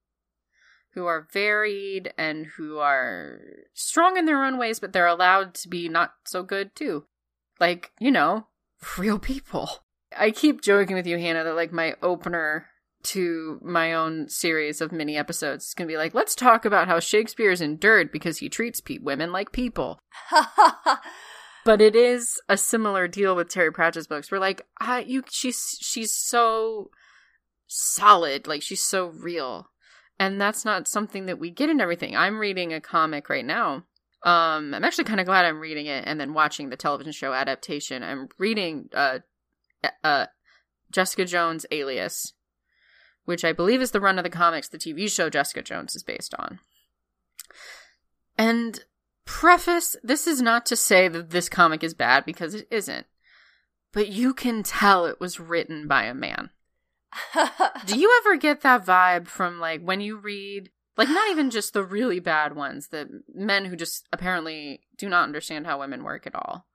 who 0.93 1.05
are 1.05 1.27
varied 1.31 2.13
and 2.17 2.47
who 2.57 2.77
are 2.77 3.39
strong 3.73 4.17
in 4.17 4.25
their 4.25 4.43
own 4.43 4.57
ways 4.57 4.79
but 4.79 4.93
they're 4.93 5.07
allowed 5.07 5.53
to 5.53 5.69
be 5.69 5.87
not 5.87 6.13
so 6.25 6.43
good 6.43 6.75
too. 6.75 7.05
Like, 7.59 7.91
you 7.99 8.11
know, 8.11 8.47
real 8.97 9.19
people. 9.19 9.69
I 10.17 10.31
keep 10.31 10.61
joking 10.61 10.95
with 10.95 11.07
you 11.07 11.17
Hannah 11.17 11.43
that 11.43 11.55
like 11.55 11.71
my 11.71 11.95
opener 12.01 12.67
to 13.03 13.59
my 13.63 13.93
own 13.93 14.29
series 14.29 14.81
of 14.81 14.91
mini 14.91 15.17
episodes. 15.17 15.67
is 15.67 15.73
going 15.73 15.87
to 15.87 15.91
be 15.91 15.97
like, 15.97 16.13
let's 16.13 16.35
talk 16.35 16.65
about 16.65 16.87
how 16.87 16.99
Shakespeare 16.99 17.51
is 17.51 17.61
endured 17.61 18.11
because 18.11 18.39
he 18.39 18.49
treats 18.49 18.81
pe- 18.81 18.99
women 18.99 19.31
like 19.31 19.51
people. 19.51 19.99
but 21.65 21.81
it 21.81 21.95
is 21.95 22.39
a 22.49 22.57
similar 22.57 23.07
deal 23.07 23.35
with 23.35 23.49
Terry 23.49 23.71
Pratchett's 23.71 24.07
books. 24.07 24.31
We're 24.31 24.39
like, 24.39 24.65
ah, 24.79 24.97
you, 24.97 25.23
she's 25.29 25.77
she's 25.81 26.15
so 26.15 26.89
solid, 27.67 28.47
like 28.47 28.61
she's 28.61 28.83
so 28.83 29.07
real, 29.07 29.69
and 30.19 30.39
that's 30.39 30.65
not 30.65 30.87
something 30.87 31.25
that 31.25 31.39
we 31.39 31.49
get 31.49 31.69
in 31.69 31.81
everything. 31.81 32.15
I'm 32.15 32.39
reading 32.39 32.73
a 32.73 32.81
comic 32.81 33.29
right 33.29 33.45
now. 33.45 33.83
Um, 34.23 34.73
I'm 34.73 34.83
actually 34.83 35.05
kind 35.05 35.19
of 35.19 35.25
glad 35.25 35.45
I'm 35.45 35.59
reading 35.59 35.87
it 35.87 36.03
and 36.05 36.19
then 36.19 36.33
watching 36.33 36.69
the 36.69 36.77
television 36.77 37.11
show 37.11 37.33
adaptation. 37.33 38.03
I'm 38.03 38.29
reading 38.37 38.89
uh, 38.93 39.19
uh, 40.03 40.27
Jessica 40.91 41.25
Jones' 41.25 41.65
Alias 41.71 42.33
which 43.25 43.45
I 43.45 43.53
believe 43.53 43.81
is 43.81 43.91
the 43.91 44.01
run 44.01 44.17
of 44.17 44.23
the 44.23 44.29
comics 44.29 44.67
the 44.67 44.77
TV 44.77 45.09
show 45.09 45.29
Jessica 45.29 45.61
Jones 45.61 45.95
is 45.95 46.03
based 46.03 46.33
on. 46.37 46.59
And 48.37 48.83
preface 49.25 49.95
this 50.03 50.27
is 50.27 50.41
not 50.41 50.65
to 50.67 50.75
say 50.75 51.07
that 51.07 51.29
this 51.29 51.49
comic 51.49 51.83
is 51.83 51.93
bad 51.93 52.25
because 52.25 52.53
it 52.53 52.67
isn't, 52.71 53.05
but 53.93 54.09
you 54.09 54.33
can 54.33 54.63
tell 54.63 55.05
it 55.05 55.19
was 55.19 55.39
written 55.39 55.87
by 55.87 56.03
a 56.03 56.13
man. 56.13 56.49
Do 57.85 57.99
you 57.99 58.21
ever 58.21 58.37
get 58.37 58.61
that 58.61 58.85
vibe 58.85 59.27
from 59.27 59.59
like 59.59 59.81
when 59.81 60.01
you 60.01 60.17
read 60.17 60.69
like 60.97 61.09
not 61.09 61.29
even 61.31 61.49
just 61.49 61.73
the 61.73 61.83
really 61.83 62.19
bad 62.19 62.55
ones, 62.55 62.89
the 62.89 63.23
men 63.33 63.65
who 63.65 63.75
just 63.75 64.07
apparently 64.11 64.81
do 64.97 65.09
not 65.09 65.23
understand 65.23 65.65
how 65.65 65.79
women 65.79 66.03
work 66.03 66.27
at 66.27 66.35
all 66.35 66.67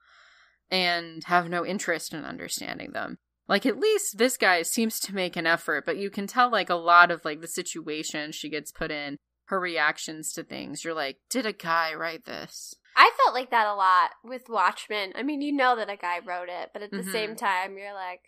and 0.71 1.25
have 1.25 1.49
no 1.49 1.65
interest 1.65 2.13
in 2.13 2.25
understanding 2.25 2.93
them 2.93 3.19
like 3.49 3.65
at 3.65 3.79
least 3.79 4.19
this 4.19 4.37
guy 4.37 4.63
seems 4.63 4.99
to 5.01 5.15
make 5.15 5.37
an 5.37 5.47
effort 5.47 5.87
but 5.87 5.97
you 5.97 6.11
can 6.11 6.27
tell 6.27 6.51
like 6.51 6.71
a 6.71 6.75
lot 6.75 7.11
of 7.11 7.25
like 7.25 7.41
the 7.41 7.49
situation 7.49 8.33
she 8.33 8.49
gets 8.49 8.73
put 8.73 8.91
in 8.91 9.17
her 9.47 9.61
reactions 9.61 10.33
to 10.33 10.43
things 10.43 10.85
you're 10.85 10.95
like 10.95 11.19
did 11.29 11.47
a 11.47 11.53
guy 11.53 11.95
write 11.95 12.25
this 12.25 12.75
i 12.97 13.11
felt 13.23 13.35
like 13.35 13.51
that 13.51 13.67
a 13.67 13.75
lot 13.75 14.11
with 14.25 14.49
watchmen 14.49 15.13
i 15.15 15.23
mean 15.23 15.41
you 15.41 15.53
know 15.53 15.77
that 15.77 15.91
a 15.91 15.97
guy 15.97 16.19
wrote 16.25 16.49
it 16.49 16.71
but 16.73 16.83
at 16.83 16.91
the 16.91 16.99
mm-hmm. 16.99 17.13
same 17.13 17.37
time 17.37 17.77
you're 17.77 17.95
like 17.95 18.21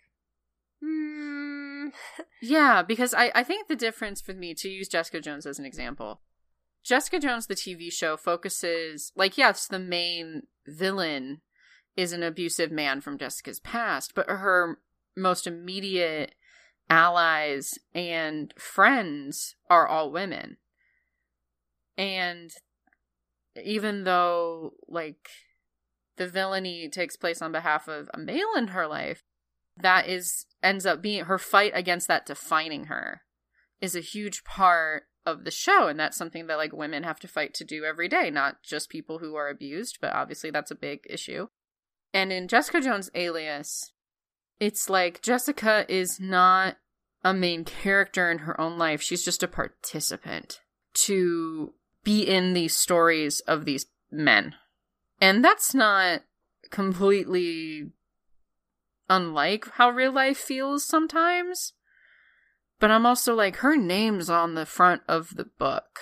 hmm 0.81 1.87
yeah 2.41 2.81
because 2.81 3.13
I, 3.13 3.31
I 3.35 3.43
think 3.43 3.67
the 3.67 3.75
difference 3.75 4.21
for 4.21 4.33
me 4.33 4.53
to 4.55 4.69
use 4.69 4.87
jessica 4.87 5.19
jones 5.19 5.45
as 5.45 5.59
an 5.59 5.65
example 5.65 6.21
jessica 6.83 7.19
jones 7.19 7.47
the 7.47 7.55
tv 7.55 7.91
show 7.91 8.15
focuses 8.15 9.11
like 9.15 9.37
yes 9.37 9.67
the 9.67 9.79
main 9.79 10.43
villain 10.65 11.41
is 11.97 12.13
an 12.13 12.23
abusive 12.23 12.71
man 12.71 13.01
from 13.01 13.17
jessica's 13.17 13.59
past 13.59 14.13
but 14.15 14.27
her 14.27 14.79
most 15.17 15.45
immediate 15.45 16.33
allies 16.89 17.77
and 17.93 18.53
friends 18.57 19.55
are 19.69 19.87
all 19.87 20.11
women. 20.11 20.57
And 21.99 22.51
even 23.63 24.05
though, 24.05 24.73
like, 24.87 25.29
the 26.17 26.27
villainy 26.27 26.89
takes 26.89 27.15
place 27.15 27.41
on 27.41 27.51
behalf 27.51 27.87
of 27.87 28.09
a 28.13 28.17
male 28.17 28.53
in 28.57 28.69
her 28.69 28.87
life, 28.87 29.23
that 29.77 30.07
is 30.07 30.45
ends 30.63 30.85
up 30.85 31.01
being 31.01 31.25
her 31.25 31.37
fight 31.37 31.71
against 31.73 32.07
that 32.07 32.25
defining 32.25 32.85
her 32.85 33.21
is 33.79 33.95
a 33.95 34.01
huge 34.01 34.43
part 34.43 35.03
of 35.25 35.45
the 35.45 35.51
show 35.51 35.87
and 35.87 35.97
that's 35.97 36.17
something 36.17 36.47
that 36.47 36.57
like 36.57 36.73
women 36.73 37.03
have 37.03 37.19
to 37.19 37.29
fight 37.29 37.53
to 37.53 37.63
do 37.63 37.85
every 37.85 38.09
day 38.09 38.29
not 38.29 38.61
just 38.61 38.89
people 38.89 39.19
who 39.19 39.35
are 39.35 39.47
abused 39.47 39.99
but 40.01 40.11
obviously 40.13 40.51
that's 40.51 40.71
a 40.71 40.75
big 40.75 40.99
issue 41.09 41.47
and 42.13 42.33
in 42.33 42.47
jessica 42.47 42.81
jones 42.81 43.09
alias 43.15 43.93
it's 44.59 44.89
like 44.89 45.21
Jessica 45.21 45.85
is 45.87 46.19
not 46.19 46.77
a 47.23 47.33
main 47.33 47.63
character 47.63 48.29
in 48.29 48.39
her 48.39 48.59
own 48.59 48.77
life. 48.77 49.01
She's 49.01 49.23
just 49.23 49.43
a 49.43 49.47
participant 49.47 50.61
to 51.05 51.73
be 52.09 52.27
in 52.27 52.53
these 52.53 52.75
stories 52.75 53.39
of 53.41 53.65
these 53.65 53.85
men. 54.09 54.55
And 55.21 55.45
that's 55.45 55.75
not 55.75 56.23
completely 56.71 57.91
unlike 59.07 59.69
how 59.73 59.91
real 59.91 60.11
life 60.11 60.39
feels 60.39 60.83
sometimes. 60.83 61.73
But 62.79 62.89
I'm 62.89 63.05
also 63.05 63.35
like, 63.35 63.57
her 63.57 63.77
name's 63.77 64.27
on 64.27 64.55
the 64.55 64.65
front 64.65 65.03
of 65.07 65.35
the 65.35 65.43
book. 65.43 65.99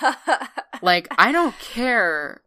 like, 0.82 1.08
I 1.18 1.30
don't 1.30 1.58
care 1.58 2.40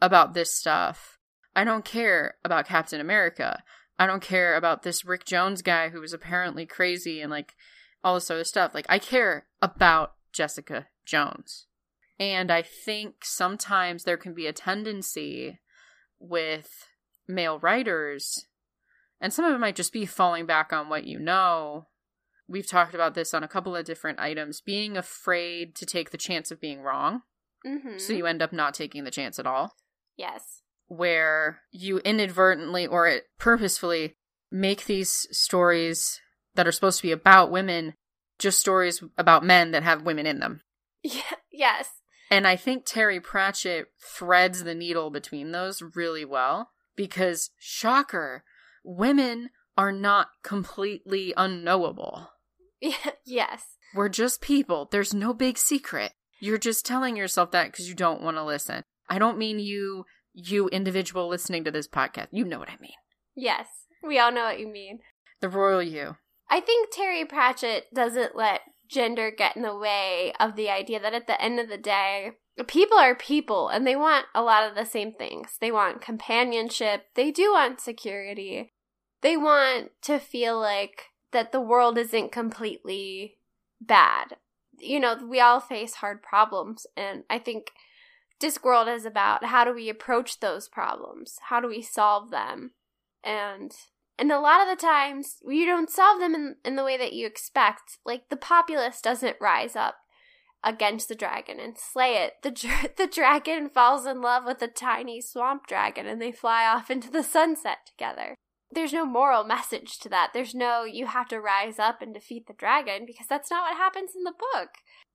about 0.00 0.32
this 0.32 0.50
stuff. 0.50 1.18
I 1.54 1.64
don't 1.64 1.84
care 1.84 2.36
about 2.46 2.66
Captain 2.66 2.98
America. 3.00 3.62
I 3.98 4.06
don't 4.06 4.22
care 4.22 4.56
about 4.56 4.84
this 4.84 5.04
Rick 5.04 5.26
Jones 5.26 5.60
guy 5.60 5.90
who 5.90 6.00
was 6.00 6.14
apparently 6.14 6.64
crazy 6.64 7.20
and 7.20 7.30
like 7.30 7.52
all 8.02 8.14
this 8.14 8.30
other 8.30 8.44
stuff. 8.44 8.72
Like 8.72 8.86
I 8.88 8.98
care 8.98 9.44
about 9.60 10.14
Jessica 10.32 10.86
Jones. 11.04 11.67
And 12.20 12.50
I 12.50 12.62
think 12.62 13.24
sometimes 13.24 14.04
there 14.04 14.16
can 14.16 14.34
be 14.34 14.46
a 14.46 14.52
tendency 14.52 15.60
with 16.18 16.88
male 17.28 17.58
writers 17.58 18.46
And 19.20 19.32
some 19.32 19.44
of 19.44 19.54
it 19.54 19.58
might 19.58 19.76
just 19.76 19.92
be 19.92 20.06
falling 20.06 20.46
back 20.46 20.72
on 20.72 20.88
what 20.88 21.04
you 21.04 21.18
know. 21.18 21.86
We've 22.48 22.66
talked 22.66 22.94
about 22.94 23.14
this 23.14 23.34
on 23.34 23.42
a 23.42 23.48
couple 23.48 23.74
of 23.76 23.84
different 23.84 24.20
items 24.20 24.60
being 24.60 24.96
afraid 24.96 25.74
to 25.76 25.86
take 25.86 26.10
the 26.10 26.16
chance 26.18 26.50
of 26.50 26.60
being 26.60 26.82
wrong. 26.82 27.22
Mm-hmm. 27.66 27.98
So 27.98 28.12
you 28.12 28.26
end 28.26 28.42
up 28.42 28.52
not 28.52 28.74
taking 28.74 29.04
the 29.04 29.10
chance 29.10 29.38
at 29.38 29.46
all. 29.46 29.74
yes. 30.16 30.62
Where 30.86 31.60
you 31.70 31.98
inadvertently 31.98 32.86
or 32.86 33.20
purposefully 33.38 34.14
make 34.50 34.86
these 34.86 35.26
stories 35.30 36.18
that 36.54 36.66
are 36.66 36.72
supposed 36.72 36.98
to 37.00 37.06
be 37.06 37.12
about 37.12 37.50
women 37.50 37.92
just 38.38 38.58
stories 38.58 39.02
about 39.18 39.44
men 39.44 39.72
that 39.72 39.82
have 39.82 40.02
women 40.02 40.26
in 40.26 40.38
them. 40.40 40.62
Yeah. 41.02 41.22
Yes. 41.52 41.97
And 42.30 42.46
I 42.46 42.56
think 42.56 42.84
Terry 42.84 43.20
Pratchett 43.20 43.86
threads 44.00 44.64
the 44.64 44.74
needle 44.74 45.10
between 45.10 45.52
those 45.52 45.82
really 45.94 46.24
well 46.24 46.70
because, 46.94 47.50
shocker, 47.58 48.44
women 48.84 49.50
are 49.76 49.92
not 49.92 50.28
completely 50.42 51.32
unknowable. 51.36 52.30
Yes. 53.24 53.62
We're 53.94 54.08
just 54.08 54.40
people. 54.40 54.88
There's 54.90 55.12
no 55.12 55.34
big 55.34 55.58
secret. 55.58 56.12
You're 56.40 56.58
just 56.58 56.86
telling 56.86 57.16
yourself 57.16 57.50
that 57.50 57.66
because 57.72 57.88
you 57.88 57.94
don't 57.94 58.22
want 58.22 58.36
to 58.36 58.44
listen. 58.44 58.84
I 59.08 59.18
don't 59.18 59.38
mean 59.38 59.58
you, 59.58 60.04
you 60.32 60.68
individual 60.68 61.28
listening 61.28 61.64
to 61.64 61.70
this 61.70 61.88
podcast. 61.88 62.28
You 62.30 62.44
know 62.44 62.58
what 62.58 62.70
I 62.70 62.76
mean. 62.80 62.92
Yes. 63.34 63.66
We 64.02 64.18
all 64.18 64.32
know 64.32 64.44
what 64.44 64.60
you 64.60 64.68
mean. 64.68 65.00
The 65.40 65.48
royal 65.48 65.82
you. 65.82 66.16
I 66.48 66.60
think 66.60 66.90
Terry 66.90 67.24
Pratchett 67.24 67.92
doesn't 67.94 68.36
let 68.36 68.60
gender 68.88 69.30
get 69.30 69.56
in 69.56 69.62
the 69.62 69.76
way 69.76 70.32
of 70.40 70.56
the 70.56 70.70
idea 70.70 71.00
that 71.00 71.14
at 71.14 71.26
the 71.26 71.40
end 71.40 71.60
of 71.60 71.68
the 71.68 71.78
day, 71.78 72.32
people 72.66 72.98
are 72.98 73.14
people 73.14 73.68
and 73.68 73.86
they 73.86 73.96
want 73.96 74.26
a 74.34 74.42
lot 74.42 74.68
of 74.68 74.74
the 74.74 74.84
same 74.84 75.12
things. 75.12 75.56
They 75.60 75.70
want 75.70 76.00
companionship, 76.00 77.06
they 77.14 77.30
do 77.30 77.52
want 77.52 77.80
security, 77.80 78.72
they 79.22 79.36
want 79.36 79.90
to 80.02 80.18
feel 80.18 80.58
like 80.58 81.06
that 81.32 81.52
the 81.52 81.60
world 81.60 81.98
isn't 81.98 82.32
completely 82.32 83.36
bad. 83.80 84.36
You 84.78 85.00
know, 85.00 85.16
we 85.28 85.40
all 85.40 85.60
face 85.60 85.94
hard 85.94 86.22
problems, 86.22 86.86
and 86.96 87.24
I 87.28 87.38
think 87.38 87.72
Discworld 88.40 88.94
is 88.94 89.04
about 89.04 89.44
how 89.44 89.64
do 89.64 89.74
we 89.74 89.88
approach 89.88 90.38
those 90.38 90.68
problems? 90.68 91.38
How 91.48 91.60
do 91.60 91.68
we 91.68 91.82
solve 91.82 92.30
them? 92.30 92.72
And 93.24 93.72
and 94.18 94.32
a 94.32 94.40
lot 94.40 94.60
of 94.60 94.68
the 94.68 94.80
times, 94.80 95.36
you 95.46 95.64
don't 95.64 95.90
solve 95.90 96.20
them 96.20 96.34
in, 96.34 96.56
in 96.64 96.76
the 96.76 96.84
way 96.84 96.96
that 96.98 97.12
you 97.12 97.26
expect. 97.26 97.98
Like, 98.04 98.28
the 98.28 98.36
populace 98.36 99.00
doesn't 99.00 99.36
rise 99.40 99.76
up 99.76 99.96
against 100.64 101.08
the 101.08 101.14
dragon 101.14 101.60
and 101.60 101.76
slay 101.78 102.16
it. 102.16 102.34
The, 102.42 102.50
dra- 102.50 102.90
the 102.96 103.06
dragon 103.06 103.68
falls 103.68 104.06
in 104.06 104.20
love 104.20 104.44
with 104.44 104.60
a 104.62 104.68
tiny 104.68 105.20
swamp 105.20 105.66
dragon 105.66 106.06
and 106.06 106.20
they 106.20 106.32
fly 106.32 106.66
off 106.66 106.90
into 106.90 107.10
the 107.10 107.22
sunset 107.22 107.78
together. 107.86 108.34
There's 108.70 108.92
no 108.92 109.06
moral 109.06 109.44
message 109.44 109.98
to 110.00 110.08
that. 110.10 110.30
There's 110.34 110.54
no, 110.54 110.84
you 110.84 111.06
have 111.06 111.28
to 111.28 111.40
rise 111.40 111.78
up 111.78 112.02
and 112.02 112.12
defeat 112.12 112.46
the 112.46 112.52
dragon 112.52 113.04
because 113.06 113.26
that's 113.26 113.50
not 113.50 113.62
what 113.62 113.78
happens 113.78 114.10
in 114.14 114.24
the 114.24 114.34
book. 114.52 114.70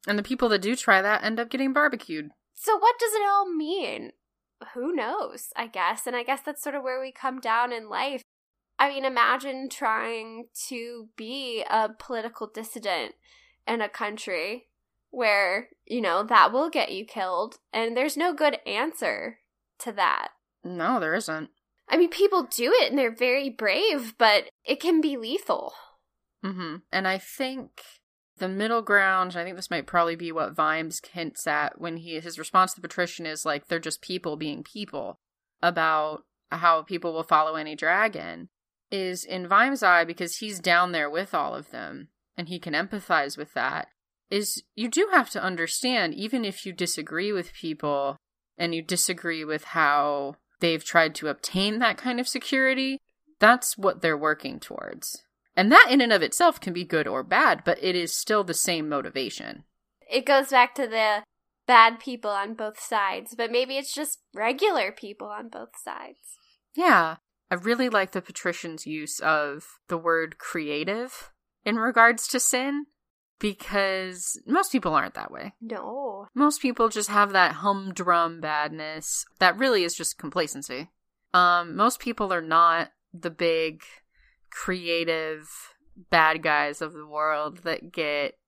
And 0.07 0.17
the 0.17 0.23
people 0.23 0.49
that 0.49 0.61
do 0.61 0.75
try 0.75 1.01
that 1.01 1.23
end 1.23 1.39
up 1.39 1.49
getting 1.49 1.71
barbecued. 1.71 2.31
So, 2.55 2.77
what 2.77 2.95
does 2.99 3.13
it 3.13 3.21
all 3.23 3.53
mean? 3.53 4.11
Who 4.73 4.93
knows, 4.93 5.49
I 5.55 5.67
guess. 5.67 6.07
And 6.07 6.15
I 6.15 6.23
guess 6.23 6.41
that's 6.43 6.63
sort 6.63 6.75
of 6.75 6.83
where 6.83 6.99
we 6.99 7.11
come 7.11 7.39
down 7.39 7.71
in 7.71 7.89
life. 7.89 8.21
I 8.83 8.89
mean, 8.89 9.05
imagine 9.05 9.69
trying 9.69 10.47
to 10.67 11.07
be 11.15 11.63
a 11.69 11.87
political 11.97 12.47
dissident 12.53 13.13
in 13.65 13.79
a 13.79 13.87
country 13.87 14.67
where, 15.09 15.69
you 15.85 16.01
know, 16.01 16.21
that 16.23 16.51
will 16.51 16.69
get 16.69 16.91
you 16.91 17.05
killed. 17.05 17.59
And 17.71 17.95
there's 17.95 18.17
no 18.17 18.33
good 18.33 18.57
answer 18.67 19.39
to 19.79 19.93
that. 19.93 20.31
No, 20.65 20.99
there 20.99 21.13
isn't. 21.13 21.51
I 21.87 21.95
mean, 21.95 22.09
people 22.09 22.43
do 22.43 22.73
it 22.75 22.89
and 22.89 22.99
they're 22.99 23.15
very 23.15 23.49
brave, 23.49 24.15
but 24.17 24.49
it 24.65 24.81
can 24.81 24.99
be 24.99 25.15
lethal. 25.15 25.71
Mm-hmm. 26.43 26.75
And 26.91 27.07
I 27.07 27.19
think 27.19 27.83
the 28.39 28.49
middle 28.49 28.81
ground, 28.81 29.37
I 29.37 29.45
think 29.45 29.55
this 29.55 29.71
might 29.71 29.87
probably 29.87 30.17
be 30.17 30.33
what 30.33 30.57
Vimes 30.57 31.01
hints 31.13 31.47
at 31.47 31.79
when 31.79 31.95
he 31.95 32.19
his 32.19 32.37
response 32.37 32.73
to 32.73 32.81
the 32.81 32.89
patrician 32.89 33.25
is 33.25 33.45
like 33.45 33.69
they're 33.69 33.79
just 33.79 34.01
people 34.01 34.35
being 34.35 34.61
people 34.61 35.21
about 35.61 36.25
how 36.51 36.81
people 36.81 37.13
will 37.13 37.23
follow 37.23 37.55
any 37.55 37.77
dragon 37.77 38.49
is 38.93 39.25
in 39.25 39.47
Vimes' 39.47 39.81
eye 39.81 40.03
because 40.03 40.37
he's 40.37 40.59
down 40.59 40.91
there 40.91 41.09
with 41.09 41.33
all 41.33 41.55
of 41.55 41.71
them 41.71 42.09
and 42.37 42.47
he 42.47 42.59
can 42.59 42.73
empathize 42.73 43.35
with 43.37 43.53
that. 43.55 43.87
Is 44.29 44.63
you 44.75 44.87
do 44.87 45.09
have 45.11 45.31
to 45.31 45.43
understand, 45.43 46.13
even 46.13 46.45
if 46.45 46.63
you 46.63 46.73
disagree 46.73 47.31
with 47.31 47.53
people 47.53 48.17
and 48.55 48.75
you 48.75 48.83
disagree 48.83 49.43
with 49.43 49.63
how 49.63 50.35
they've 50.59 50.83
tried 50.83 51.15
to 51.15 51.27
obtain 51.27 51.79
that 51.79 51.97
kind 51.97 52.19
of 52.19 52.27
security, 52.27 52.99
that's 53.39 53.77
what 53.77 54.01
they're 54.01 54.17
working 54.17 54.59
towards. 54.59 55.23
And 55.55 55.71
that 55.71 55.87
in 55.89 55.99
and 55.99 56.13
of 56.13 56.21
itself 56.21 56.59
can 56.61 56.73
be 56.73 56.85
good 56.85 57.07
or 57.07 57.23
bad, 57.23 57.63
but 57.65 57.83
it 57.83 57.95
is 57.95 58.15
still 58.15 58.43
the 58.43 58.53
same 58.53 58.87
motivation. 58.87 59.63
It 60.09 60.25
goes 60.25 60.49
back 60.49 60.75
to 60.75 60.87
the 60.87 61.23
bad 61.65 61.99
people 61.99 62.31
on 62.31 62.53
both 62.53 62.79
sides, 62.79 63.33
but 63.35 63.51
maybe 63.51 63.77
it's 63.77 63.93
just 63.93 64.19
regular 64.35 64.91
people 64.91 65.27
on 65.27 65.49
both 65.49 65.77
sides. 65.83 66.37
Yeah. 66.75 67.17
I 67.53 67.55
really 67.57 67.87
like 67.87 68.13
the 68.13 68.21
patrician's 68.23 68.87
use 68.87 69.19
of 69.19 69.77
the 69.87 69.95
word 69.95 70.39
creative 70.39 71.31
in 71.63 71.75
regards 71.75 72.27
to 72.29 72.39
sin 72.39 72.87
because 73.37 74.41
most 74.47 74.71
people 74.71 74.95
aren't 74.95 75.13
that 75.13 75.29
way. 75.29 75.53
No. 75.61 76.29
Most 76.33 76.63
people 76.63 76.89
just 76.89 77.11
have 77.11 77.31
that 77.33 77.51
humdrum 77.51 78.41
badness 78.41 79.27
that 79.37 79.55
really 79.55 79.83
is 79.83 79.93
just 79.93 80.17
complacency. 80.17 80.89
Um, 81.35 81.75
most 81.75 81.99
people 81.99 82.33
are 82.33 82.41
not 82.41 82.89
the 83.13 83.29
big 83.29 83.83
creative 84.49 85.47
bad 86.09 86.41
guys 86.41 86.81
of 86.81 86.93
the 86.93 87.05
world 87.05 87.59
that 87.65 87.91
get 87.91 88.39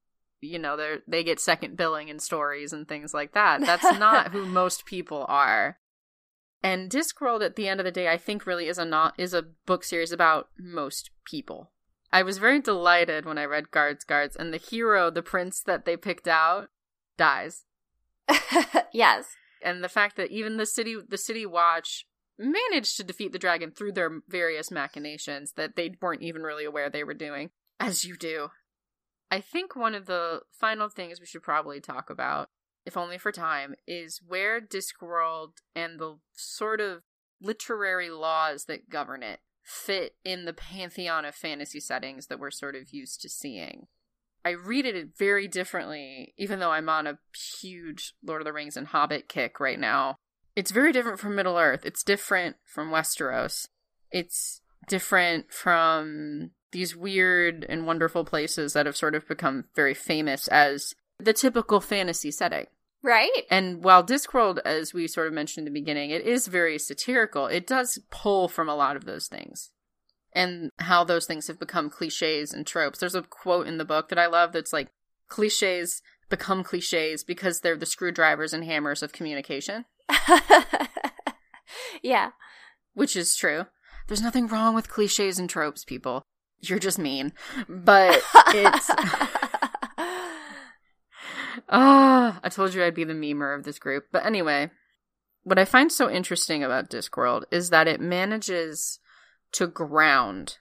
you 0.42 0.58
know 0.58 0.76
they 0.78 0.96
they 1.08 1.24
get 1.24 1.40
second 1.40 1.78
billing 1.78 2.08
in 2.08 2.18
stories 2.18 2.74
and 2.74 2.88
things 2.88 3.14
like 3.14 3.34
that. 3.34 3.62
That's 3.62 3.84
not 4.00 4.32
who 4.32 4.48
most 4.48 4.88
people 4.88 5.28
are. 5.30 5.78
And 6.66 6.90
Discworld 6.90 7.46
at 7.46 7.58
the 7.58 7.68
end 7.68 7.80
of 7.80 7.84
the 7.84 7.92
day 7.92 8.08
I 8.08 8.18
think 8.18 8.48
really 8.48 8.68
is 8.68 8.80
a 8.80 8.86
not 8.86 9.14
is 9.20 9.36
a 9.36 9.44
book 9.68 9.84
series 9.84 10.12
about 10.12 10.50
most 10.58 11.12
people. 11.24 11.70
I 12.12 12.24
was 12.24 12.40
very 12.40 12.60
delighted 12.60 13.24
when 13.24 13.38
I 13.38 13.46
read 13.46 13.70
Guards 13.70 14.04
Guards 14.04 14.36
and 14.36 14.52
the 14.52 14.58
hero, 14.58 15.12
the 15.12 15.22
prince 15.22 15.62
that 15.62 15.86
they 15.86 15.96
picked 15.96 16.28
out 16.28 16.70
dies. 17.18 17.66
yes. 18.92 19.28
And 19.62 19.84
the 19.84 19.90
fact 19.90 20.16
that 20.18 20.32
even 20.32 20.58
the 20.58 20.66
city 20.66 20.98
the 21.08 21.20
city 21.20 21.46
watch 21.46 22.08
managed 22.40 22.98
to 22.98 23.04
defeat 23.04 23.32
the 23.32 23.38
dragon 23.38 23.70
through 23.70 23.92
their 23.92 24.22
various 24.28 24.72
machinations 24.72 25.54
that 25.58 25.76
they 25.76 25.94
weren't 26.02 26.24
even 26.24 26.42
really 26.42 26.66
aware 26.66 26.90
they 26.90 27.04
were 27.04 27.14
doing, 27.14 27.52
as 27.80 28.04
you 28.04 28.18
do. 28.18 28.50
I 29.30 29.40
think 29.40 29.76
one 29.76 29.94
of 29.94 30.08
the 30.08 30.42
final 30.52 30.90
things 30.90 31.20
we 31.20 31.28
should 31.28 31.44
probably 31.44 31.80
talk 31.80 32.10
about, 32.10 32.50
if 32.86 32.96
only 32.96 33.18
for 33.18 33.32
time, 33.32 33.76
is 33.88 34.22
where 34.26 34.62
Discworld 34.62 35.54
and 35.76 36.00
the 36.00 36.18
sort 36.34 36.80
of 36.80 37.04
literary 37.42 38.10
laws 38.10 38.66
that 38.66 38.90
govern 38.90 39.24
it 39.24 39.40
fit 39.64 40.16
in 40.24 40.46
the 40.46 40.54
pantheon 40.54 41.26
of 41.26 41.34
fantasy 41.34 41.80
settings 41.80 42.28
that 42.28 42.40
we're 42.40 42.52
sort 42.52 42.76
of 42.76 42.92
used 42.92 43.22
to 43.22 43.30
seeing. 43.30 43.88
I 44.46 44.52
read 44.52 44.86
it 44.86 45.18
very 45.18 45.48
differently, 45.48 46.36
even 46.38 46.60
though 46.60 46.70
I'm 46.70 46.88
on 46.88 47.08
a 47.08 47.18
huge 47.60 48.14
Lord 48.24 48.42
of 48.42 48.46
the 48.46 48.54
Rings 48.54 48.78
and 48.78 48.86
Hobbit 48.86 49.28
kick 49.28 49.60
right 49.60 49.80
now. 49.80 50.18
It's 50.56 50.70
very 50.70 50.92
different 50.92 51.20
from 51.20 51.36
Middle 51.36 51.58
Earth. 51.58 51.84
It's 51.84 52.04
different 52.04 52.58
from 52.64 52.92
Westeros. 52.92 53.68
It's 54.12 54.62
different 54.88 55.52
from 55.52 56.52
these 56.72 56.96
weird 56.96 57.66
and 57.68 57.88
wonderful 57.88 58.24
places 58.24 58.74
that 58.74 58.86
have 58.86 58.96
sort 58.96 59.16
of 59.16 59.28
become 59.28 59.66
very 59.76 59.96
famous 59.96 60.48
as 60.50 60.94
the 61.18 61.34
typical 61.34 61.82
fantasy 61.82 62.30
setting. 62.30 62.68
Right? 63.06 63.44
And 63.52 63.84
while 63.84 64.04
Discworld, 64.04 64.58
as 64.66 64.92
we 64.92 65.08
sort 65.08 65.28
of 65.28 65.34
mentioned 65.34 65.68
in 65.68 65.72
the 65.72 65.80
beginning, 65.80 66.10
it 66.10 66.26
is 66.26 66.48
very 66.48 66.80
satirical, 66.80 67.46
it 67.46 67.68
does 67.68 68.00
pull 68.10 68.48
from 68.48 68.68
a 68.68 68.76
lot 68.76 68.96
of 68.96 69.06
those 69.06 69.28
things. 69.28 69.70
And 70.34 70.72
how 70.80 71.04
those 71.04 71.28
things 71.28 71.46
have 71.46 71.60
become 71.60 71.92
cliches 71.92 72.52
and 72.52 72.66
tropes. 72.66 72.98
There's 73.00 73.14
a 73.14 73.22
quote 73.22 73.68
in 73.68 73.78
the 73.78 73.86
book 73.86 74.10
that 74.10 74.18
I 74.18 74.26
love 74.26 74.54
that's 74.54 74.74
like, 74.74 74.90
cliches 75.30 76.02
become 76.30 76.64
cliches 76.64 77.24
because 77.24 77.60
they're 77.60 77.78
the 77.78 77.86
screwdrivers 77.86 78.54
and 78.54 78.64
hammers 78.64 79.04
of 79.04 79.14
communication. 79.14 79.86
yeah. 82.02 82.32
Which 82.96 83.16
is 83.16 83.36
true. 83.36 83.66
There's 84.08 84.24
nothing 84.24 84.48
wrong 84.48 84.74
with 84.74 84.90
cliches 84.90 85.38
and 85.38 85.48
tropes, 85.48 85.86
people. 85.86 86.24
You're 86.60 86.80
just 86.80 86.98
mean. 86.98 87.34
But 87.70 88.24
it's. 88.48 88.90
Ah, 91.70 92.40
I 92.44 92.50
told 92.50 92.74
you 92.74 92.84
I'd 92.84 92.94
be 92.96 93.04
the 93.04 93.14
memer 93.14 93.56
of 93.56 93.64
this 93.64 93.80
group. 93.80 94.08
But 94.12 94.26
anyway, 94.26 94.72
what 95.44 95.60
I 95.60 95.66
find 95.66 95.92
so 95.92 96.10
interesting 96.10 96.64
about 96.64 96.90
Discworld 96.90 97.44
is 97.52 97.70
that 97.70 97.88
it 97.88 98.00
manages 98.00 99.00
to 99.54 99.68
ground 99.68 100.58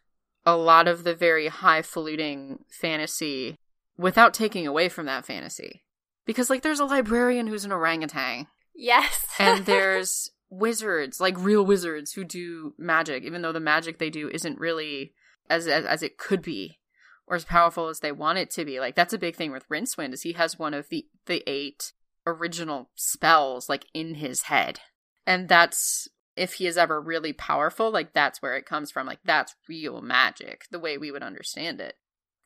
a 0.46 0.56
lot 0.56 0.86
of 0.86 1.04
the 1.04 1.14
very 1.14 1.48
highfalutin 1.48 2.64
fantasy 2.68 3.56
without 3.96 4.34
taking 4.34 4.66
away 4.66 4.88
from 4.88 5.06
that 5.06 5.26
fantasy. 5.26 5.84
Because, 6.26 6.50
like, 6.50 6.62
there's 6.62 6.80
a 6.80 6.84
librarian 6.84 7.46
who's 7.46 7.64
an 7.64 7.72
orangutan. 7.72 8.46
Yes. 8.74 9.26
and 9.38 9.64
there's 9.66 10.30
wizards, 10.50 11.20
like 11.20 11.38
real 11.38 11.64
wizards 11.64 12.12
who 12.12 12.24
do 12.24 12.74
magic, 12.78 13.24
even 13.24 13.42
though 13.42 13.52
the 13.52 13.60
magic 13.60 13.98
they 13.98 14.10
do 14.10 14.28
isn't 14.28 14.58
really 14.58 15.12
as 15.50 15.66
as, 15.66 15.84
as 15.84 16.02
it 16.02 16.16
could 16.16 16.42
be 16.42 16.78
or 17.26 17.36
as 17.36 17.44
powerful 17.44 17.88
as 17.88 18.00
they 18.00 18.12
want 18.12 18.38
it 18.38 18.50
to 18.50 18.64
be. 18.64 18.80
Like 18.80 18.94
that's 18.94 19.12
a 19.12 19.18
big 19.18 19.36
thing 19.36 19.52
with 19.52 19.68
Rincewind 19.68 20.12
is 20.12 20.22
he 20.22 20.32
has 20.32 20.58
one 20.58 20.74
of 20.74 20.88
the 20.88 21.06
the 21.26 21.42
eight 21.46 21.92
original 22.26 22.90
spells 22.94 23.68
like 23.68 23.86
in 23.94 24.14
his 24.14 24.42
head. 24.42 24.80
And 25.26 25.48
that's 25.48 26.08
if 26.36 26.54
he 26.54 26.66
is 26.66 26.76
ever 26.76 27.00
really 27.00 27.32
powerful, 27.32 27.90
like 27.90 28.12
that's 28.12 28.42
where 28.42 28.56
it 28.56 28.66
comes 28.66 28.90
from. 28.90 29.06
Like 29.06 29.20
that's 29.24 29.54
real 29.68 30.02
magic, 30.02 30.64
the 30.70 30.80
way 30.80 30.98
we 30.98 31.10
would 31.10 31.22
understand 31.22 31.80
it. 31.80 31.94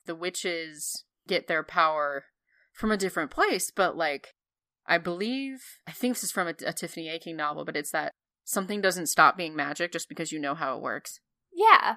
The 0.07 0.14
witches 0.14 1.05
get 1.26 1.49
their 1.49 1.62
power 1.62 2.24
from 2.72 2.93
a 2.93 2.97
different 2.97 3.31
place, 3.31 3.70
but 3.70 3.97
like 3.97 4.35
I 4.87 4.99
believe 4.99 5.61
I 5.87 5.93
think 5.93 6.14
this 6.14 6.24
is 6.24 6.33
from 6.33 6.49
a, 6.49 6.55
a 6.66 6.72
Tiffany 6.72 7.09
Aching 7.09 7.37
novel, 7.37 7.64
but 7.64 7.76
it's 7.76 7.91
that 7.93 8.12
something 8.45 8.81
doesn't 8.81 9.09
stop 9.09 9.37
being 9.37 9.55
magic 9.55 9.93
just 9.93 10.09
because 10.09 10.33
you 10.33 10.39
know 10.39 10.55
how 10.55 10.76
it 10.76 10.83
works. 10.83 11.20
Yeah. 11.53 11.97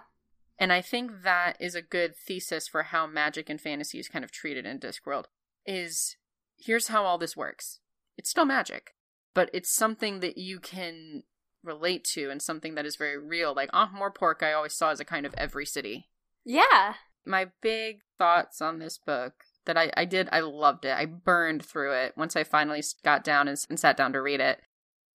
And 0.61 0.71
I 0.71 0.79
think 0.79 1.23
that 1.23 1.57
is 1.59 1.73
a 1.73 1.81
good 1.81 2.15
thesis 2.15 2.67
for 2.67 2.83
how 2.83 3.07
magic 3.07 3.49
and 3.49 3.59
fantasy 3.59 3.97
is 3.97 4.07
kind 4.07 4.23
of 4.23 4.31
treated 4.31 4.63
in 4.63 4.79
Discworld. 4.79 5.25
Is 5.65 6.17
here's 6.55 6.89
how 6.89 7.03
all 7.03 7.17
this 7.17 7.35
works. 7.35 7.79
It's 8.15 8.29
still 8.29 8.45
magic, 8.45 8.93
but 9.33 9.49
it's 9.53 9.73
something 9.73 10.19
that 10.19 10.37
you 10.37 10.59
can 10.59 11.23
relate 11.63 12.03
to 12.03 12.29
and 12.29 12.39
something 12.39 12.75
that 12.75 12.85
is 12.85 12.95
very 12.95 13.17
real. 13.17 13.55
Like 13.55 13.71
Ah 13.73 13.89
More 13.91 14.11
Pork 14.11 14.43
I 14.43 14.53
always 14.53 14.75
saw 14.75 14.91
as 14.91 14.99
a 14.99 15.05
kind 15.05 15.25
of 15.25 15.33
every 15.35 15.65
city. 15.65 16.09
Yeah. 16.45 16.93
My 17.25 17.47
big 17.61 18.01
thoughts 18.19 18.61
on 18.61 18.77
this 18.77 18.99
book 18.99 19.33
that 19.65 19.77
I, 19.77 19.91
I 19.97 20.05
did, 20.05 20.29
I 20.31 20.41
loved 20.41 20.85
it. 20.85 20.95
I 20.95 21.05
burned 21.05 21.65
through 21.65 21.93
it 21.93 22.13
once 22.15 22.35
I 22.35 22.43
finally 22.43 22.83
got 23.03 23.23
down 23.23 23.47
and, 23.47 23.57
and 23.67 23.79
sat 23.79 23.97
down 23.97 24.13
to 24.13 24.21
read 24.21 24.39
it. 24.39 24.61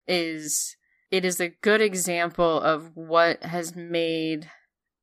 Is 0.09 0.77
it 1.13 1.25
is 1.25 1.41
a 1.41 1.49
good 1.49 1.81
example 1.81 2.61
of 2.61 2.97
what 2.97 3.45
has 3.45 3.77
made 3.77 4.51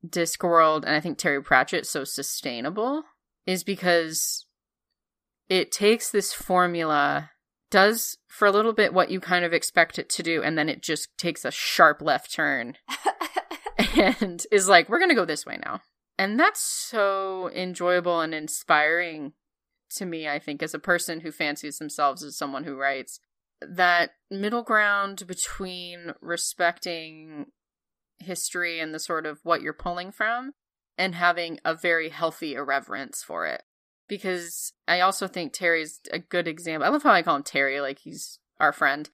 Discworld 0.06 0.84
and 0.84 0.96
I 0.96 1.00
think 1.00 1.18
Terry 1.18 1.42
Pratchett 1.42 1.86
so 1.86 2.04
sustainable 2.04 3.04
is 3.46 3.64
because 3.64 4.46
it 5.50 5.72
takes 5.72 6.10
this 6.10 6.34
formula, 6.34 7.32
does 7.70 8.18
for 8.28 8.48
a 8.48 8.52
little 8.52 8.74
bit 8.74 8.94
what 8.94 9.12
you 9.12 9.20
kind 9.20 9.46
of 9.46 9.54
expect 9.54 10.00
it 10.00 10.10
to 10.10 10.24
do, 10.24 10.42
and 10.42 10.58
then 10.58 10.70
it 10.70 10.82
just 10.82 11.10
takes 11.18 11.46
a 11.46 11.52
sharp 11.52 12.02
left 12.02 12.34
turn 12.34 12.76
and 13.98 14.46
is 14.52 14.68
like, 14.68 14.90
we're 14.90 15.00
going 15.00 15.10
to 15.10 15.16
go 15.16 15.26
this 15.26 15.46
way 15.46 15.60
now. 15.64 15.82
And 16.18 16.40
that's 16.40 16.62
so 16.62 17.50
enjoyable 17.54 18.22
and 18.22 18.34
inspiring 18.34 19.34
to 19.96 20.06
me, 20.06 20.28
I 20.28 20.40
think, 20.40 20.64
as 20.64 20.74
a 20.74 20.80
person 20.80 21.22
who 21.22 21.32
fancies 21.32 21.78
themselves 21.78 22.24
as 22.24 22.38
someone 22.38 22.64
who 22.64 22.76
writes. 22.76 23.20
That 23.62 24.12
middle 24.30 24.64
ground 24.64 25.26
between 25.28 26.14
respecting 26.22 27.48
history 28.24 28.80
and 28.80 28.94
the 28.94 29.00
sort 29.00 29.26
of 29.26 29.40
what 29.44 29.62
you're 29.62 29.74
pulling 29.74 30.12
from 30.12 30.54
and 30.98 31.16
having 31.16 31.60
a 31.64 31.74
very 31.76 32.10
healthy 32.10 32.56
irreverence 32.56 33.24
for 33.24 33.46
it. 33.46 33.64
Because 34.08 34.74
I 34.88 35.00
also 35.00 35.28
think 35.28 35.54
Terry's 35.54 36.00
a 36.12 36.20
good 36.20 36.48
example. 36.48 36.86
I 36.86 36.90
love 36.90 37.04
how 37.04 37.12
I 37.12 37.22
call 37.22 37.38
him 37.38 37.44
Terry, 37.44 37.80
like 37.80 38.00
he's 38.00 38.40
our 38.60 38.74
friend. 38.74 39.10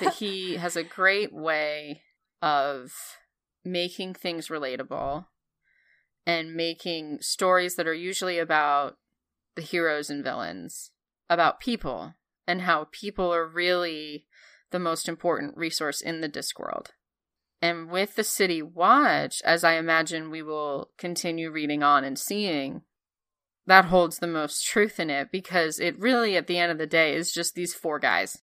that 0.00 0.14
he 0.18 0.56
has 0.56 0.76
a 0.76 0.82
great 0.82 1.32
way 1.32 2.02
of 2.42 2.92
making 3.64 4.14
things 4.14 4.48
relatable 4.48 5.26
and 6.26 6.54
making 6.54 7.18
stories 7.20 7.76
that 7.76 7.86
are 7.86 7.94
usually 7.94 8.38
about 8.38 8.96
the 9.56 9.62
heroes 9.62 10.10
and 10.10 10.24
villains, 10.24 10.90
about 11.28 11.60
people, 11.60 12.14
and 12.46 12.62
how 12.62 12.88
people 12.92 13.32
are 13.32 13.46
really 13.46 14.26
the 14.70 14.78
most 14.78 15.08
important 15.08 15.56
resource 15.56 16.00
in 16.00 16.20
the 16.20 16.28
Discworld. 16.28 16.88
And 17.62 17.90
with 17.90 18.16
the 18.16 18.24
City 18.24 18.62
Watch, 18.62 19.42
as 19.44 19.64
I 19.64 19.74
imagine 19.74 20.30
we 20.30 20.42
will 20.42 20.90
continue 20.96 21.50
reading 21.50 21.82
on 21.82 22.04
and 22.04 22.18
seeing, 22.18 22.82
that 23.66 23.86
holds 23.86 24.18
the 24.18 24.26
most 24.26 24.64
truth 24.64 24.98
in 24.98 25.10
it 25.10 25.30
because 25.30 25.78
it 25.78 25.98
really, 25.98 26.36
at 26.36 26.46
the 26.46 26.58
end 26.58 26.72
of 26.72 26.78
the 26.78 26.86
day, 26.86 27.14
is 27.14 27.32
just 27.32 27.54
these 27.54 27.74
four 27.74 27.98
guys. 27.98 28.38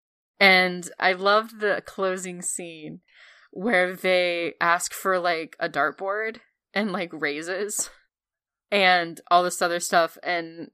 And 0.40 0.90
I 0.98 1.12
loved 1.12 1.60
the 1.60 1.82
closing 1.84 2.42
scene 2.42 3.00
where 3.50 3.94
they 3.94 4.54
ask 4.60 4.92
for 4.92 5.18
like 5.18 5.56
a 5.60 5.68
dartboard 5.68 6.38
and 6.72 6.90
like 6.90 7.10
raises 7.12 7.90
and 8.70 9.20
all 9.30 9.44
this 9.44 9.60
other 9.60 9.78
stuff. 9.78 10.16
And 10.22 10.70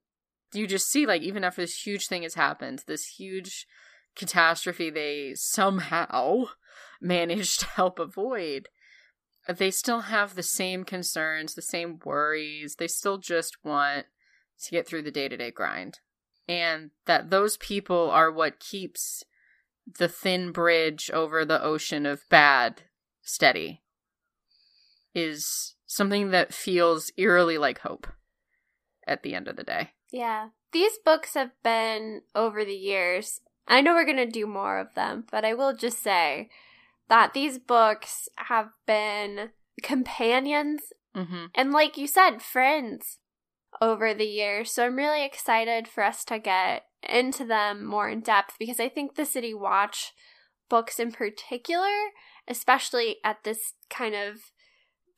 you 0.55 0.67
just 0.67 0.89
see, 0.89 1.05
like, 1.05 1.23
even 1.23 1.45
after 1.45 1.61
this 1.61 1.85
huge 1.85 2.07
thing 2.07 2.23
has 2.23 2.35
happened, 2.35 2.85
this 2.87 3.05
huge 3.05 3.67
catastrophe 4.15 4.91
they 4.91 5.33
somehow 5.35 6.47
managed 7.01 7.61
to 7.61 7.67
help 7.67 7.99
avoid, 7.99 8.69
they 9.49 9.71
still 9.71 10.01
have 10.03 10.35
the 10.35 10.43
same 10.43 10.85
concerns, 10.85 11.55
the 11.55 11.63
same 11.63 11.99
worries. 12.05 12.77
They 12.79 12.89
still 12.89 13.19
just 13.19 13.57
want 13.65 14.07
to 14.65 14.71
get 14.71 14.87
through 14.87 15.03
the 15.03 15.11
day 15.11 15.29
to 15.29 15.37
day 15.37 15.51
grind. 15.51 16.01
And 16.49 16.91
that 17.07 17.31
those 17.31 17.57
people 17.59 18.11
are 18.11 18.33
what 18.33 18.61
keeps 18.61 19.23
the 19.99 20.09
thin 20.09 20.53
bridge 20.53 21.11
over 21.13 21.45
the 21.45 21.63
ocean 21.63 22.05
of 22.05 22.29
bad 22.29 22.83
steady 23.23 23.83
is 25.15 25.75
something 25.87 26.31
that 26.31 26.53
feels 26.53 27.11
eerily 27.17 27.59
like 27.59 27.81
hope 27.81 28.07
at 29.07 29.23
the 29.23 29.35
end 29.35 29.49
of 29.49 29.57
the 29.57 29.65
day. 29.65 29.91
Yeah. 30.11 30.49
These 30.73 30.99
books 31.05 31.35
have 31.35 31.51
been 31.63 32.23
over 32.35 32.65
the 32.65 32.77
years. 32.77 33.41
I 33.67 33.81
know 33.81 33.95
we're 33.95 34.05
going 34.05 34.17
to 34.19 34.27
do 34.27 34.47
more 34.47 34.79
of 34.79 34.95
them, 34.95 35.25
but 35.31 35.45
I 35.45 35.55
will 35.55 35.75
just 35.75 36.03
say 36.03 36.51
that 37.09 37.35
these 37.35 37.59
books 37.59 38.29
have 38.37 38.71
been 38.87 39.51
companions 39.83 40.93
Mm-hmm. 41.17 41.47
and, 41.55 41.73
like 41.73 41.97
you 41.97 42.07
said, 42.07 42.43
friends 42.43 43.19
over 43.81 44.15
the 44.15 44.27
years. 44.27 44.71
So 44.71 44.87
I'm 44.87 44.97
really 44.97 45.25
excited 45.25 45.89
for 45.89 46.05
us 46.05 46.25
to 46.27 46.39
get 46.39 46.85
into 47.03 47.45
them 47.45 47.85
more 47.85 48.09
in 48.09 48.21
depth 48.21 48.55
because 48.59 48.79
I 48.79 48.89
think 48.89 49.15
the 49.15 49.25
City 49.25 49.53
Watch 49.53 50.13
books 50.69 51.01
in 51.01 51.11
particular, 51.11 51.89
especially 52.47 53.17
at 53.25 53.43
this 53.43 53.75
kind 53.91 54.15
of 54.15 54.53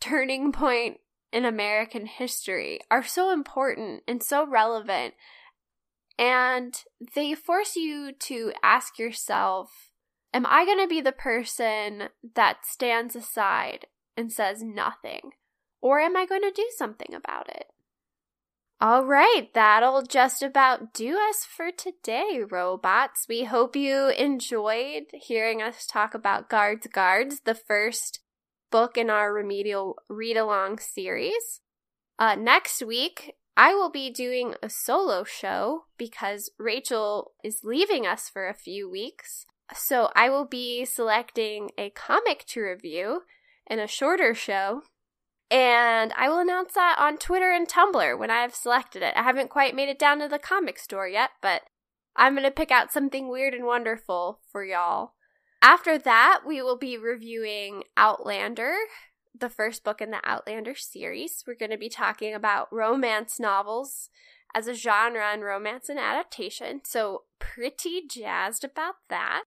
turning 0.01 0.53
point 0.53 0.99
in 1.33 1.45
American 1.45 2.07
history, 2.07 2.81
are 2.91 3.05
so 3.05 3.31
important 3.31 4.03
and 4.09 4.23
so 4.23 4.47
relevant. 4.47 5.15
And 6.19 6.75
they 7.15 7.35
force 7.35 7.77
you 7.77 8.13
to 8.13 8.53
ask 8.63 8.99
yourself, 8.99 9.90
am 10.33 10.47
I 10.47 10.65
going 10.65 10.79
to 10.79 10.89
be 10.89 11.01
the 11.01 11.13
person 11.13 12.09
that 12.35 12.65
stands 12.65 13.17
aside 13.17 13.87
and 14.17 14.33
says 14.33 14.63
nothing? 14.63 15.33
Or 15.81 16.01
am 16.01 16.17
I 16.17 16.27
going 16.27 16.43
to 16.43 16.53
do 16.55 16.69
something 16.77 17.15
about 17.15 17.49
it? 17.49 17.67
All 18.83 19.05
right, 19.05 19.49
that'll 19.53 20.03
just 20.03 20.43
about 20.43 20.95
do 20.95 21.19
us 21.29 21.45
for 21.45 21.71
today, 21.71 22.41
robots. 22.51 23.27
We 23.29 23.45
hope 23.45 23.77
you 23.77 24.09
enjoyed 24.09 25.05
hearing 25.13 25.61
us 25.61 25.87
talk 25.87 26.15
about 26.15 26.49
Guards 26.49 26.87
Guards, 26.87 27.41
the 27.45 27.55
first 27.55 28.21
book 28.71 28.97
in 28.97 29.11
our 29.11 29.35
remedial 29.35 29.97
read 30.09 30.39
along 30.39 30.79
series. 30.79 31.61
Uh, 32.19 32.37
next 32.37 32.83
week, 32.83 33.35
I 33.55 33.75
will 33.75 33.91
be 33.91 34.09
doing 34.11 34.55
a 34.63 34.71
solo 34.71 35.25
show 35.25 35.85
because 35.99 36.51
Rachel 36.59 37.33
is 37.45 37.61
leaving 37.63 38.07
us 38.07 38.31
for 38.31 38.49
a 38.49 38.55
few 38.55 38.91
weeks. 38.91 39.45
So 39.75 40.11
I 40.15 40.29
will 40.29 40.45
be 40.45 40.85
selecting 40.85 41.71
a 41.79 41.91
comic 41.91 42.45
to 42.49 42.61
review 42.61 43.23
in 43.67 43.79
a 43.79 43.87
shorter 43.87 44.35
show 44.35 44.83
and 45.51 46.13
I 46.17 46.29
will 46.29 46.39
announce 46.39 46.75
that 46.75 46.97
on 46.99 47.19
Twitter 47.19 47.51
and 47.51 47.67
Tumblr 47.67 48.19
when 48.19 48.31
I 48.31 48.43
have 48.43 48.55
selected 48.55 49.03
it. 49.03 49.15
I 49.17 49.23
haven't 49.23 49.51
quite 49.51 49.75
made 49.75 49.89
it 49.89 49.99
down 49.99 50.21
to 50.21 50.29
the 50.29 50.39
comic 50.39 50.79
store 50.79 51.09
yet, 51.09 51.31
but 51.43 51.63
I'm 52.15 52.35
going 52.35 52.45
to 52.45 52.53
pick 52.53 52.71
out 52.71 52.93
something 52.93 53.29
weird 53.29 53.53
and 53.53 53.65
wonderful 53.65 54.41
for 54.51 54.65
y'all. 54.65 55.15
After 55.61 55.99
that, 55.99 56.43
we 56.47 56.63
will 56.63 56.79
be 56.79 56.97
reviewing 56.97 57.85
Outlander, 57.97 58.75
the 59.39 59.49
first 59.49 59.83
book 59.83 60.01
in 60.01 60.11
the 60.11 60.21
Outlander 60.25 60.75
series. 60.75 61.43
We're 61.47 61.55
going 61.55 61.73
to 61.73 61.77
be 61.77 61.89
talking 61.89 62.33
about 62.33 62.73
romance 62.73 63.41
novels 63.41 64.09
as 64.55 64.69
a 64.69 64.75
genre 64.75 65.31
and 65.33 65.43
romance 65.43 65.89
and 65.89 65.99
adaptation, 65.99 66.81
so 66.85 67.25
pretty 67.39 68.03
jazzed 68.09 68.65
about 68.65 68.97
that. 69.09 69.43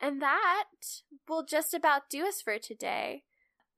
And 0.00 0.20
that 0.20 0.64
will 1.28 1.44
just 1.44 1.72
about 1.74 2.10
do 2.10 2.26
us 2.26 2.42
for 2.42 2.58
today. 2.58 3.22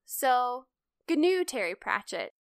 So, 0.06 0.66
GNU, 1.08 1.44
Terry 1.44 1.74
Pratchett. 1.74 2.32